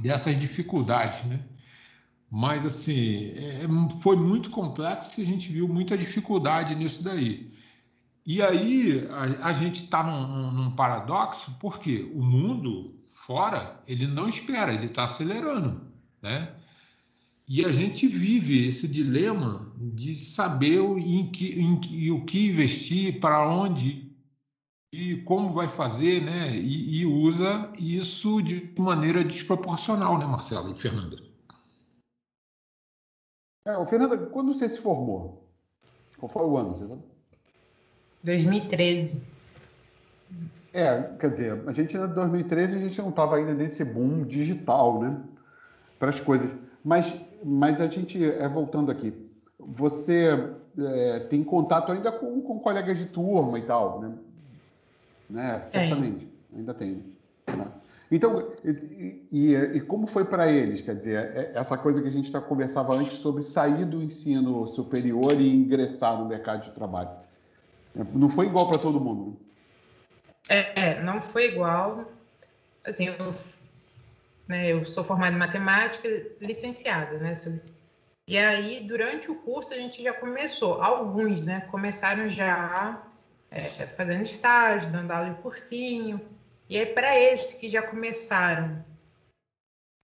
dessas 0.00 0.38
dificuldades, 0.38 1.24
né? 1.24 1.40
Mas 2.30 2.66
assim, 2.66 3.30
é, 3.36 3.62
foi 4.02 4.16
muito 4.16 4.50
complexo 4.50 5.20
e 5.20 5.24
a 5.24 5.26
gente 5.26 5.50
viu 5.50 5.66
muita 5.68 5.96
dificuldade 5.96 6.74
nisso 6.74 7.02
daí. 7.02 7.50
E 8.26 8.42
aí 8.42 9.06
a, 9.08 9.50
a 9.50 9.52
gente 9.52 9.84
está 9.84 10.02
num, 10.02 10.50
num, 10.50 10.70
paradoxo, 10.72 11.56
porque 11.60 12.10
o 12.12 12.20
mundo 12.20 12.94
fora 13.08 13.80
ele 13.86 14.06
não 14.06 14.28
espera, 14.28 14.74
ele 14.74 14.86
está 14.86 15.04
acelerando, 15.04 15.80
né? 16.20 16.52
E 17.48 17.64
a 17.64 17.70
gente 17.70 18.08
vive 18.08 18.66
esse 18.66 18.88
dilema 18.88 19.72
de 19.76 20.16
saber 20.16 20.80
em 20.80 21.30
que, 21.30 21.52
em, 21.60 21.80
em 21.80 22.10
o 22.10 22.24
que 22.24 22.48
investir, 22.48 23.20
para 23.20 23.48
onde 23.48 24.12
e 24.92 25.22
como 25.22 25.52
vai 25.52 25.68
fazer, 25.68 26.22
né? 26.22 26.56
E, 26.56 27.02
e, 27.02 27.06
usa 27.06 27.70
isso 27.78 28.42
de 28.42 28.74
maneira 28.80 29.22
desproporcional, 29.22 30.18
né, 30.18 30.26
Marcelo 30.26 30.72
e 30.72 30.74
Fernanda? 30.74 31.16
É, 33.64 33.76
o 33.76 33.86
Fernanda, 33.86 34.16
quando 34.26 34.52
você 34.52 34.68
se 34.68 34.80
formou? 34.80 35.48
Qual 36.16 36.28
foi 36.28 36.44
o 36.44 36.56
ano? 36.56 36.74
Você? 36.74 37.15
2013. 38.26 39.22
É, 40.74 41.00
quer 41.18 41.30
dizer, 41.30 41.62
a 41.66 41.72
gente 41.72 41.96
em 41.96 42.06
2013 42.08 42.76
a 42.76 42.80
gente 42.80 43.00
não 43.00 43.10
estava 43.10 43.36
ainda 43.36 43.54
nesse 43.54 43.84
boom 43.84 44.24
digital, 44.24 45.00
né? 45.00 45.16
Para 45.98 46.10
as 46.10 46.20
coisas. 46.20 46.50
Mas, 46.84 47.14
mas 47.42 47.80
a 47.80 47.86
gente, 47.86 48.22
é, 48.22 48.48
voltando 48.48 48.90
aqui, 48.90 49.14
você 49.58 50.52
é, 50.78 51.20
tem 51.20 51.42
contato 51.42 51.92
ainda 51.92 52.10
com, 52.12 52.40
com 52.42 52.58
colegas 52.58 52.98
de 52.98 53.06
turma 53.06 53.58
e 53.58 53.62
tal, 53.62 54.00
né? 54.00 54.12
né? 55.30 55.60
Certamente, 55.62 56.28
ainda 56.54 56.74
tem. 56.74 57.04
Né? 57.46 57.66
Então, 58.10 58.52
e, 58.64 59.22
e, 59.32 59.54
e, 59.54 59.80
como 59.80 60.06
foi 60.06 60.24
para 60.24 60.50
eles? 60.50 60.80
Quer 60.80 60.96
dizer, 60.96 61.30
é, 61.32 61.52
essa 61.54 61.78
coisa 61.78 62.02
que 62.02 62.08
a 62.08 62.12
gente 62.12 62.30
tá, 62.30 62.40
conversava 62.40 62.94
antes 62.94 63.18
sobre 63.18 63.44
sair 63.44 63.84
do 63.84 64.02
ensino 64.02 64.66
superior 64.66 65.40
e 65.40 65.48
ingressar 65.48 66.18
no 66.18 66.26
mercado 66.26 66.64
de 66.64 66.72
trabalho. 66.72 67.25
Não 68.14 68.28
foi 68.28 68.46
igual 68.46 68.68
para 68.68 68.78
todo 68.78 69.00
mundo. 69.00 69.30
Né? 69.30 70.72
É, 70.74 71.02
não 71.02 71.20
foi 71.20 71.46
igual. 71.46 72.12
Assim, 72.84 73.06
eu, 73.06 73.34
né, 74.48 74.72
eu 74.72 74.84
sou 74.84 75.04
formada 75.04 75.34
em 75.34 75.38
matemática, 75.38 76.08
licenciada, 76.40 77.18
né? 77.18 77.34
E 78.28 78.38
aí, 78.38 78.86
durante 78.86 79.30
o 79.30 79.36
curso, 79.36 79.72
a 79.72 79.76
gente 79.76 80.02
já 80.02 80.12
começou, 80.12 80.82
alguns, 80.82 81.44
né? 81.44 81.60
Começaram 81.70 82.28
já 82.28 83.02
é, 83.50 83.86
fazendo 83.86 84.22
estágio, 84.22 84.90
dando 84.90 85.10
aula 85.12 85.28
em 85.28 85.34
cursinho. 85.34 86.20
E 86.68 86.78
aí, 86.78 86.86
para 86.86 87.18
esses 87.18 87.54
que 87.54 87.68
já 87.68 87.82
começaram 87.82 88.84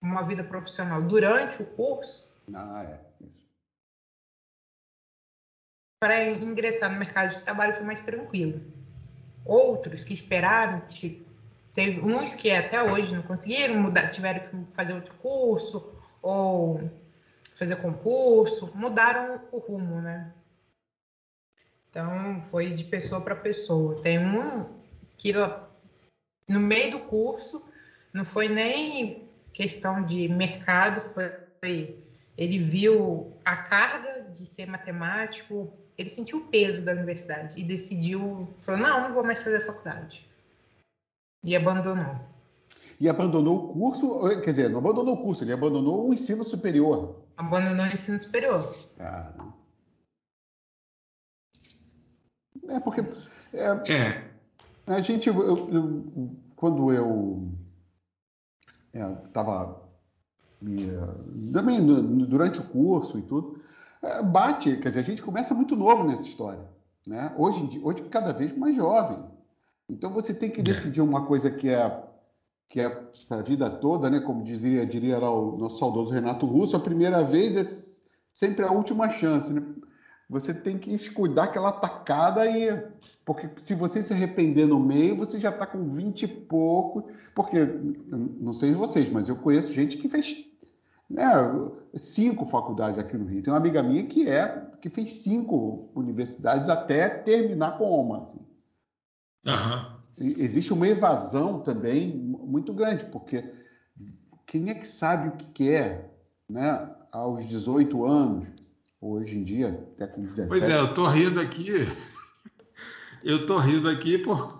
uma 0.00 0.22
vida 0.22 0.42
profissional 0.42 1.02
durante 1.02 1.62
o 1.62 1.66
curso, 1.66 2.32
ah, 2.54 2.84
é. 2.84 3.11
Para 6.02 6.28
ingressar 6.32 6.90
no 6.90 6.98
mercado 6.98 7.30
de 7.30 7.40
trabalho 7.42 7.74
foi 7.74 7.84
mais 7.84 8.02
tranquilo. 8.02 8.60
Outros 9.44 10.02
que 10.02 10.12
esperaram, 10.12 10.80
tipo, 10.80 11.24
teve 11.72 12.00
uns 12.00 12.34
que 12.34 12.50
até 12.50 12.82
hoje 12.82 13.14
não 13.14 13.22
conseguiram 13.22 13.76
mudar, 13.76 14.10
tiveram 14.10 14.40
que 14.40 14.74
fazer 14.74 14.94
outro 14.94 15.14
curso 15.14 15.94
ou 16.20 16.90
fazer 17.54 17.76
concurso, 17.76 18.68
mudaram 18.74 19.40
o 19.52 19.58
rumo, 19.58 20.00
né? 20.00 20.28
Então 21.88 22.42
foi 22.50 22.72
de 22.72 22.82
pessoa 22.82 23.20
para 23.20 23.36
pessoa. 23.36 24.02
Tem 24.02 24.18
um 24.18 24.68
que 25.16 25.32
no 26.48 26.58
meio 26.58 26.90
do 26.90 26.98
curso 26.98 27.64
não 28.12 28.24
foi 28.24 28.48
nem 28.48 29.28
questão 29.52 30.04
de 30.04 30.26
mercado, 30.26 31.00
foi 31.60 31.96
ele 32.36 32.58
viu 32.58 33.36
a 33.44 33.56
carga 33.56 34.22
de 34.22 34.44
ser 34.44 34.66
matemático, 34.66 35.72
ele 35.96 36.08
sentiu 36.08 36.38
o 36.38 36.46
peso 36.46 36.84
da 36.84 36.92
universidade 36.92 37.54
e 37.58 37.62
decidiu, 37.62 38.48
falou, 38.58 38.80
não, 38.80 39.00
não 39.02 39.14
vou 39.14 39.24
mais 39.24 39.42
fazer 39.42 39.64
faculdade. 39.66 40.26
E 41.44 41.56
abandonou. 41.56 42.16
E 43.00 43.08
abandonou 43.08 43.70
o 43.70 43.72
curso, 43.72 44.20
quer 44.42 44.50
dizer, 44.50 44.70
não 44.70 44.78
abandonou 44.78 45.14
o 45.14 45.22
curso, 45.22 45.42
ele 45.42 45.52
abandonou 45.52 46.08
o 46.08 46.14
ensino 46.14 46.44
superior. 46.44 47.16
Abandonou 47.36 47.84
o 47.86 47.92
ensino 47.92 48.20
superior. 48.20 48.76
Cara. 48.96 49.34
É 52.68 52.80
porque. 52.80 53.00
É, 53.52 53.92
é. 53.92 54.30
A 54.86 55.00
gente. 55.00 55.28
Eu, 55.28 55.68
eu, 55.68 56.30
quando 56.54 56.92
eu 56.92 57.50
estava. 58.94 59.82
É, 60.62 61.52
também 61.52 61.84
durante 61.84 62.60
o 62.60 62.64
curso 62.68 63.18
e 63.18 63.22
tudo, 63.22 63.60
bate, 64.24 64.76
quer 64.76 64.88
dizer, 64.88 65.00
a 65.00 65.04
gente 65.04 65.22
começa 65.22 65.54
muito 65.54 65.76
novo 65.76 66.04
nessa 66.04 66.22
história. 66.22 66.64
Né? 67.06 67.32
Hoje, 67.36 67.80
hoje 67.82 68.02
cada 68.04 68.32
vez 68.32 68.56
mais 68.56 68.74
jovem. 68.74 69.18
Então 69.88 70.10
você 70.10 70.32
tem 70.32 70.50
que 70.50 70.60
é. 70.60 70.64
decidir 70.64 71.00
uma 71.00 71.26
coisa 71.26 71.50
que 71.50 71.68
é 71.68 72.02
que 72.68 72.80
é 72.80 72.88
para 73.28 73.40
a 73.40 73.42
vida 73.42 73.68
toda, 73.68 74.08
né? 74.08 74.18
Como 74.18 74.42
dizia, 74.42 74.86
diria 74.86 75.18
lá 75.18 75.30
o 75.30 75.58
nosso 75.58 75.78
saudoso 75.78 76.10
Renato 76.10 76.46
Russo, 76.46 76.74
a 76.74 76.80
primeira 76.80 77.22
vez 77.22 77.54
é 77.54 77.64
sempre 78.32 78.64
a 78.64 78.72
última 78.72 79.10
chance, 79.10 79.52
né? 79.52 79.62
Você 80.30 80.54
tem 80.54 80.78
que 80.78 81.10
cuidar 81.10 81.44
aquela 81.44 81.70
tacada 81.70 82.46
e 82.46 82.82
porque 83.26 83.50
se 83.62 83.74
você 83.74 84.02
se 84.02 84.14
arrepender 84.14 84.66
no 84.66 84.80
meio, 84.80 85.14
você 85.14 85.38
já 85.38 85.50
está 85.50 85.66
com 85.66 85.90
20 85.90 86.22
e 86.22 86.26
pouco, 86.26 87.10
porque 87.34 87.58
não 88.08 88.54
sei 88.54 88.72
vocês, 88.72 89.10
mas 89.10 89.28
eu 89.28 89.36
conheço 89.36 89.74
gente 89.74 89.98
que 89.98 90.08
fez 90.08 90.46
né, 91.12 91.26
cinco 91.94 92.46
faculdades 92.46 92.98
aqui 92.98 93.16
no 93.16 93.26
Rio. 93.26 93.42
Tem 93.42 93.52
uma 93.52 93.60
amiga 93.60 93.82
minha 93.82 94.04
que 94.06 94.26
é 94.26 94.66
que 94.80 94.88
fez 94.88 95.12
cinco 95.12 95.90
universidades 95.94 96.68
até 96.68 97.08
terminar 97.08 97.76
com 97.78 97.88
uma. 98.00 98.24
Assim. 98.24 98.40
Uhum. 99.46 100.34
Existe 100.38 100.72
uma 100.72 100.88
evasão 100.88 101.60
também 101.60 102.14
muito 102.16 102.72
grande, 102.72 103.04
porque 103.06 103.52
quem 104.46 104.70
é 104.70 104.74
que 104.74 104.86
sabe 104.86 105.28
o 105.28 105.32
que 105.32 105.50
quer 105.50 106.10
né, 106.48 106.90
aos 107.10 107.46
18 107.46 108.04
anos, 108.04 108.48
hoje 109.00 109.38
em 109.38 109.44
dia, 109.44 109.68
até 109.94 110.06
com 110.06 110.22
17? 110.22 110.48
Pois 110.48 110.62
é, 110.62 110.78
eu 110.78 110.86
estou 110.86 111.06
rindo 111.06 111.40
aqui. 111.40 111.70
Eu 113.22 113.42
estou 113.42 113.58
rindo 113.58 113.88
aqui 113.88 114.18
por. 114.18 114.58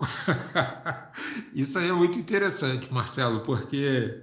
Isso 1.53 1.77
aí 1.77 1.89
é 1.89 1.93
muito 1.93 2.17
interessante, 2.17 2.91
Marcelo, 2.93 3.41
porque 3.41 4.22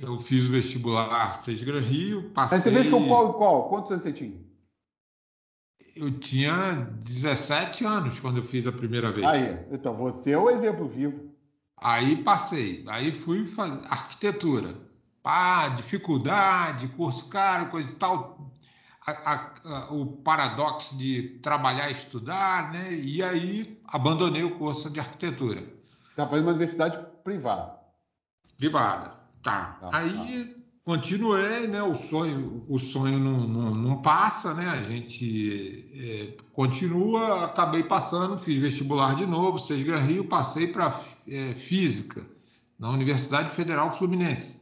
eu 0.00 0.18
fiz 0.18 0.48
o 0.48 0.52
vestibular 0.52 1.34
Seis 1.34 1.62
Gran 1.62 1.80
Rio, 1.80 2.30
passei... 2.30 2.56
Mas 2.58 2.64
você 2.64 2.72
fez 2.72 2.88
com 2.88 3.06
qual 3.06 3.30
e 3.30 3.32
qual? 3.34 3.68
Quantos 3.68 3.90
anos 3.90 4.02
você 4.02 4.12
tinha? 4.12 4.40
Eu 5.94 6.18
tinha 6.18 6.88
17 7.00 7.84
anos 7.84 8.18
quando 8.18 8.38
eu 8.38 8.44
fiz 8.44 8.66
a 8.66 8.72
primeira 8.72 9.12
vez. 9.12 9.26
Aí, 9.26 9.66
então 9.70 9.94
você 9.96 10.32
é 10.32 10.38
o 10.38 10.48
exemplo 10.48 10.88
vivo. 10.88 11.30
Aí 11.76 12.22
passei, 12.22 12.84
aí 12.88 13.12
fui 13.12 13.46
fazer 13.46 13.86
arquitetura. 13.86 14.74
Pá, 15.22 15.68
dificuldade, 15.68 16.88
curso 16.88 17.28
caro, 17.28 17.70
coisa 17.70 17.92
e 17.92 17.96
tal. 17.96 18.50
A, 19.06 19.12
a, 19.12 19.54
a, 19.64 19.92
o 19.92 20.06
paradoxo 20.06 20.96
de 20.96 21.40
trabalhar 21.42 21.90
e 21.90 21.92
estudar, 21.92 22.72
né? 22.72 22.94
E 22.94 23.22
aí 23.22 23.78
abandonei 23.86 24.44
o 24.44 24.56
curso 24.56 24.88
de 24.88 25.00
arquitetura. 25.00 25.62
Está 26.10 26.26
fazendo 26.26 26.46
uma 26.46 26.52
universidade 26.52 26.98
privada. 27.22 27.78
Privada. 28.56 29.19
Tá. 29.42 29.78
tá 29.80 29.96
aí, 29.96 30.56
continuei, 30.84 31.66
né? 31.66 31.82
O 31.82 31.96
sonho, 32.08 32.64
o 32.68 32.78
sonho 32.78 33.18
não, 33.18 33.46
não, 33.46 33.74
não 33.74 34.02
passa, 34.02 34.52
né? 34.54 34.68
A 34.68 34.82
gente 34.82 35.88
é, 35.94 36.36
continua, 36.52 37.44
acabei 37.44 37.82
passando, 37.82 38.38
fiz 38.38 38.60
vestibular 38.60 39.14
de 39.16 39.26
novo, 39.26 39.58
Seis 39.58 39.82
Gran 39.82 40.00
Rio, 40.00 40.24
passei 40.24 40.66
para 40.66 41.00
é, 41.26 41.54
física 41.54 42.26
na 42.78 42.90
Universidade 42.90 43.54
Federal 43.54 43.96
Fluminense, 43.96 44.60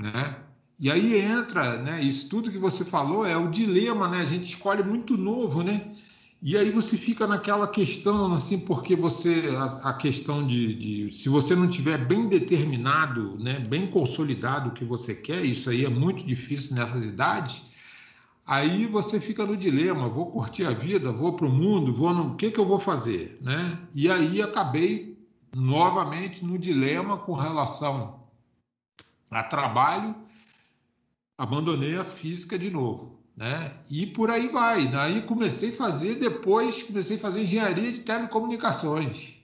né? 0.00 0.42
E 0.78 0.90
aí 0.90 1.18
entra, 1.18 1.78
né? 1.78 2.02
Isso 2.02 2.28
tudo 2.28 2.52
que 2.52 2.58
você 2.58 2.84
falou 2.84 3.24
é 3.24 3.36
o 3.36 3.50
dilema, 3.50 4.08
né? 4.08 4.20
A 4.20 4.26
gente 4.26 4.44
escolhe 4.44 4.82
muito 4.82 5.16
novo, 5.16 5.62
né? 5.62 5.94
E 6.42 6.56
aí 6.56 6.70
você 6.70 6.98
fica 6.98 7.26
naquela 7.26 7.66
questão, 7.66 8.32
assim, 8.34 8.58
porque 8.58 8.94
você 8.94 9.48
a, 9.56 9.90
a 9.90 9.92
questão 9.94 10.44
de, 10.44 10.74
de, 10.74 11.12
se 11.12 11.28
você 11.28 11.54
não 11.54 11.68
tiver 11.68 11.96
bem 12.06 12.28
determinado, 12.28 13.38
né, 13.38 13.58
bem 13.60 13.86
consolidado 13.86 14.68
o 14.68 14.72
que 14.72 14.84
você 14.84 15.14
quer, 15.14 15.42
isso 15.44 15.70
aí 15.70 15.84
é 15.84 15.88
muito 15.88 16.24
difícil 16.24 16.74
nessas 16.74 17.06
idades. 17.06 17.62
Aí 18.46 18.86
você 18.86 19.18
fica 19.18 19.46
no 19.46 19.56
dilema: 19.56 20.08
vou 20.08 20.30
curtir 20.30 20.64
a 20.64 20.72
vida, 20.72 21.10
vou 21.10 21.32
para 21.32 21.46
o 21.46 21.50
mundo, 21.50 21.92
vou 21.92 22.12
no, 22.12 22.32
o 22.32 22.36
que 22.36 22.50
que 22.50 22.60
eu 22.60 22.66
vou 22.66 22.78
fazer, 22.78 23.38
né? 23.40 23.78
E 23.94 24.10
aí 24.10 24.42
acabei 24.42 25.18
novamente 25.54 26.44
no 26.44 26.58
dilema 26.58 27.16
com 27.16 27.32
relação 27.32 28.20
a 29.30 29.42
trabalho, 29.42 30.14
abandonei 31.36 31.96
a 31.96 32.04
física 32.04 32.58
de 32.58 32.70
novo 32.70 33.15
né? 33.36 33.72
E 33.90 34.06
por 34.06 34.30
aí 34.30 34.48
vai. 34.48 34.86
Aí 34.94 35.22
comecei 35.22 35.70
a 35.70 35.76
fazer, 35.76 36.14
depois 36.14 36.82
comecei 36.82 37.16
a 37.16 37.20
fazer 37.20 37.42
engenharia 37.42 37.92
de 37.92 38.00
telecomunicações. 38.00 39.36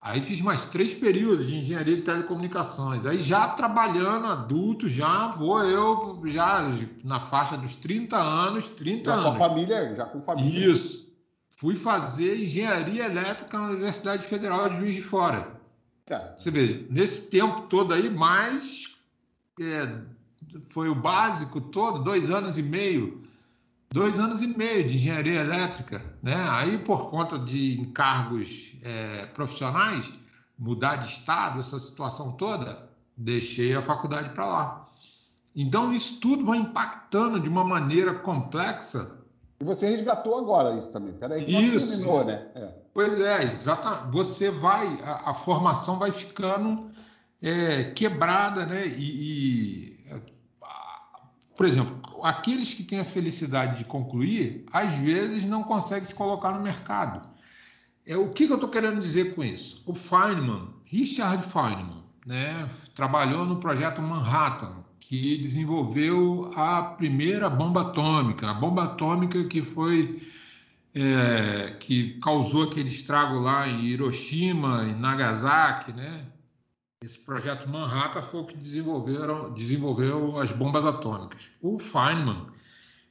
Aí 0.00 0.22
fiz 0.22 0.40
mais 0.40 0.64
três 0.66 0.94
períodos 0.94 1.46
de 1.46 1.56
engenharia 1.56 1.96
de 1.96 2.02
telecomunicações. 2.02 3.04
Aí 3.04 3.22
já 3.22 3.48
trabalhando 3.48 4.26
adulto, 4.26 4.88
já 4.88 5.28
vou 5.28 5.62
eu 5.64 6.22
já 6.26 6.68
na 7.04 7.20
faixa 7.20 7.56
dos 7.56 7.76
30 7.76 8.16
anos, 8.16 8.70
30 8.70 9.10
já 9.10 9.16
anos. 9.16 9.36
com 9.36 9.44
a 9.44 9.48
família, 9.48 9.94
já 9.96 10.04
com 10.06 10.22
família. 10.22 10.72
Isso. 10.72 11.08
Fui 11.50 11.76
fazer 11.76 12.44
engenharia 12.44 13.06
elétrica 13.06 13.58
na 13.58 13.70
Universidade 13.70 14.22
Federal 14.22 14.70
de 14.70 14.76
Juiz 14.78 14.94
de 14.94 15.02
Fora. 15.02 15.58
Cara. 16.06 16.34
Você 16.36 16.50
vê, 16.50 16.86
nesse 16.88 17.28
tempo 17.28 17.62
todo 17.62 17.92
aí, 17.92 18.08
mais 18.08 18.96
é, 19.60 20.00
foi 20.68 20.88
o 20.88 20.94
básico 20.94 21.60
todo, 21.60 22.04
dois 22.04 22.30
anos 22.30 22.58
e 22.58 22.62
meio, 22.62 23.22
dois 23.90 24.18
anos 24.18 24.42
e 24.42 24.46
meio 24.46 24.88
de 24.88 24.96
engenharia 24.96 25.40
elétrica, 25.40 26.02
né? 26.22 26.36
Aí 26.50 26.78
por 26.78 27.10
conta 27.10 27.38
de 27.38 27.80
encargos 27.80 28.76
é, 28.82 29.26
profissionais, 29.26 30.10
mudar 30.58 30.96
de 30.96 31.10
estado, 31.10 31.60
essa 31.60 31.78
situação 31.78 32.32
toda, 32.32 32.88
deixei 33.16 33.74
a 33.74 33.82
faculdade 33.82 34.30
para 34.30 34.46
lá. 34.46 34.88
Então 35.54 35.92
isso 35.92 36.20
tudo 36.20 36.44
vai 36.44 36.58
impactando 36.58 37.40
de 37.40 37.48
uma 37.48 37.64
maneira 37.64 38.14
complexa. 38.14 39.18
E 39.60 39.64
você 39.64 39.88
resgatou 39.88 40.38
agora 40.38 40.76
isso 40.76 40.88
também. 40.90 41.12
Peraí, 41.14 41.44
isso, 41.44 41.88
terminou, 41.88 42.24
né? 42.24 42.46
É. 42.54 42.72
Pois 42.94 43.18
é, 43.18 43.42
exatamente. 43.42 44.12
Você 44.12 44.50
vai, 44.50 44.86
a, 45.02 45.30
a 45.30 45.34
formação 45.34 45.98
vai 45.98 46.12
ficando 46.12 46.90
é, 47.42 47.84
quebrada, 47.92 48.66
né? 48.66 48.86
E, 48.86 49.94
e 49.94 49.97
por 51.58 51.66
exemplo, 51.66 52.20
aqueles 52.22 52.72
que 52.72 52.84
têm 52.84 53.00
a 53.00 53.04
felicidade 53.04 53.78
de 53.78 53.84
concluir, 53.84 54.64
às 54.72 54.94
vezes 54.94 55.44
não 55.44 55.64
conseguem 55.64 56.04
se 56.04 56.14
colocar 56.14 56.52
no 56.52 56.62
mercado. 56.62 57.28
É, 58.06 58.16
o 58.16 58.28
que, 58.28 58.46
que 58.46 58.52
eu 58.52 58.56
estou 58.56 58.70
querendo 58.70 59.00
dizer 59.00 59.34
com 59.34 59.42
isso? 59.42 59.82
O 59.84 59.92
Feynman, 59.92 60.68
Richard 60.84 61.42
Feynman, 61.42 62.04
né, 62.24 62.68
trabalhou 62.94 63.44
no 63.44 63.56
projeto 63.56 64.00
Manhattan, 64.00 64.84
que 65.00 65.36
desenvolveu 65.38 66.48
a 66.54 66.80
primeira 66.80 67.50
bomba 67.50 67.80
atômica, 67.80 68.48
a 68.48 68.54
bomba 68.54 68.84
atômica 68.84 69.42
que 69.42 69.60
foi 69.60 70.22
é, 70.94 71.74
que 71.80 72.20
causou 72.20 72.62
aquele 72.62 72.88
estrago 72.88 73.40
lá 73.40 73.68
em 73.68 73.80
Hiroshima, 73.80 74.84
em 74.84 74.94
Nagasaki, 74.94 75.92
né? 75.92 76.24
Esse 77.00 77.20
projeto 77.20 77.68
Manhattan 77.68 78.22
foi 78.22 78.40
o 78.40 78.44
que 78.44 78.56
desenvolveram, 78.56 79.54
desenvolveu 79.54 80.36
as 80.36 80.50
bombas 80.50 80.84
atômicas. 80.84 81.48
O 81.62 81.78
Feynman, 81.78 82.46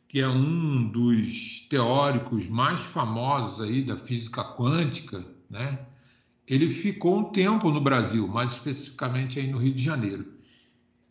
que 0.09 0.19
é 0.19 0.27
um 0.27 0.89
dos 0.89 1.65
teóricos 1.69 2.49
mais 2.49 2.81
famosos 2.81 3.61
aí 3.61 3.81
da 3.81 3.95
física 3.95 4.43
quântica, 4.43 5.25
né? 5.49 5.79
Ele 6.45 6.67
ficou 6.67 7.17
um 7.17 7.23
tempo 7.31 7.71
no 7.71 7.79
Brasil, 7.79 8.27
mais 8.27 8.51
especificamente 8.51 9.39
aí 9.39 9.49
no 9.49 9.57
Rio 9.57 9.73
de 9.73 9.81
Janeiro. 9.81 10.33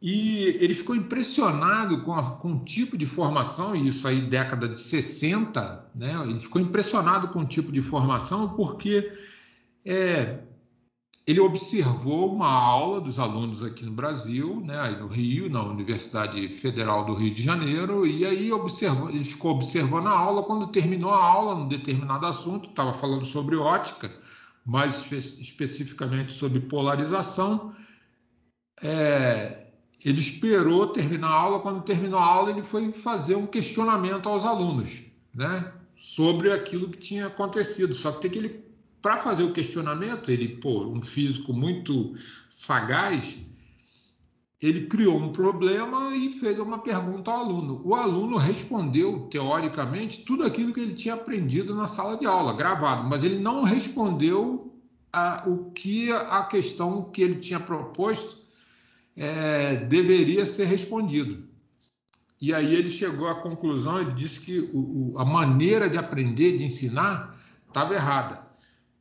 E 0.02 0.42
ele 0.60 0.74
ficou 0.74 0.94
impressionado 0.94 2.02
com, 2.02 2.12
a, 2.12 2.36
com 2.36 2.52
o 2.52 2.64
tipo 2.64 2.98
de 2.98 3.06
formação, 3.06 3.74
e 3.74 3.88
isso 3.88 4.06
aí 4.06 4.20
década 4.20 4.68
de 4.68 4.78
60, 4.78 5.92
né? 5.94 6.12
Ele 6.28 6.40
ficou 6.40 6.60
impressionado 6.60 7.28
com 7.28 7.38
o 7.38 7.46
tipo 7.46 7.72
de 7.72 7.80
formação 7.80 8.50
porque 8.50 9.10
é, 9.82 10.40
ele 11.26 11.40
observou 11.40 12.32
uma 12.32 12.48
aula 12.48 13.00
dos 13.00 13.18
alunos 13.18 13.60
aqui 13.64 13.84
no 13.84 13.90
Brasil, 13.90 14.60
né, 14.64 14.90
no 14.90 15.08
Rio, 15.08 15.50
na 15.50 15.60
Universidade 15.64 16.48
Federal 16.48 17.04
do 17.04 17.14
Rio 17.14 17.34
de 17.34 17.42
Janeiro, 17.42 18.06
e 18.06 18.24
aí 18.24 18.52
observou, 18.52 19.10
ele 19.10 19.24
ficou 19.24 19.50
observando 19.50 20.06
a 20.06 20.16
aula. 20.16 20.44
Quando 20.44 20.68
terminou 20.68 21.10
a 21.10 21.20
aula, 21.20 21.56
num 21.56 21.66
determinado 21.66 22.24
assunto, 22.26 22.70
estava 22.70 22.94
falando 22.94 23.24
sobre 23.24 23.56
ótica, 23.56 24.08
mais 24.64 24.98
espe 25.00 25.16
especificamente 25.16 26.32
sobre 26.32 26.60
polarização, 26.60 27.74
é, 28.80 29.66
ele 30.04 30.20
esperou 30.20 30.86
terminar 30.88 31.28
a 31.28 31.34
aula. 31.34 31.58
Quando 31.58 31.82
terminou 31.82 32.20
a 32.20 32.24
aula, 32.24 32.50
ele 32.50 32.62
foi 32.62 32.92
fazer 32.92 33.34
um 33.34 33.46
questionamento 33.48 34.28
aos 34.28 34.44
alunos, 34.44 35.02
né, 35.34 35.72
sobre 35.98 36.52
aquilo 36.52 36.88
que 36.88 36.98
tinha 36.98 37.26
acontecido. 37.26 37.94
Só 37.94 38.12
que 38.12 38.20
tem 38.20 38.30
que 38.30 38.38
ele 38.38 38.65
para 39.00 39.18
fazer 39.18 39.44
o 39.44 39.52
questionamento, 39.52 40.30
ele, 40.30 40.48
pô, 40.48 40.86
um 40.86 41.00
físico 41.00 41.52
muito 41.52 42.14
sagaz, 42.48 43.38
ele 44.60 44.86
criou 44.86 45.18
um 45.18 45.32
problema 45.32 46.16
e 46.16 46.40
fez 46.40 46.58
uma 46.58 46.78
pergunta 46.78 47.30
ao 47.30 47.38
aluno. 47.38 47.82
O 47.84 47.94
aluno 47.94 48.36
respondeu, 48.36 49.28
teoricamente, 49.30 50.24
tudo 50.24 50.44
aquilo 50.44 50.72
que 50.72 50.80
ele 50.80 50.94
tinha 50.94 51.14
aprendido 51.14 51.74
na 51.74 51.86
sala 51.86 52.16
de 52.16 52.26
aula, 52.26 52.54
gravado, 52.54 53.08
mas 53.08 53.22
ele 53.22 53.38
não 53.38 53.62
respondeu 53.62 54.74
a, 55.12 55.44
o 55.46 55.70
que 55.70 56.10
a 56.10 56.42
questão 56.44 57.04
que 57.10 57.22
ele 57.22 57.36
tinha 57.36 57.60
proposto 57.60 58.38
é, 59.14 59.76
deveria 59.76 60.46
ser 60.46 60.64
respondido. 60.64 61.46
E 62.40 62.52
aí 62.52 62.74
ele 62.74 62.90
chegou 62.90 63.28
à 63.28 63.34
conclusão, 63.36 64.00
ele 64.00 64.12
disse 64.12 64.40
que 64.40 64.58
o, 64.58 65.12
o, 65.12 65.18
a 65.18 65.24
maneira 65.24 65.88
de 65.88 65.96
aprender, 65.96 66.58
de 66.58 66.64
ensinar, 66.64 67.38
estava 67.68 67.94
errada 67.94 68.45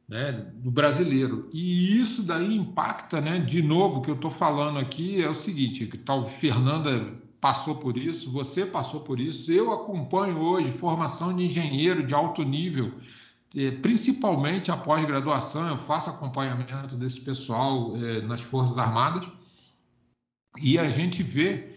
né, 0.08 0.32
do 0.56 0.72
brasileiro. 0.72 1.50
E 1.52 2.00
isso 2.00 2.24
daí 2.24 2.56
impacta, 2.56 3.20
né, 3.20 3.40
de 3.40 3.62
novo, 3.62 4.00
o 4.00 4.02
que 4.02 4.10
eu 4.10 4.16
estou 4.16 4.32
falando 4.32 4.80
aqui 4.80 5.24
é 5.24 5.30
o 5.30 5.36
seguinte, 5.36 5.88
que 5.88 5.98
tal 5.98 6.28
Fernanda 6.30 7.14
passou 7.42 7.76
por 7.76 7.98
isso, 7.98 8.32
você 8.32 8.66
passou 8.66 9.02
por 9.02 9.20
isso, 9.20 9.52
eu 9.52 9.72
acompanho 9.72 10.40
hoje 10.40 10.72
formação 10.72 11.36
de 11.36 11.46
engenheiro 11.46 12.06
de 12.06 12.14
alto 12.14 12.44
nível, 12.44 12.92
eh, 13.56 13.72
principalmente 13.72 14.72
a 14.72 14.78
pós-graduação, 14.78 15.68
eu 15.68 15.78
faço 15.78 16.10
acompanhamento 16.10 16.96
desse 16.96 17.22
pessoal 17.22 17.96
eh, 17.98 18.22
nas 18.22 18.42
Forças 18.42 18.78
Armadas, 18.78 19.28
e 20.60 20.80
a 20.80 20.90
gente 20.90 21.22
vê 21.22 21.70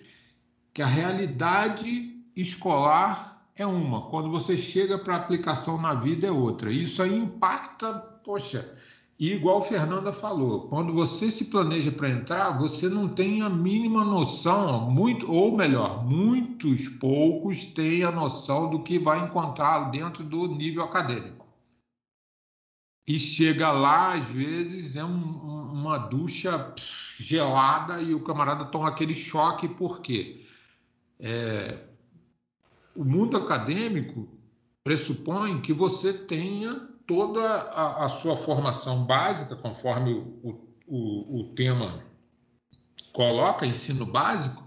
que 0.72 0.81
a 0.81 0.87
realidade 0.87 2.14
escolar 2.37 3.39
é 3.57 3.66
uma, 3.66 4.03
quando 4.09 4.31
você 4.31 4.57
chega 4.57 4.97
para 4.97 5.16
aplicação 5.16 5.81
na 5.81 5.93
vida 5.93 6.29
é 6.29 6.31
outra. 6.31 6.70
Isso 6.70 7.03
aí 7.03 7.14
impacta 7.14 8.17
Poxa, 8.24 8.74
e 9.18 9.32
igual 9.32 9.60
Fernanda 9.60 10.12
falou, 10.12 10.68
quando 10.68 10.92
você 10.92 11.28
se 11.30 11.46
planeja 11.46 11.90
para 11.90 12.08
entrar, 12.08 12.56
você 12.56 12.88
não 12.88 13.08
tem 13.08 13.42
a 13.42 13.48
mínima 13.48 14.04
noção, 14.04 14.88
muito 14.88 15.30
ou 15.30 15.56
melhor, 15.56 16.04
muitos 16.04 16.86
poucos 16.86 17.64
têm 17.64 18.04
a 18.04 18.12
noção 18.12 18.70
do 18.70 18.82
que 18.82 18.96
vai 18.96 19.24
encontrar 19.24 19.90
dentro 19.90 20.22
do 20.22 20.46
nível 20.46 20.84
acadêmico. 20.84 21.46
E 23.08 23.18
chega 23.18 23.72
lá, 23.72 24.14
às 24.14 24.26
vezes, 24.26 24.94
é 24.94 25.04
um, 25.04 25.72
uma 25.72 25.98
ducha 25.98 26.72
gelada 27.18 28.00
e 28.00 28.14
o 28.14 28.22
camarada 28.22 28.66
toma 28.66 28.88
aquele 28.88 29.14
choque, 29.14 29.66
por 29.66 30.00
quê? 30.00 30.46
É, 31.18 31.86
o 32.94 33.02
mundo 33.02 33.36
acadêmico 33.36 34.28
pressupõe 34.84 35.60
que 35.60 35.72
você 35.72 36.12
tenha 36.12 36.88
toda 37.09 37.42
a, 37.42 38.04
a 38.04 38.09
sua 38.11 38.36
formação 38.36 39.02
básica, 39.02 39.56
conforme 39.56 40.12
o, 40.12 40.61
o, 40.86 41.40
o 41.40 41.54
tema 41.54 42.04
coloca, 43.14 43.66
ensino 43.66 44.04
básico, 44.04 44.62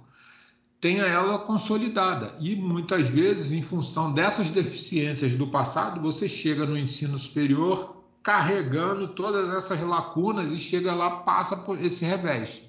tenha 0.79 1.03
ela 1.03 1.37
consolidada. 1.37 2.33
E 2.39 2.55
muitas 2.55 3.07
vezes, 3.07 3.51
em 3.51 3.61
função 3.61 4.11
dessas 4.11 4.49
deficiências 4.49 5.35
do 5.35 5.47
passado, 5.47 6.01
você 6.01 6.27
chega 6.27 6.65
no 6.65 6.75
ensino 6.75 7.17
superior 7.19 8.01
carregando 8.23 9.09
todas 9.09 9.53
essas 9.53 9.79
lacunas 9.81 10.51
e 10.51 10.57
chega 10.57 10.95
lá, 10.95 11.17
passa 11.21 11.55
por 11.55 11.79
esse 11.79 12.03
revés. 12.03 12.63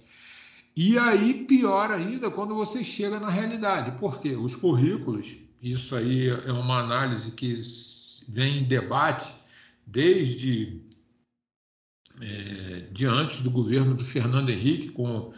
E 0.77 0.99
aí, 0.99 1.45
pior 1.45 1.91
ainda, 1.91 2.31
quando 2.31 2.55
você 2.55 2.85
chega 2.85 3.19
na 3.19 3.31
realidade. 3.31 3.99
Por 3.99 4.21
quê? 4.21 4.37
Os 4.37 4.55
currículos, 4.55 5.35
isso 5.63 5.97
aí 5.97 6.29
é 6.29 6.53
uma 6.53 6.79
análise 6.79 7.31
que 7.33 7.59
vem 8.29 8.59
em 8.59 8.65
debate 8.65 9.42
desde 9.87 10.83
é, 12.21 12.89
diante 12.93 13.43
do 13.43 13.51
governo 13.51 13.95
do 13.95 14.05
Fernando 14.05 14.51
Henrique, 14.51 14.91
com, 14.91 15.33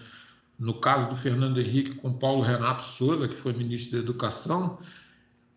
no 0.59 0.81
caso 0.81 1.09
do 1.09 1.17
Fernando 1.17 1.61
Henrique, 1.61 1.97
com 1.97 2.13
Paulo 2.13 2.43
Renato 2.43 2.85
Souza, 2.85 3.29
que 3.29 3.37
foi 3.37 3.53
ministro 3.53 3.93
da 3.93 4.03
Educação, 4.03 4.79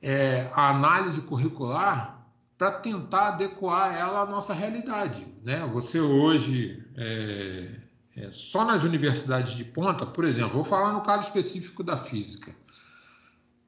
é, 0.01 0.51
a 0.53 0.69
análise 0.69 1.21
curricular 1.21 2.17
para 2.57 2.71
tentar 2.71 3.29
adequar 3.29 3.95
ela 3.95 4.21
à 4.21 4.25
nossa 4.25 4.53
realidade. 4.53 5.25
Né? 5.43 5.59
Você 5.73 5.99
hoje, 5.99 6.83
é, 6.95 7.75
é, 8.15 8.31
só 8.31 8.65
nas 8.65 8.83
universidades 8.83 9.53
de 9.53 9.63
ponta, 9.63 10.05
por 10.05 10.25
exemplo, 10.25 10.53
vou 10.53 10.63
falar 10.63 10.93
no 10.93 11.01
caso 11.01 11.23
específico 11.23 11.83
da 11.83 11.97
física, 11.97 12.55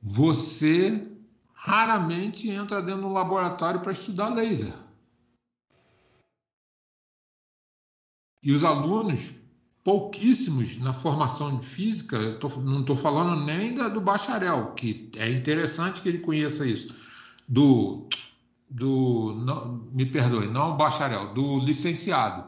você 0.01 1.07
raramente 1.53 2.49
entra 2.49 2.81
dentro 2.81 3.01
do 3.01 3.13
laboratório 3.13 3.81
para 3.81 3.91
estudar 3.91 4.29
laser. 4.29 4.73
E 8.41 8.51
os 8.53 8.63
alunos, 8.63 9.31
pouquíssimos 9.83 10.77
na 10.79 10.93
formação 10.93 11.57
de 11.57 11.65
física, 11.65 12.33
tô, 12.39 12.47
não 12.59 12.81
estou 12.81 12.95
falando 12.95 13.45
nem 13.45 13.73
da, 13.73 13.89
do 13.89 13.99
bacharel, 13.99 14.73
que 14.73 15.11
é 15.15 15.29
interessante 15.29 16.01
que 16.01 16.09
ele 16.09 16.19
conheça 16.19 16.65
isso, 16.65 16.95
do, 17.47 18.07
do 18.69 19.35
não, 19.45 19.83
me 19.91 20.05
perdoe, 20.05 20.47
não 20.47 20.77
bacharel, 20.77 21.33
do 21.33 21.59
licenciado. 21.59 22.45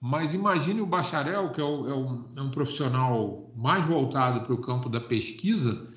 Mas 0.00 0.34
imagine 0.34 0.80
o 0.80 0.86
bacharel, 0.86 1.50
que 1.50 1.60
é, 1.60 1.64
o, 1.64 1.88
é, 1.88 1.94
um, 1.94 2.24
é 2.36 2.42
um 2.42 2.50
profissional 2.50 3.50
mais 3.56 3.84
voltado 3.84 4.40
para 4.40 4.52
o 4.52 4.60
campo 4.60 4.88
da 4.88 5.00
pesquisa, 5.00 5.88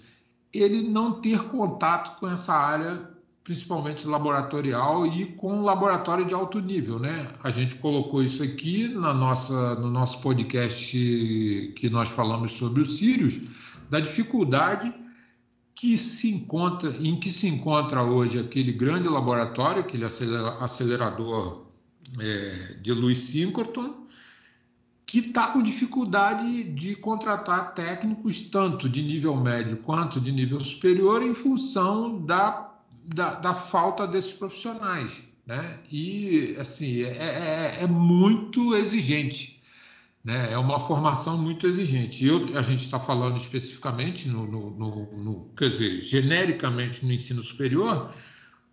ele 0.53 0.87
não 0.87 1.19
ter 1.19 1.43
contato 1.49 2.19
com 2.19 2.29
essa 2.29 2.53
área 2.53 3.14
principalmente 3.45 4.07
laboratorial 4.07 5.05
e 5.05 5.27
com 5.27 5.61
laboratório 5.61 6.25
de 6.25 6.33
alto 6.33 6.59
nível, 6.59 6.97
né? 6.97 7.27
A 7.43 7.51
gente 7.51 7.75
colocou 7.75 8.23
isso 8.23 8.41
aqui 8.41 8.87
na 8.87 9.13
nossa, 9.13 9.75
no 9.75 9.87
nosso 9.87 10.19
podcast 10.19 11.71
que 11.75 11.87
nós 11.91 12.09
falamos 12.09 12.53
sobre 12.53 12.81
o 12.81 12.87
Sirius, 12.87 13.39
da 13.87 13.99
dificuldade 13.99 14.91
que 15.75 15.95
se 15.95 16.27
encontra, 16.31 16.89
em 16.99 17.19
que 17.19 17.29
se 17.29 17.47
encontra 17.47 18.01
hoje 18.01 18.39
aquele 18.39 18.71
grande 18.71 19.07
laboratório, 19.07 19.81
aquele 19.81 20.05
acelerador 20.05 21.67
é, 22.19 22.77
de 22.81 22.93
Louis 22.93 23.19
Sinkerton, 23.19 24.07
que 25.05 25.19
está 25.19 25.49
com 25.49 25.61
dificuldade 25.61 26.63
de 26.63 26.95
contratar 26.95 27.75
técnicos 27.75 28.41
tanto 28.41 28.89
de 28.89 29.03
nível 29.03 29.35
médio 29.35 29.77
quanto 29.77 30.19
de 30.19 30.31
nível 30.31 30.59
superior 30.61 31.21
em 31.21 31.35
função 31.35 32.25
da 32.25 32.74
da, 33.05 33.35
da 33.35 33.53
falta 33.53 34.07
desses 34.07 34.33
profissionais. 34.33 35.21
Né? 35.45 35.79
E 35.91 36.55
assim 36.59 37.03
é, 37.03 37.77
é, 37.77 37.83
é, 37.83 37.87
muito 37.87 38.75
exigente, 38.75 39.61
né? 40.23 40.51
É 40.51 40.57
uma 40.57 40.79
formação 40.79 41.37
muito 41.37 41.67
exigente. 41.67 42.25
Eu, 42.25 42.57
a 42.57 42.63
gente 42.63 42.83
está 42.83 42.99
falando 42.99 43.37
especificamente 43.37 44.27
no, 44.27 44.47
no, 44.47 44.71
no, 44.71 45.23
no, 45.23 45.49
quer 45.55 45.69
dizer, 45.69 46.01
genericamente 46.01 47.05
no 47.05 47.13
ensino 47.13 47.43
superior, 47.43 48.11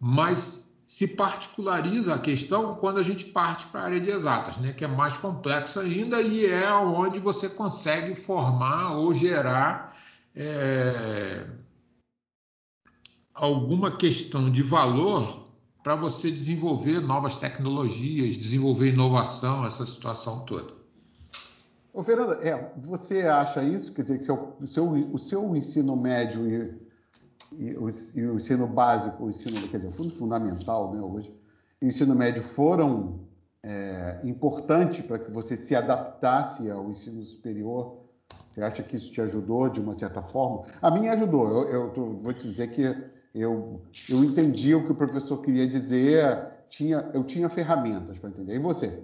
mas 0.01 0.72
se 0.87 1.09
particulariza 1.09 2.14
a 2.14 2.18
questão 2.18 2.74
quando 2.76 2.99
a 2.99 3.03
gente 3.03 3.26
parte 3.26 3.66
para 3.66 3.83
a 3.83 3.85
área 3.85 4.01
de 4.01 4.11
exatas, 4.11 4.57
né? 4.57 4.72
Que 4.72 4.87
é 4.87 4.89
mais 4.89 5.14
complexa 5.14 5.83
ainda 5.83 6.22
e 6.22 6.47
é 6.47 6.72
onde 6.72 7.18
você 7.18 7.51
consegue 7.51 8.14
formar 8.14 8.93
ou 8.97 9.12
gerar 9.12 9.95
é, 10.35 11.47
alguma 13.35 13.97
questão 13.97 14.51
de 14.51 14.62
valor 14.62 15.43
para 15.83 15.97
você 15.97 16.30
desenvolver 16.30 17.01
novas 17.01 17.37
tecnologias, 17.37 18.37
desenvolver 18.37 18.93
inovação, 18.93 19.66
essa 19.66 19.85
situação 19.85 20.41
toda. 20.41 20.72
Ô, 21.93 22.03
Fernanda, 22.03 22.35
é, 22.43 22.72
você 22.76 23.22
acha 23.22 23.62
isso? 23.62 23.93
Quer 23.93 24.03
dizer, 24.03 24.18
que 24.18 24.24
seu, 24.24 24.57
o, 24.61 24.66
seu, 24.66 24.91
o 24.91 25.18
seu 25.18 25.57
ensino 25.57 25.97
médio 25.97 26.47
e, 26.49 26.78
e, 27.53 27.76
o, 27.76 27.91
e, 28.14 28.26
o, 28.26 28.37
ensino 28.37 28.66
básico, 28.66 29.24
o 29.24 29.28
ensino, 29.28 29.68
quer 29.68 29.78
dizer, 29.78 29.89
o 29.89 30.11
fundamental, 30.11 30.95
né, 30.95 31.01
hoje, 31.03 31.35
o 31.83 31.85
ensino 31.85 32.14
médio 32.14 32.43
foram 32.43 33.20
é, 33.62 34.20
importantes 34.24 35.05
para 35.05 35.18
que 35.18 35.30
você 35.30 35.57
se 35.57 35.74
adaptasse 35.74 36.70
ao 36.70 36.91
ensino 36.91 37.22
superior? 37.24 37.99
Você 38.51 38.62
acha 38.62 38.83
que 38.83 38.97
isso 38.97 39.12
te 39.12 39.20
ajudou 39.20 39.68
de 39.68 39.80
uma 39.80 39.95
certa 39.95 40.22
forma? 40.22 40.64
A 40.80 40.91
mim 40.91 41.09
ajudou. 41.09 41.49
Eu, 41.49 41.70
eu 41.70 41.91
tô, 41.91 42.12
vou 42.12 42.33
te 42.33 42.47
dizer 42.47 42.70
que 42.70 43.12
eu, 43.35 43.83
eu 44.09 44.24
entendi 44.24 44.74
o 44.74 44.85
que 44.85 44.93
o 44.93 44.97
professor 44.97 45.39
queria 45.39 45.66
dizer, 45.66 46.49
tinha, 46.68 47.11
eu 47.14 47.24
tinha 47.24 47.49
ferramentas 47.49 48.18
para 48.18 48.30
entender. 48.30 48.55
E 48.55 48.59
você? 48.59 49.03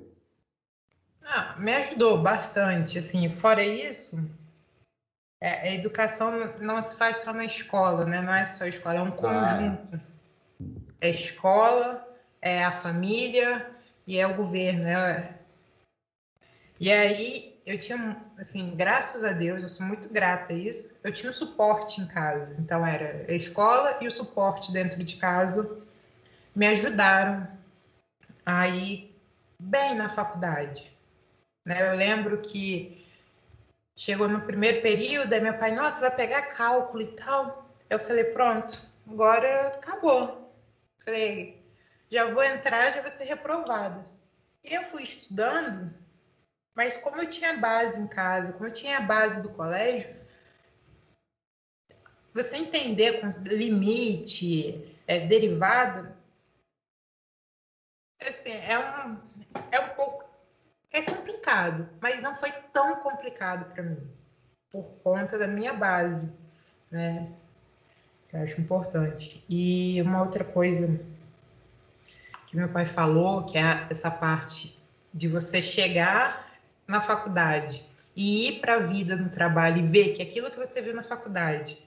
Ah, 1.22 1.56
me 1.58 1.72
ajudou 1.74 2.22
bastante. 2.22 2.98
Assim, 2.98 3.28
fora 3.28 3.64
isso, 3.64 4.18
é, 5.40 5.68
a 5.68 5.74
educação 5.74 6.32
não 6.60 6.80
se 6.82 6.96
faz 6.96 7.18
só 7.18 7.32
na 7.32 7.44
escola, 7.44 8.04
né? 8.04 8.20
Não 8.20 8.34
é 8.34 8.44
só 8.44 8.64
a 8.64 8.68
escola, 8.68 8.98
é 8.98 9.02
um 9.02 9.10
conjunto. 9.10 9.88
Ah, 9.92 10.00
é. 11.00 11.08
é 11.08 11.10
escola, 11.10 12.06
é 12.42 12.64
a 12.64 12.72
família 12.72 13.70
e 14.06 14.18
é 14.18 14.26
o 14.26 14.34
governo. 14.34 14.86
É... 14.86 15.38
E 16.80 16.90
aí 16.90 17.57
eu 17.68 17.78
tinha, 17.78 18.16
assim, 18.38 18.74
graças 18.74 19.22
a 19.22 19.32
Deus, 19.32 19.62
eu 19.62 19.68
sou 19.68 19.84
muito 19.84 20.08
grata 20.08 20.54
a 20.54 20.56
isso, 20.56 20.90
eu 21.04 21.12
tinha 21.12 21.30
o 21.30 21.34
suporte 21.34 22.00
em 22.00 22.06
casa. 22.06 22.56
Então, 22.58 22.84
era 22.84 23.26
a 23.30 23.34
escola 23.34 23.98
e 24.00 24.06
o 24.06 24.10
suporte 24.10 24.72
dentro 24.72 25.04
de 25.04 25.16
casa 25.16 25.78
me 26.56 26.66
ajudaram 26.66 27.46
a 28.46 28.66
ir 28.66 29.14
bem 29.60 29.94
na 29.94 30.08
faculdade. 30.08 30.90
Né? 31.66 31.92
Eu 31.92 31.94
lembro 31.94 32.40
que 32.40 33.06
chegou 33.94 34.28
no 34.28 34.40
primeiro 34.40 34.80
período, 34.80 35.30
aí 35.30 35.40
meu 35.40 35.58
pai, 35.58 35.72
nossa, 35.72 36.00
vai 36.00 36.16
pegar 36.16 36.48
cálculo 36.48 37.02
e 37.02 37.16
tal. 37.16 37.70
Eu 37.90 37.98
falei, 37.98 38.24
pronto, 38.24 38.82
agora 39.06 39.68
acabou. 39.68 40.50
Falei, 41.04 41.62
já 42.10 42.24
vou 42.24 42.42
entrar, 42.42 42.94
já 42.94 43.02
vou 43.02 43.10
ser 43.10 43.24
reprovada. 43.24 44.06
E 44.64 44.72
eu 44.72 44.84
fui 44.84 45.02
estudando 45.02 45.94
mas 46.78 46.96
como 46.96 47.20
eu 47.20 47.28
tinha 47.28 47.56
base 47.56 48.00
em 48.00 48.06
casa, 48.06 48.52
como 48.52 48.66
eu 48.66 48.72
tinha 48.72 48.98
a 48.98 49.00
base 49.00 49.42
do 49.42 49.48
colégio, 49.48 50.14
você 52.32 52.56
entender 52.56 53.20
com 53.20 53.26
limite, 53.48 54.96
é, 55.04 55.26
derivada, 55.26 56.16
assim, 58.20 58.52
é 58.52 58.78
um, 58.78 59.18
é 59.72 59.80
um 59.80 59.88
pouco 59.96 60.24
é 60.92 61.02
complicado, 61.02 61.88
mas 62.00 62.22
não 62.22 62.32
foi 62.36 62.52
tão 62.72 62.94
complicado 63.00 63.74
para 63.74 63.82
mim, 63.82 64.08
por 64.70 64.84
conta 65.02 65.36
da 65.36 65.48
minha 65.48 65.74
base, 65.74 66.32
né? 66.92 67.28
Que 68.28 68.36
eu 68.36 68.42
acho 68.44 68.60
importante. 68.60 69.44
E 69.48 70.00
uma 70.00 70.22
outra 70.22 70.44
coisa 70.44 71.04
que 72.46 72.56
meu 72.56 72.68
pai 72.68 72.86
falou, 72.86 73.44
que 73.46 73.58
é 73.58 73.88
essa 73.90 74.12
parte 74.12 74.80
de 75.12 75.26
você 75.26 75.60
chegar 75.60 76.47
na 76.88 77.02
faculdade 77.02 77.86
e 78.16 78.48
ir 78.48 78.60
para 78.60 78.76
a 78.76 78.78
vida 78.78 79.14
no 79.14 79.28
trabalho 79.28 79.78
e 79.78 79.86
ver 79.86 80.14
que 80.14 80.22
aquilo 80.22 80.50
que 80.50 80.56
você 80.56 80.80
viu 80.80 80.94
na 80.94 81.04
faculdade, 81.04 81.78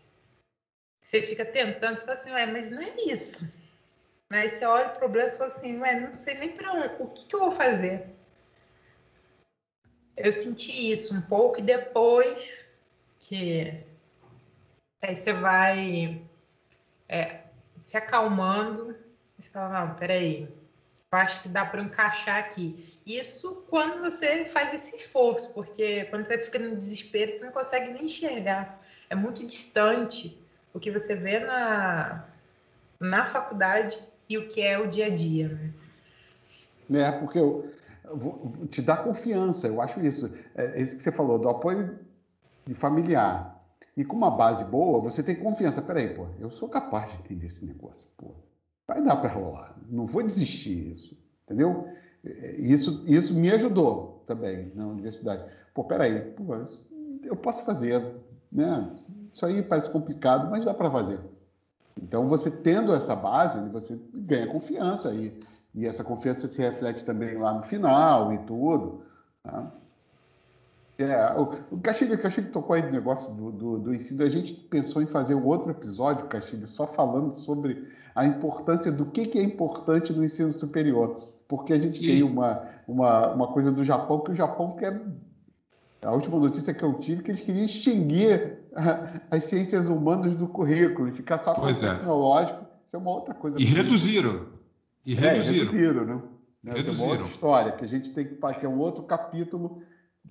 você 1.01 1.21
fica 1.21 1.43
tentando, 1.43 1.97
você 1.97 2.05
fala 2.05 2.17
assim, 2.17 2.31
ué, 2.31 2.45
mas 2.45 2.69
não 2.69 2.81
é 2.81 2.93
isso. 3.07 3.51
Aí 4.29 4.47
você 4.47 4.63
olha 4.63 4.87
o 4.87 4.93
problema 4.93 5.27
e 5.27 5.31
fala 5.31 5.53
assim, 5.53 5.77
ué, 5.79 5.95
não 5.95 6.15
sei 6.15 6.35
nem 6.35 6.51
para 6.51 6.71
onde, 6.71 6.95
o 6.99 7.07
que, 7.07 7.25
que 7.25 7.35
eu 7.35 7.41
vou 7.41 7.51
fazer? 7.51 8.05
Eu 10.15 10.31
senti 10.31 10.91
isso 10.91 11.13
um 11.15 11.21
pouco 11.21 11.59
e 11.59 11.63
depois 11.63 12.63
que 13.19 13.83
aí 15.01 15.15
você 15.15 15.33
vai 15.33 16.21
é, 17.09 17.41
se 17.75 17.97
acalmando, 17.97 18.95
você 19.37 19.49
fala, 19.49 19.87
não, 19.87 19.95
peraí, 19.95 20.43
eu 20.43 21.19
acho 21.19 21.41
que 21.41 21.49
dá 21.49 21.65
para 21.65 21.81
encaixar 21.81 22.37
aqui. 22.37 22.90
Isso 23.05 23.63
quando 23.69 24.01
você 24.01 24.45
faz 24.45 24.73
esse 24.73 24.95
esforço, 24.95 25.49
porque 25.53 26.05
quando 26.05 26.25
você 26.25 26.37
fica 26.37 26.59
no 26.59 26.75
desespero, 26.75 27.31
você 27.31 27.45
não 27.45 27.51
consegue 27.51 27.91
nem 27.93 28.05
enxergar. 28.05 28.81
É 29.09 29.15
muito 29.15 29.45
distante 29.45 30.39
o 30.73 30.79
que 30.79 30.91
você 30.91 31.15
vê 31.15 31.39
na, 31.39 32.25
na 32.99 33.25
faculdade 33.25 33.97
e 34.29 34.37
o 34.37 34.47
que 34.47 34.61
é 34.61 34.79
o 34.79 34.87
dia 34.87 35.07
a 35.07 35.09
dia, 35.09 35.49
né? 35.49 35.73
É, 36.93 37.11
porque 37.11 37.39
eu, 37.39 37.73
te 38.69 38.81
dá 38.81 38.97
confiança, 38.97 39.67
eu 39.67 39.81
acho 39.81 40.01
isso. 40.01 40.31
É, 40.55 40.79
é 40.79 40.81
isso 40.81 40.95
que 40.95 41.01
você 41.01 41.11
falou, 41.11 41.39
do 41.39 41.49
apoio 41.49 41.99
familiar. 42.73 43.59
E 43.95 44.05
com 44.05 44.15
uma 44.15 44.31
base 44.31 44.63
boa, 44.65 45.01
você 45.01 45.23
tem 45.23 45.35
confiança. 45.35 45.81
Peraí, 45.81 46.13
pô, 46.13 46.27
eu 46.39 46.49
sou 46.49 46.69
capaz 46.69 47.11
de 47.11 47.17
entender 47.19 47.47
esse 47.47 47.65
negócio, 47.65 48.07
pô 48.17 48.35
vai 48.91 49.01
dar 49.01 49.15
para 49.15 49.29
rolar. 49.29 49.75
Não 49.89 50.05
vou 50.05 50.21
desistir 50.21 50.91
isso, 50.91 51.17
entendeu? 51.43 51.87
Isso, 52.24 53.03
isso 53.07 53.34
me 53.34 53.49
ajudou 53.51 54.24
também 54.28 54.72
na 54.76 54.86
universidade. 54.88 55.43
Pô, 55.74 55.84
peraí, 55.84 56.22
pô, 56.22 56.43
eu 57.24 57.36
posso 57.36 57.65
fazer. 57.65 58.03
Né? 58.51 58.91
Isso 59.34 59.45
aí 59.45 59.61
parece 59.63 59.89
complicado, 59.89 60.49
mas 60.49 60.65
dá 60.65 60.74
para 60.74 60.91
fazer. 60.91 61.19
Então, 62.01 62.28
você 62.28 62.51
tendo 62.51 62.93
essa 62.93 63.15
base, 63.15 63.59
você 63.69 63.99
ganha 64.13 64.47
confiança 64.47 65.13
e, 65.13 65.41
e 65.74 65.86
essa 65.86 66.03
confiança 66.03 66.47
se 66.47 66.61
reflete 66.61 67.03
também 67.03 67.38
lá 67.38 67.53
no 67.53 67.63
final 67.63 68.34
e 68.34 68.38
tudo. 68.39 69.03
Tá? 69.43 69.72
É, 70.99 71.34
o, 71.34 71.76
o 71.76 71.80
Castilho, 71.80 72.13
o 72.13 72.51
tocou 72.51 72.76
aí 72.76 72.84
no 72.84 72.91
negócio 72.91 73.34
do, 73.34 73.51
do, 73.51 73.80
do, 73.80 73.95
ensino. 73.95 74.24
A 74.24 74.30
gente 74.30 74.53
pensou 74.53 75.01
em 75.01 75.07
fazer 75.07 75.34
um 75.34 75.45
outro 75.45 75.72
episódio, 75.72 76.28
Castilho, 76.28 76.67
só 76.67 76.86
falando 76.86 77.34
sobre 77.34 77.88
a 78.13 78.26
importância 78.26 78.91
do 78.91 79.05
que, 79.05 79.26
que 79.26 79.39
é 79.39 79.43
importante 79.43 80.13
no 80.13 80.24
ensino 80.24 80.53
superior. 80.53 81.30
Porque 81.51 81.73
a 81.73 81.79
gente 81.79 82.01
e... 82.01 82.07
tem 82.07 82.23
uma, 82.23 82.65
uma, 82.87 83.33
uma 83.33 83.47
coisa 83.47 83.73
do 83.73 83.83
Japão 83.83 84.21
que 84.21 84.31
o 84.31 84.33
Japão 84.33 84.77
quer. 84.77 85.01
A 86.01 86.11
última 86.13 86.39
notícia 86.39 86.73
que 86.73 86.81
eu 86.81 86.93
tive 86.93 87.19
é 87.19 87.23
que 87.25 87.31
eles 87.31 87.41
queriam 87.41 87.65
extinguir 87.65 88.59
as 89.29 89.43
ciências 89.43 89.89
humanas 89.89 90.33
do 90.33 90.47
currículo 90.47 91.09
e 91.09 91.11
ficar 91.11 91.39
só 91.39 91.53
com 91.53 91.63
o 91.63 91.69
é. 91.69 91.73
tecnológico. 91.73 92.65
Isso 92.87 92.95
é 92.95 92.99
uma 92.99 93.11
outra 93.11 93.33
coisa. 93.33 93.59
E 93.59 93.65
reduziram. 93.65 94.45
E 95.05 95.13
reduziram. 95.13 95.55
É, 95.55 95.59
reduziram, 95.59 96.05
né? 96.05 96.21
Reduziram. 96.63 96.93
Isso 96.93 97.01
é 97.01 97.05
uma 97.05 97.11
outra 97.11 97.27
história, 97.27 97.71
que 97.73 97.83
a 97.83 97.87
gente 97.87 98.11
tem 98.13 98.25
que, 98.25 98.35
que 98.35 98.65
é 98.65 98.69
um 98.69 98.79
outro 98.79 99.03
capítulo 99.03 99.83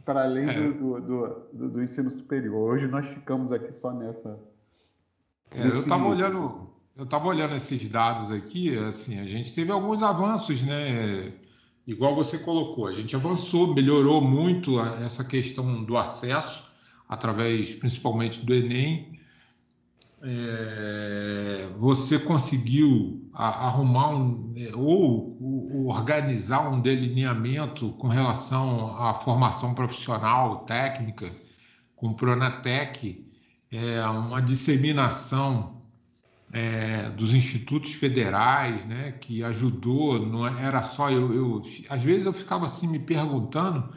para 0.02 0.22
além 0.22 0.48
é. 0.48 0.54
do, 0.54 1.00
do, 1.02 1.26
do, 1.52 1.68
do, 1.68 1.82
ensino 1.82 2.10
superior. 2.10 2.72
Hoje 2.72 2.86
nós 2.86 3.06
ficamos 3.06 3.52
aqui 3.52 3.72
só 3.74 3.92
nessa. 3.92 4.40
É, 5.50 5.66
eu 5.66 5.80
estava 5.80 6.08
olhando, 6.08 6.38
assim. 6.38 6.66
Eu 7.00 7.04
estava 7.04 7.28
olhando 7.28 7.56
esses 7.56 7.88
dados 7.88 8.30
aqui, 8.30 8.76
assim, 8.76 9.18
a 9.18 9.24
gente 9.24 9.54
teve 9.54 9.72
alguns 9.72 10.02
avanços, 10.02 10.60
né? 10.60 11.32
Igual 11.86 12.14
você 12.14 12.38
colocou, 12.38 12.86
a 12.86 12.92
gente 12.92 13.16
avançou, 13.16 13.74
melhorou 13.74 14.20
muito 14.20 14.78
essa 14.78 15.24
questão 15.24 15.82
do 15.82 15.96
acesso 15.96 16.62
através, 17.08 17.74
principalmente 17.74 18.44
do 18.44 18.52
Enem. 18.52 19.18
É, 20.22 21.68
você 21.78 22.18
conseguiu 22.18 23.26
arrumar 23.32 24.10
um, 24.10 24.52
é, 24.58 24.76
ou, 24.76 25.38
ou, 25.40 25.86
organizar 25.86 26.70
um 26.70 26.82
delineamento 26.82 27.92
com 27.92 28.08
relação 28.08 28.94
à 29.02 29.14
formação 29.14 29.74
profissional, 29.74 30.66
técnica, 30.66 31.32
com 31.96 32.08
o 32.08 32.14
Pronatec, 32.14 33.26
é, 33.72 34.02
uma 34.02 34.42
disseminação 34.42 35.79
é, 36.52 37.10
dos 37.10 37.32
institutos 37.32 37.92
federais, 37.92 38.84
né, 38.84 39.12
que 39.12 39.42
ajudou, 39.44 40.26
não 40.26 40.46
é, 40.46 40.64
era 40.64 40.82
só 40.82 41.10
eu, 41.10 41.32
eu, 41.32 41.62
às 41.88 42.02
vezes 42.02 42.26
eu 42.26 42.32
ficava 42.32 42.66
assim 42.66 42.88
me 42.88 42.98
perguntando 42.98 43.88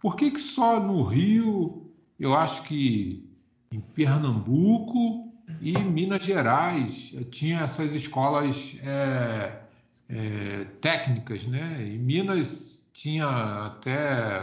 por 0.00 0.16
que, 0.16 0.30
que 0.30 0.40
só 0.40 0.80
no 0.80 1.02
Rio, 1.02 1.90
eu 2.18 2.34
acho 2.34 2.62
que 2.62 3.28
em 3.70 3.80
Pernambuco 3.80 5.32
e 5.60 5.76
Minas 5.78 6.24
Gerais 6.24 7.14
tinha 7.30 7.60
essas 7.60 7.94
escolas 7.94 8.78
é, 8.82 9.60
é, 10.08 10.64
técnicas, 10.80 11.44
né? 11.46 11.84
E 11.86 11.98
Minas 11.98 12.88
tinha 12.92 13.26
até 13.66 14.40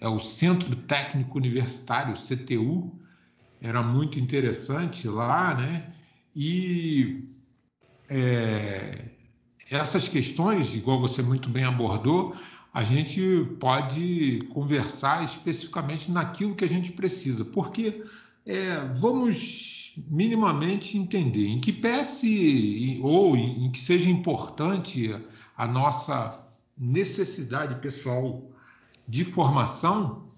é, 0.00 0.08
o 0.08 0.18
Centro 0.18 0.76
Técnico 0.76 1.38
Universitário, 1.38 2.14
CTU, 2.14 2.92
era 3.60 3.82
muito 3.82 4.18
interessante 4.18 5.08
lá, 5.08 5.54
né? 5.54 5.92
E 6.34 7.24
é, 8.08 9.04
essas 9.70 10.08
questões, 10.08 10.74
igual 10.74 11.00
você 11.00 11.22
muito 11.22 11.48
bem 11.48 11.64
abordou, 11.64 12.34
a 12.72 12.84
gente 12.84 13.46
pode 13.58 14.40
conversar 14.52 15.24
especificamente 15.24 16.10
naquilo 16.10 16.54
que 16.54 16.64
a 16.64 16.68
gente 16.68 16.92
precisa, 16.92 17.44
porque 17.44 18.04
é, 18.46 18.76
vamos 19.00 19.94
minimamente 20.08 20.96
entender 20.96 21.48
em 21.48 21.60
que 21.60 21.72
peça 21.72 22.26
ou 23.02 23.36
em 23.36 23.70
que 23.70 23.80
seja 23.80 24.08
importante 24.08 25.14
a 25.56 25.66
nossa 25.66 26.40
necessidade 26.78 27.74
pessoal 27.76 28.50
de 29.06 29.24
formação, 29.24 30.29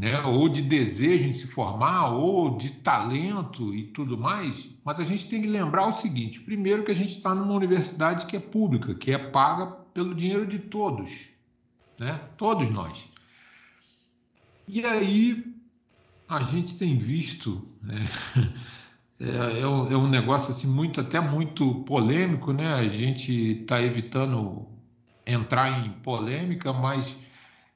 né, 0.00 0.18
ou 0.22 0.48
de 0.48 0.62
desejo 0.62 1.26
em 1.26 1.32
se 1.34 1.46
formar, 1.46 2.08
ou 2.08 2.56
de 2.56 2.70
talento 2.70 3.74
e 3.74 3.82
tudo 3.82 4.16
mais, 4.16 4.70
mas 4.82 4.98
a 4.98 5.04
gente 5.04 5.28
tem 5.28 5.42
que 5.42 5.46
lembrar 5.46 5.88
o 5.88 5.92
seguinte: 5.92 6.40
primeiro, 6.40 6.84
que 6.84 6.90
a 6.90 6.96
gente 6.96 7.10
está 7.10 7.34
numa 7.34 7.52
universidade 7.52 8.24
que 8.24 8.34
é 8.34 8.40
pública, 8.40 8.94
que 8.94 9.12
é 9.12 9.18
paga 9.18 9.66
pelo 9.92 10.14
dinheiro 10.14 10.46
de 10.46 10.58
todos, 10.58 11.28
né, 11.98 12.18
todos 12.38 12.70
nós. 12.70 13.10
E 14.66 14.82
aí 14.86 15.44
a 16.26 16.42
gente 16.44 16.78
tem 16.78 16.96
visto, 16.96 17.68
né, 17.82 18.08
é, 19.20 19.60
é, 19.60 19.66
um, 19.66 19.92
é, 19.92 19.96
um, 19.98 20.08
negócio 20.08 20.50
assim 20.50 20.66
muito 20.66 20.98
até 20.98 21.20
muito 21.20 21.74
polêmico, 21.84 22.54
né? 22.54 22.72
A 22.72 22.86
gente 22.86 23.60
está 23.60 23.82
evitando 23.82 24.66
entrar 25.26 25.84
em 25.84 25.90
polêmica, 25.90 26.72
mas 26.72 27.14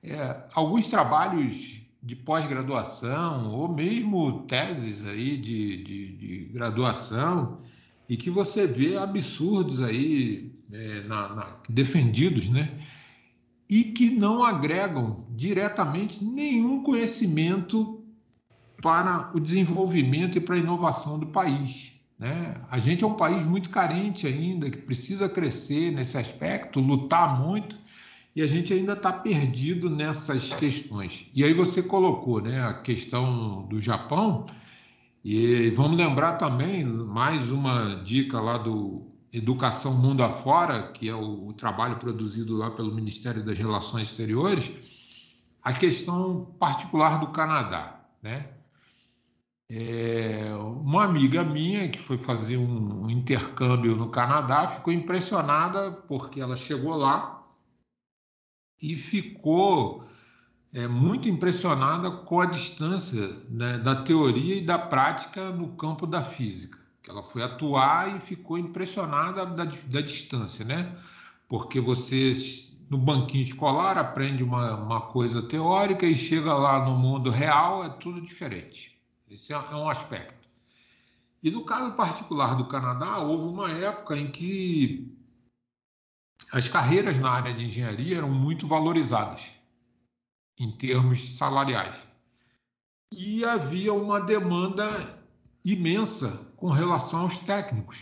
é, 0.02 0.48
alguns 0.54 0.88
trabalhos 0.88 1.83
de 2.04 2.14
pós-graduação 2.14 3.50
ou 3.50 3.66
mesmo 3.66 4.42
teses 4.42 5.06
aí 5.06 5.38
de, 5.38 5.82
de, 5.82 6.16
de, 6.16 6.44
graduação 6.52 7.58
e 8.06 8.16
que 8.16 8.28
você 8.28 8.66
vê 8.66 8.98
absurdos 8.98 9.82
aí 9.82 10.52
é, 10.70 11.02
na, 11.04 11.34
na, 11.34 11.56
defendidos, 11.66 12.50
né? 12.50 12.78
E 13.66 13.84
que 13.84 14.10
não 14.10 14.44
agregam 14.44 15.24
diretamente 15.30 16.22
nenhum 16.22 16.82
conhecimento 16.82 18.04
para 18.82 19.30
o 19.34 19.40
desenvolvimento 19.40 20.36
e 20.36 20.40
para 20.42 20.56
a 20.56 20.58
inovação 20.58 21.18
do 21.18 21.28
país. 21.28 21.94
Né? 22.18 22.60
A 22.70 22.78
gente 22.78 23.02
é 23.02 23.06
um 23.06 23.14
país 23.14 23.42
muito 23.46 23.70
carente 23.70 24.26
ainda, 24.26 24.70
que 24.70 24.76
precisa 24.76 25.26
crescer 25.26 25.90
nesse 25.90 26.18
aspecto, 26.18 26.80
lutar 26.80 27.40
muito, 27.40 27.78
e 28.34 28.42
a 28.42 28.46
gente 28.46 28.72
ainda 28.72 28.94
está 28.94 29.12
perdido 29.12 29.88
nessas 29.88 30.52
questões. 30.54 31.30
E 31.34 31.44
aí 31.44 31.54
você 31.54 31.82
colocou 31.82 32.40
né, 32.40 32.62
a 32.62 32.74
questão 32.74 33.66
do 33.66 33.80
Japão, 33.80 34.46
e 35.24 35.70
vamos 35.70 35.96
lembrar 35.96 36.34
também 36.34 36.84
mais 36.84 37.50
uma 37.50 38.02
dica 38.04 38.40
lá 38.40 38.58
do 38.58 39.06
Educação 39.32 39.94
Mundo 39.94 40.22
Afora, 40.22 40.92
que 40.92 41.08
é 41.08 41.14
o, 41.14 41.48
o 41.48 41.52
trabalho 41.54 41.96
produzido 41.96 42.56
lá 42.56 42.70
pelo 42.70 42.94
Ministério 42.94 43.42
das 43.42 43.56
Relações 43.56 44.10
Exteriores, 44.10 44.70
a 45.62 45.72
questão 45.72 46.54
particular 46.58 47.18
do 47.20 47.28
Canadá. 47.28 48.04
Né? 48.22 48.50
É, 49.70 50.54
uma 50.54 51.04
amiga 51.04 51.42
minha 51.42 51.88
que 51.88 51.98
foi 51.98 52.18
fazer 52.18 52.58
um, 52.58 53.04
um, 53.04 53.10
intercâmbio 53.10 53.96
no 53.96 54.10
Canadá 54.10 54.68
ficou 54.68 54.92
impressionada 54.92 55.90
porque 55.90 56.38
ela 56.38 56.54
chegou 56.54 56.94
lá 56.94 57.33
e 58.82 58.96
ficou 58.96 60.04
é, 60.72 60.88
muito 60.88 61.28
impressionada 61.28 62.10
com 62.10 62.40
a 62.40 62.46
distância 62.46 63.28
né, 63.48 63.78
da 63.78 64.02
teoria 64.02 64.56
e 64.56 64.60
da 64.60 64.78
prática 64.78 65.50
no 65.50 65.68
campo 65.76 66.06
da 66.06 66.22
física. 66.22 66.78
Ela 67.08 67.22
foi 67.22 67.42
atuar 67.42 68.16
e 68.16 68.20
ficou 68.20 68.58
impressionada 68.58 69.46
da, 69.46 69.64
da 69.64 70.00
distância, 70.00 70.64
né? 70.64 70.96
Porque 71.48 71.80
você 71.80 72.32
no 72.88 72.98
banquinho 72.98 73.44
escolar 73.44 73.98
aprende 73.98 74.42
uma, 74.42 74.74
uma 74.76 75.00
coisa 75.00 75.42
teórica 75.42 76.06
e 76.06 76.14
chega 76.14 76.54
lá 76.54 76.84
no 76.84 76.96
mundo 76.96 77.30
real 77.30 77.84
é 77.84 77.88
tudo 77.88 78.20
diferente. 78.20 78.98
Esse 79.30 79.52
é, 79.52 79.56
é 79.56 79.76
um 79.76 79.88
aspecto. 79.88 80.48
E 81.42 81.50
no 81.50 81.64
caso 81.64 81.92
particular 81.92 82.56
do 82.56 82.66
Canadá, 82.66 83.18
houve 83.18 83.52
uma 83.52 83.70
época 83.70 84.16
em 84.16 84.30
que 84.30 85.13
as 86.52 86.68
carreiras 86.68 87.18
na 87.18 87.30
área 87.30 87.54
de 87.54 87.64
engenharia 87.64 88.18
eram 88.18 88.30
muito 88.30 88.66
valorizadas 88.66 89.46
em 90.58 90.70
termos 90.70 91.36
salariais. 91.36 91.96
E 93.12 93.44
havia 93.44 93.92
uma 93.92 94.20
demanda 94.20 94.88
imensa 95.64 96.40
com 96.56 96.70
relação 96.70 97.20
aos 97.20 97.38
técnicos. 97.38 97.98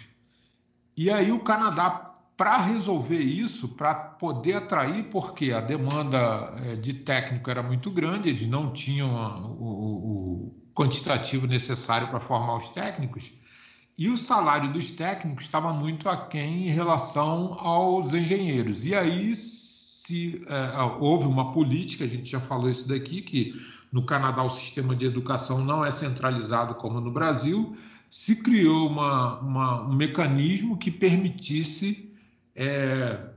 E 0.97 1.11
aí 1.11 1.33
o 1.33 1.41
Canadá 1.41 2.13
para 2.37 2.57
resolver 2.57 3.21
isso, 3.21 3.69
para 3.69 3.95
poder 3.95 4.55
atrair, 4.55 5.05
porque 5.05 5.53
a 5.53 5.61
demanda 5.61 6.53
eh, 6.65 6.77
de 6.77 6.95
técnico 6.95 7.49
era 7.49 7.63
muito 7.63 7.91
grande, 7.91 8.31
eles 8.31 8.49
não 8.49 8.73
tinham 8.73 9.15
o, 9.61 9.65
o, 9.65 10.63
quantitativo 10.75 11.47
necessário 11.47 12.09
para 12.09 12.19
formar 12.19 12.57
os 12.57 12.69
técnicos, 12.71 13.31
e 13.97 14.09
o 14.09 14.17
salário 14.17 14.73
dos 14.73 14.91
técnicos 14.93 15.45
estava 15.45 15.73
muito 15.73 16.09
aquém 16.09 16.69
em 16.69 16.71
relação 16.71 17.55
aos 17.59 18.15
engenheiros. 18.15 18.85
E 18.85 18.95
aí 18.95 19.35
se 20.13 20.43
é, 20.49 20.83
houve 21.01 21.27
uma 21.27 21.53
política, 21.53 22.05
a 22.05 22.09
gente 22.09 22.29
já 22.29 22.41
falou 22.41 22.69
isso 22.69 22.89
daqui, 22.89 23.23
que 23.23 23.55
no 23.91 24.05
Canadá 24.05 24.43
o 24.43 24.51
sistema 24.51 24.97
de 24.97 25.07
educação 25.07 25.65
não 25.65 25.85
é 25.85 25.91
centralizado 25.91 26.75
como 26.75 27.01
no 27.01 27.11
Brasil, 27.11 27.77
se 28.11 28.37
criou 28.37 28.89
uma, 28.89 29.39
uma, 29.41 29.83
um 29.83 29.95
mecanismo 29.95 30.77
que 30.77 30.91
permitisse 30.91 32.13
é, 32.55 33.31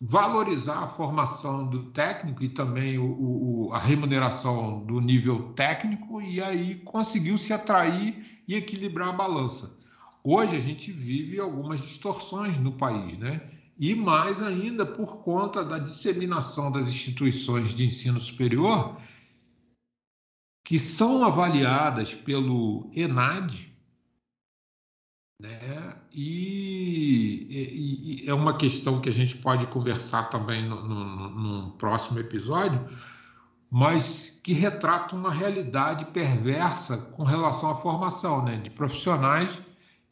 valorizar 0.00 0.80
a 0.80 0.86
formação 0.88 1.66
do 1.66 1.84
técnico 1.84 2.42
e 2.42 2.48
também 2.48 2.98
o, 2.98 3.68
o, 3.68 3.72
a 3.72 3.78
remuneração 3.78 4.84
do 4.84 5.00
nível 5.00 5.52
técnico, 5.54 6.20
e 6.20 6.42
aí 6.42 6.76
conseguiu 6.76 7.38
se 7.38 7.52
atrair 7.52 8.42
e 8.46 8.56
equilibrar 8.56 9.08
a 9.08 9.12
balança. 9.12 9.73
Hoje 10.26 10.56
a 10.56 10.60
gente 10.60 10.90
vive 10.90 11.38
algumas 11.38 11.82
distorções 11.82 12.58
no 12.58 12.72
país, 12.72 13.18
né? 13.18 13.50
E 13.78 13.94
mais 13.94 14.40
ainda 14.40 14.86
por 14.86 15.22
conta 15.22 15.62
da 15.62 15.78
disseminação 15.78 16.72
das 16.72 16.86
instituições 16.86 17.74
de 17.74 17.84
ensino 17.84 18.18
superior, 18.18 18.98
que 20.64 20.78
são 20.78 21.22
avaliadas 21.22 22.14
pelo 22.14 22.90
ENAD, 22.94 23.70
né? 25.42 26.00
E, 26.10 27.46
e, 27.50 28.24
e, 28.24 28.28
é 28.28 28.32
uma 28.32 28.56
questão 28.56 29.02
que 29.02 29.10
a 29.10 29.12
gente 29.12 29.36
pode 29.36 29.66
conversar 29.66 30.30
também 30.30 30.66
no, 30.66 30.82
no, 30.86 31.72
próximo 31.72 32.18
episódio, 32.18 32.88
mas 33.70 34.40
que 34.42 34.54
retrata 34.54 35.14
uma 35.14 35.30
realidade 35.30 36.06
perversa 36.06 36.96
com 36.96 37.24
relação 37.24 37.70
à 37.70 37.76
formação 37.76 38.42
né? 38.42 38.56
de 38.56 38.70
profissionais 38.70 39.60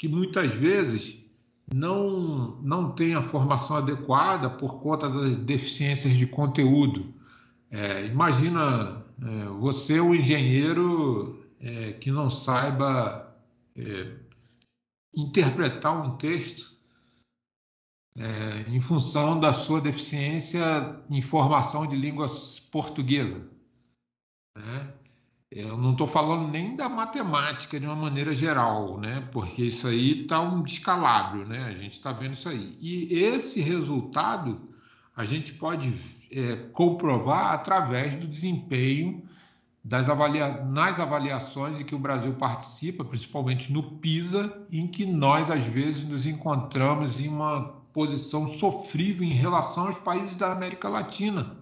que 0.03 0.09
muitas 0.09 0.53
vezes 0.53 1.17
não, 1.73 2.61
não 2.61 2.91
têm 2.91 3.15
a 3.15 3.23
formação 3.23 3.77
adequada 3.77 4.51
por 4.51 4.81
conta 4.81 5.09
das 5.09 5.37
deficiências 5.37 6.17
de 6.17 6.27
conteúdo. 6.27 7.15
É, 7.71 8.07
imagina 8.07 9.07
é, 9.23 9.45
você, 9.61 10.01
o 10.01 10.07
um 10.07 10.15
engenheiro, 10.17 11.47
é, 11.61 11.93
que 11.93 12.11
não 12.11 12.29
saiba 12.31 13.33
é, 13.77 14.17
interpretar 15.15 16.05
um 16.05 16.17
texto 16.17 16.77
é, 18.19 18.65
em 18.67 18.81
função 18.81 19.39
da 19.39 19.53
sua 19.53 19.81
deficiência 19.81 21.01
em 21.09 21.23
formação 21.23 21.87
de 21.87 21.95
língua 21.95 22.27
portuguesa. 22.73 23.49
Né? 24.59 24.95
Eu 25.55 25.77
não 25.77 25.93
estou 25.93 26.07
falando 26.07 26.49
nem 26.49 26.75
da 26.75 26.89
matemática 26.89 27.79
de 27.79 27.85
uma 27.85 27.95
maneira 27.95 28.35
geral, 28.35 28.99
né? 28.99 29.29
porque 29.31 29.65
isso 29.65 29.87
aí 29.87 30.23
está 30.23 30.41
um 30.41 30.63
descalabro, 30.63 31.47
né? 31.47 31.65
a 31.65 31.73
gente 31.75 31.93
está 31.93 32.11
vendo 32.11 32.33
isso 32.33 32.49
aí. 32.49 32.77
E 32.81 33.13
esse 33.13 33.61
resultado 33.61 34.61
a 35.15 35.27
gente 35.27 35.53
pode 35.53 35.95
é, 36.31 36.57
comprovar 36.73 37.53
através 37.53 38.15
do 38.15 38.27
desempenho 38.27 39.23
das 39.85 40.09
avalia 40.09 40.65
nas 40.65 40.99
avaliações 41.01 41.81
em 41.81 41.85
que 41.85 41.95
o 41.95 41.99
Brasil 41.99 42.33
participa, 42.35 43.05
principalmente 43.05 43.71
no 43.73 43.83
PISA, 43.99 44.65
em 44.71 44.87
que 44.87 45.05
nós 45.05 45.51
às 45.51 45.67
vezes 45.67 46.05
nos 46.05 46.27
encontramos 46.27 47.21
em 47.21 47.29
uma 47.29 47.83
posição 47.93 48.49
sofrível 48.49 49.25
em 49.25 49.33
relação 49.33 49.87
aos 49.89 49.99
países 49.99 50.35
da 50.35 50.53
América 50.53 50.89
Latina, 50.89 51.59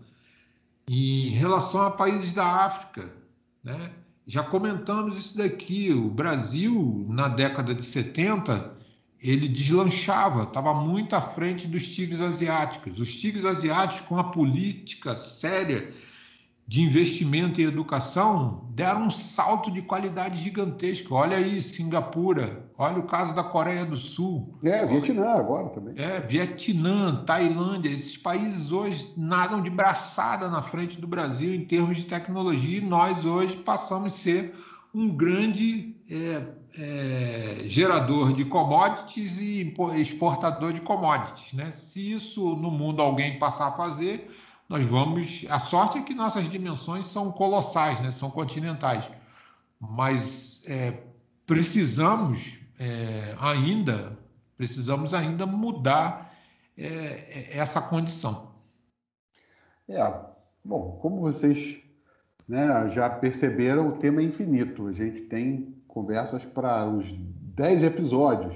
em 0.89 1.31
relação 1.31 1.83
a 1.83 1.91
países 1.91 2.33
da 2.33 2.47
África, 2.47 3.20
né? 3.63 3.91
Já 4.27 4.43
comentamos 4.43 5.19
isso 5.19 5.37
daqui, 5.37 5.93
o 5.93 6.09
Brasil 6.09 7.07
na 7.09 7.29
década 7.29 7.75
de 7.75 7.85
70 7.85 8.79
ele 9.21 9.49
deslanchava, 9.49 10.45
estava 10.45 10.73
muito 10.75 11.15
à 11.15 11.21
frente 11.21 11.67
dos 11.67 11.87
tigres 11.95 12.21
asiáticos. 12.21 12.99
Os 12.99 13.15
tigres 13.15 13.45
asiáticos, 13.45 14.07
com 14.07 14.19
a 14.19 14.25
política 14.25 15.17
séria 15.17 15.93
de 16.71 16.83
investimento 16.83 17.61
em 17.61 17.65
educação 17.65 18.69
deram 18.71 19.07
um 19.07 19.11
salto 19.11 19.73
de 19.73 19.83
qualidade 19.83 20.41
gigantesco. 20.41 21.17
Olha 21.17 21.37
aí, 21.37 21.61
Singapura, 21.61 22.71
olha 22.79 23.01
o 23.01 23.09
caso 23.09 23.35
da 23.35 23.43
Coreia 23.43 23.85
do 23.85 23.97
Sul. 23.97 24.57
É, 24.63 24.87
Vietnã 24.87 25.31
agora 25.31 25.69
também. 25.71 25.95
É, 25.99 26.21
Vietnã, 26.21 27.25
Tailândia, 27.25 27.91
esses 27.91 28.17
países 28.17 28.71
hoje 28.71 29.13
nadam 29.17 29.61
de 29.61 29.69
braçada 29.69 30.49
na 30.49 30.63
frente 30.63 31.01
do 31.01 31.09
Brasil 31.09 31.53
em 31.53 31.65
termos 31.65 31.97
de 31.97 32.05
tecnologia 32.05 32.79
e 32.79 32.81
nós 32.81 33.25
hoje 33.25 33.57
passamos 33.57 34.13
a 34.13 34.17
ser 34.17 34.55
um 34.95 35.09
grande 35.09 35.97
é, 36.09 36.43
é, 36.79 37.63
gerador 37.65 38.33
de 38.33 38.45
commodities 38.45 39.39
e 39.39 39.75
exportador 39.97 40.73
de 40.73 40.81
commodities. 40.83 41.53
Né? 41.53 41.73
Se 41.73 42.13
isso 42.13 42.55
no 42.55 42.71
mundo 42.71 43.03
alguém 43.03 43.41
passar 43.41 43.71
a 43.71 43.73
fazer, 43.73 44.31
nós 44.71 44.85
vamos. 44.85 45.45
A 45.51 45.59
sorte 45.59 45.99
é 45.99 46.03
que 46.03 46.15
nossas 46.15 46.49
dimensões 46.49 47.07
são 47.07 47.33
colossais, 47.33 48.01
né? 48.01 48.13
são 48.13 48.31
continentais. 48.31 49.05
Mas 49.81 50.63
é, 50.65 50.97
precisamos 51.45 52.61
é, 52.79 53.35
ainda, 53.41 54.17
precisamos 54.57 55.13
ainda 55.13 55.45
mudar 55.45 56.33
é, 56.79 56.87
é, 56.87 57.59
essa 57.59 57.83
condição. 57.83 58.53
É, 59.89 59.99
bom, 60.65 61.01
como 61.03 61.21
vocês 61.21 61.79
né, 62.47 62.89
já 62.91 63.11
perceberam, 63.11 63.89
o 63.89 63.97
tema 63.97 64.21
é 64.21 64.25
infinito. 64.25 64.87
A 64.87 64.93
gente 64.93 65.23
tem 65.23 65.83
conversas 65.89 66.45
para 66.45 66.87
os 66.87 67.11
10 67.11 67.83
episódios. 67.83 68.55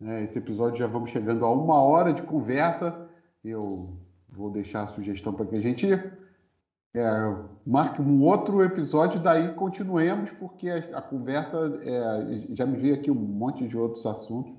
Né? 0.00 0.24
Esse 0.24 0.38
episódio 0.38 0.80
já 0.80 0.88
vamos 0.88 1.10
chegando 1.10 1.44
a 1.44 1.52
uma 1.52 1.80
hora 1.80 2.12
de 2.12 2.22
conversa. 2.22 3.08
Eu 3.44 3.99
vou 4.40 4.50
deixar 4.50 4.84
a 4.84 4.86
sugestão 4.88 5.32
para 5.32 5.46
que 5.46 5.56
a 5.56 5.60
gente 5.60 5.86
é, 5.92 7.36
marque 7.64 8.00
um 8.00 8.22
outro 8.22 8.62
episódio, 8.62 9.20
daí 9.20 9.52
continuemos, 9.54 10.30
porque 10.32 10.68
a, 10.68 10.98
a 10.98 11.02
conversa 11.02 11.80
é, 11.84 12.54
já 12.54 12.66
me 12.66 12.76
veio 12.76 12.94
aqui 12.94 13.10
um 13.10 13.14
monte 13.14 13.68
de 13.68 13.76
outros 13.76 14.04
assuntos 14.06 14.52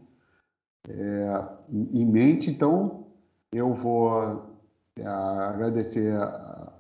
é, 0.88 1.46
em 1.94 2.06
mente, 2.06 2.50
então 2.50 3.08
eu 3.52 3.74
vou 3.74 4.50
é, 4.98 5.06
agradecer 5.06 6.14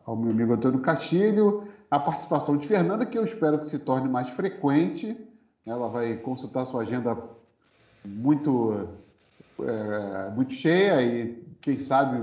ao 0.05 0.15
meu 0.15 0.31
amigo 0.31 0.53
Antônio 0.53 0.79
Castilho, 0.79 1.67
a 1.89 1.99
participação 1.99 2.55
de 2.55 2.67
Fernanda, 2.67 3.05
que 3.05 3.17
eu 3.17 3.25
espero 3.25 3.59
que 3.59 3.65
se 3.65 3.79
torne 3.79 4.07
mais 4.07 4.29
frequente. 4.29 5.17
Ela 5.65 5.89
vai 5.89 6.15
consultar 6.15 6.65
sua 6.65 6.83
agenda 6.83 7.17
muito, 8.05 8.87
é, 9.59 10.29
muito 10.33 10.53
cheia 10.53 11.01
e, 11.03 11.43
quem 11.59 11.77
sabe, 11.77 12.17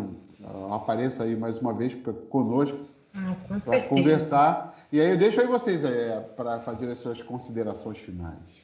apareça 0.75 1.25
aí 1.25 1.37
mais 1.37 1.59
uma 1.59 1.75
vez 1.75 1.95
pra, 1.95 2.13
conosco 2.13 2.79
ah, 3.15 3.35
para 3.65 3.83
conversar. 3.83 4.77
E 4.91 5.01
aí 5.01 5.11
eu 5.11 5.17
deixo 5.17 5.41
aí 5.41 5.47
vocês 5.47 5.85
é, 5.85 6.21
para 6.37 6.61
fazer 6.61 6.91
as 6.91 6.99
suas 6.99 7.23
considerações 7.23 7.99
finais. 7.99 8.63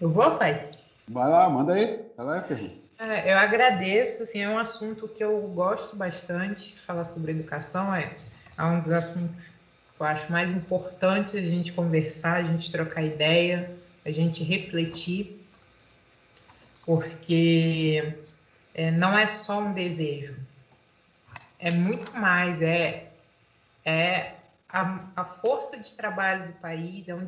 Eu 0.00 0.08
vou, 0.08 0.36
pai? 0.36 0.70
Vai 1.08 1.28
lá, 1.28 1.48
manda 1.50 1.74
aí. 1.74 2.00
Vai 2.16 2.26
lá, 2.26 2.42
Fernando. 2.42 2.80
É, 2.98 3.32
eu 3.32 3.38
agradeço, 3.38 4.22
assim, 4.22 4.40
é 4.40 4.48
um 4.48 4.58
assunto 4.58 5.08
que 5.08 5.24
eu 5.24 5.40
gosto 5.54 5.96
bastante, 5.96 6.78
falar 6.80 7.04
sobre 7.04 7.32
educação, 7.32 7.94
é, 7.94 8.14
é 8.58 8.62
um 8.62 8.80
dos 8.80 8.92
assuntos 8.92 9.42
que 9.42 10.02
eu 10.02 10.06
acho 10.06 10.30
mais 10.30 10.52
importantes 10.52 11.34
a 11.34 11.40
gente 11.40 11.72
conversar, 11.72 12.36
a 12.36 12.42
gente 12.42 12.70
trocar 12.70 13.02
ideia, 13.02 13.74
a 14.04 14.10
gente 14.10 14.44
refletir, 14.44 15.39
porque 16.90 18.16
é, 18.74 18.90
não 18.90 19.16
é 19.16 19.24
só 19.24 19.60
um 19.60 19.72
desejo, 19.72 20.34
é 21.56 21.70
muito 21.70 22.12
mais, 22.16 22.60
é, 22.60 23.12
é 23.84 24.32
a, 24.68 25.06
a 25.14 25.24
força 25.24 25.78
de 25.78 25.94
trabalho 25.94 26.48
do 26.48 26.52
país, 26.54 27.08
é, 27.08 27.14
um 27.14 27.24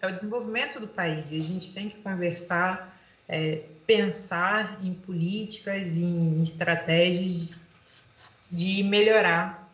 é 0.00 0.06
o 0.06 0.12
desenvolvimento 0.12 0.78
do 0.78 0.86
país, 0.86 1.26
e 1.32 1.40
a 1.40 1.42
gente 1.42 1.74
tem 1.74 1.88
que 1.88 1.96
conversar, 1.96 2.96
é, 3.28 3.64
pensar 3.84 4.78
em 4.80 4.94
políticas, 4.94 5.96
em 5.96 6.40
estratégias 6.40 7.50
de 8.48 8.84
melhorar 8.84 9.68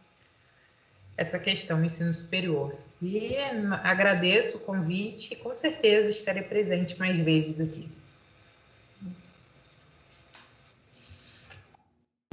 essa 1.15 1.39
questão 1.39 1.85
ensino 1.85 2.15
superior. 2.15 2.75
E 3.03 3.37
agradeço 3.83 4.57
o 4.57 4.61
convite 4.61 5.35
e 5.35 5.37
com 5.37 5.53
certeza 5.53 6.11
estarei 6.11 6.43
presente 6.43 6.99
mais 6.99 7.19
vezes 7.19 7.61
aqui. 7.61 7.87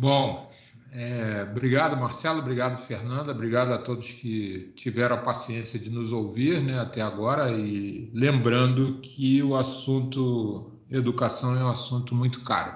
Bom, 0.04 0.52
é, 0.92 1.48
obrigado 1.50 1.96
Marcelo, 1.96 2.40
obrigado 2.40 2.78
Fernanda, 2.86 3.32
obrigado 3.32 3.72
a 3.72 3.78
todos 3.78 4.12
que 4.12 4.74
tiveram 4.76 5.16
a 5.16 5.22
paciência 5.22 5.80
de 5.80 5.90
nos 5.90 6.12
ouvir 6.12 6.62
né, 6.62 6.78
até 6.78 7.02
agora 7.02 7.50
e 7.54 8.12
lembrando 8.14 9.00
que 9.00 9.42
o 9.42 9.56
assunto 9.56 10.74
educação 10.92 11.58
é 11.58 11.64
um 11.64 11.70
assunto 11.70 12.14
muito 12.14 12.42
caro. 12.42 12.76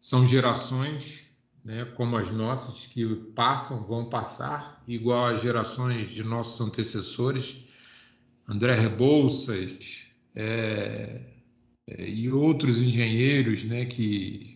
São 0.00 0.26
gerações, 0.26 1.22
né, 1.62 1.84
como 1.96 2.16
as 2.16 2.30
nossas, 2.30 2.86
que 2.86 3.04
passam, 3.36 3.84
vão 3.84 4.06
passar, 4.08 4.82
igual 4.88 5.34
às 5.34 5.42
gerações 5.42 6.12
de 6.12 6.24
nossos 6.24 6.58
antecessores, 6.66 7.58
André 8.48 8.72
Rebouças 8.72 10.06
é, 10.34 11.20
é, 11.86 12.08
e 12.08 12.32
outros 12.32 12.78
engenheiros 12.78 13.64
né, 13.64 13.84
que 13.84 14.51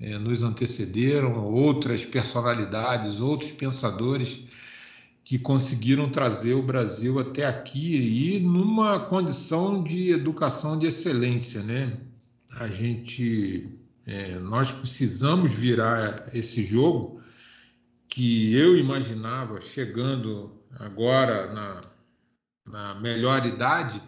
é, 0.00 0.18
nos 0.18 0.42
antecederam, 0.42 1.44
outras 1.44 2.04
personalidades, 2.04 3.20
outros 3.20 3.52
pensadores 3.52 4.44
que 5.24 5.38
conseguiram 5.38 6.08
trazer 6.08 6.54
o 6.54 6.62
Brasil 6.62 7.18
até 7.18 7.44
aqui 7.46 8.36
e 8.36 8.40
numa 8.40 9.00
condição 9.00 9.82
de 9.82 10.12
educação 10.12 10.78
de 10.78 10.86
excelência, 10.86 11.62
né? 11.62 11.98
a 12.56 12.68
gente, 12.68 13.68
é, 14.06 14.38
nós 14.38 14.72
precisamos 14.72 15.52
virar 15.52 16.28
esse 16.32 16.64
jogo 16.64 17.20
que 18.08 18.54
eu 18.54 18.76
imaginava 18.78 19.60
chegando 19.60 20.58
agora 20.78 21.52
na, 21.52 21.82
na 22.66 22.94
melhor 23.00 23.44
idade, 23.44 24.00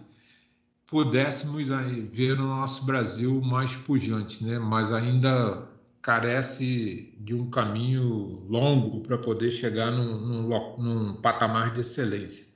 pudéssemos 0.86 1.68
ver 2.10 2.40
o 2.40 2.46
nosso 2.46 2.84
Brasil 2.86 3.40
mais 3.42 3.76
pujante, 3.76 4.44
né? 4.44 4.58
mas 4.58 4.92
ainda 4.92 5.67
carece 6.02 7.14
de 7.20 7.34
um 7.34 7.50
caminho 7.50 8.44
longo 8.48 9.00
para 9.00 9.18
poder 9.18 9.50
chegar 9.50 9.90
num, 9.90 10.20
num, 10.20 10.76
num, 10.78 11.20
patamar 11.20 11.74
de 11.74 11.80
excelência. 11.80 12.46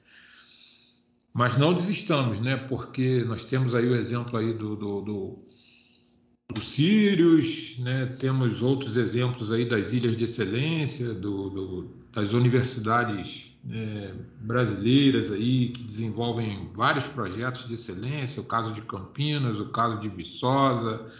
Mas 1.34 1.56
não 1.56 1.74
desistamos, 1.74 2.40
né? 2.40 2.56
porque 2.56 3.24
nós 3.24 3.44
temos 3.44 3.74
aí 3.74 3.86
o 3.86 3.96
exemplo 3.96 4.36
aí 4.36 4.52
do, 4.52 4.76
do, 4.76 5.00
do 5.00 5.38
do 6.52 6.60
Sirius, 6.60 7.78
né? 7.78 8.06
temos 8.18 8.60
outros 8.60 8.96
exemplos 8.96 9.50
aí 9.50 9.64
das 9.64 9.92
ilhas 9.92 10.16
de 10.16 10.24
excelência, 10.24 11.14
do, 11.14 11.48
do, 11.48 11.96
das 12.12 12.32
universidades 12.32 13.56
é, 13.70 14.12
brasileiras 14.40 15.30
aí 15.30 15.68
que 15.68 15.82
desenvolvem 15.82 16.70
vários 16.74 17.06
projetos 17.06 17.66
de 17.66 17.74
excelência, 17.74 18.42
o 18.42 18.44
caso 18.44 18.74
de 18.74 18.82
Campinas, 18.82 19.58
o 19.58 19.70
caso 19.70 20.00
de 20.00 20.08
Viçosa, 20.08 21.10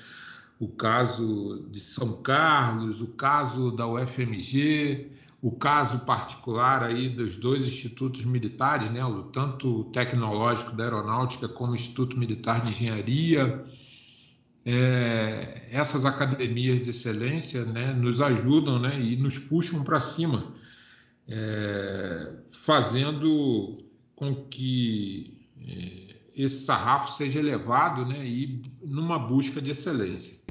o 0.62 0.68
caso 0.68 1.66
de 1.72 1.80
São 1.80 2.22
Carlos, 2.22 3.00
o 3.00 3.08
caso 3.08 3.72
da 3.72 3.84
UFMG, 3.84 5.10
o 5.42 5.50
caso 5.50 5.98
particular 6.04 6.84
aí 6.84 7.08
dos 7.08 7.34
dois 7.34 7.66
institutos 7.66 8.24
militares, 8.24 8.88
né, 8.88 9.00
tanto 9.32 9.80
o 9.80 9.84
tecnológico 9.86 10.70
da 10.76 10.84
aeronáutica 10.84 11.48
como 11.48 11.72
o 11.72 11.74
Instituto 11.74 12.16
Militar 12.16 12.62
de 12.62 12.70
Engenharia, 12.70 13.64
é, 14.64 15.66
essas 15.72 16.04
academias 16.04 16.80
de 16.80 16.90
excelência 16.90 17.64
né, 17.64 17.92
nos 17.92 18.20
ajudam 18.20 18.78
né, 18.78 19.00
e 19.00 19.16
nos 19.16 19.36
puxam 19.36 19.82
para 19.82 20.00
cima, 20.00 20.52
é, 21.26 22.34
fazendo 22.52 23.78
com 24.14 24.32
que 24.44 25.36
é, 25.60 26.14
esse 26.36 26.64
sarrafo 26.64 27.16
seja 27.16 27.40
elevado 27.40 28.06
né, 28.06 28.24
e 28.24 28.62
numa 28.80 29.18
busca 29.18 29.60
de 29.60 29.72
excelência. 29.72 30.41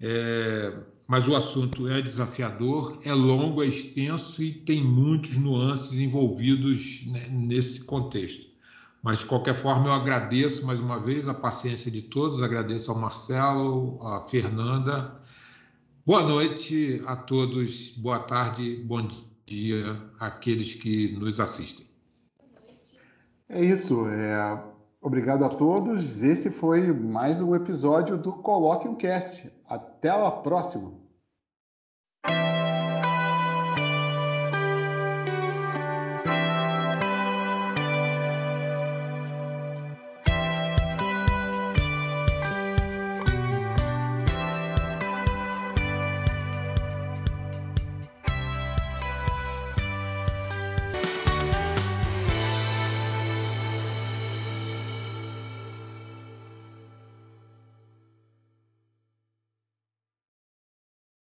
É, 0.00 0.76
mas 1.06 1.28
o 1.28 1.34
assunto 1.34 1.86
é 1.88 2.00
desafiador, 2.00 2.98
é 3.04 3.12
longo, 3.12 3.62
é 3.62 3.66
extenso 3.66 4.42
e 4.42 4.52
tem 4.52 4.82
muitos 4.82 5.36
nuances 5.36 5.98
envolvidos 5.98 7.04
né, 7.06 7.28
nesse 7.30 7.84
contexto. 7.84 8.54
Mas, 9.02 9.18
de 9.18 9.26
qualquer 9.26 9.54
forma, 9.54 9.88
eu 9.88 9.92
agradeço 9.92 10.64
mais 10.64 10.80
uma 10.80 10.98
vez 10.98 11.28
a 11.28 11.34
paciência 11.34 11.90
de 11.90 12.00
todos, 12.00 12.42
agradeço 12.42 12.90
ao 12.90 12.98
Marcelo, 12.98 13.98
à 14.02 14.22
Fernanda. 14.22 15.20
Boa 16.06 16.22
noite 16.22 17.02
a 17.06 17.14
todos, 17.14 17.90
boa 17.98 18.18
tarde, 18.18 18.76
bom 18.76 19.06
dia 19.44 20.00
àqueles 20.18 20.74
que 20.74 21.12
nos 21.18 21.38
assistem. 21.38 21.86
É 23.48 23.62
isso. 23.62 24.06
É... 24.08 24.73
Obrigado 25.04 25.44
a 25.44 25.50
todos. 25.50 26.22
Esse 26.22 26.48
foi 26.48 26.90
mais 26.90 27.38
um 27.38 27.54
episódio 27.54 28.16
do 28.16 28.32
Coloque 28.32 28.88
um 28.88 28.94
Cast. 28.94 29.52
Até 29.68 30.08
a 30.08 30.30
próxima. 30.30 30.94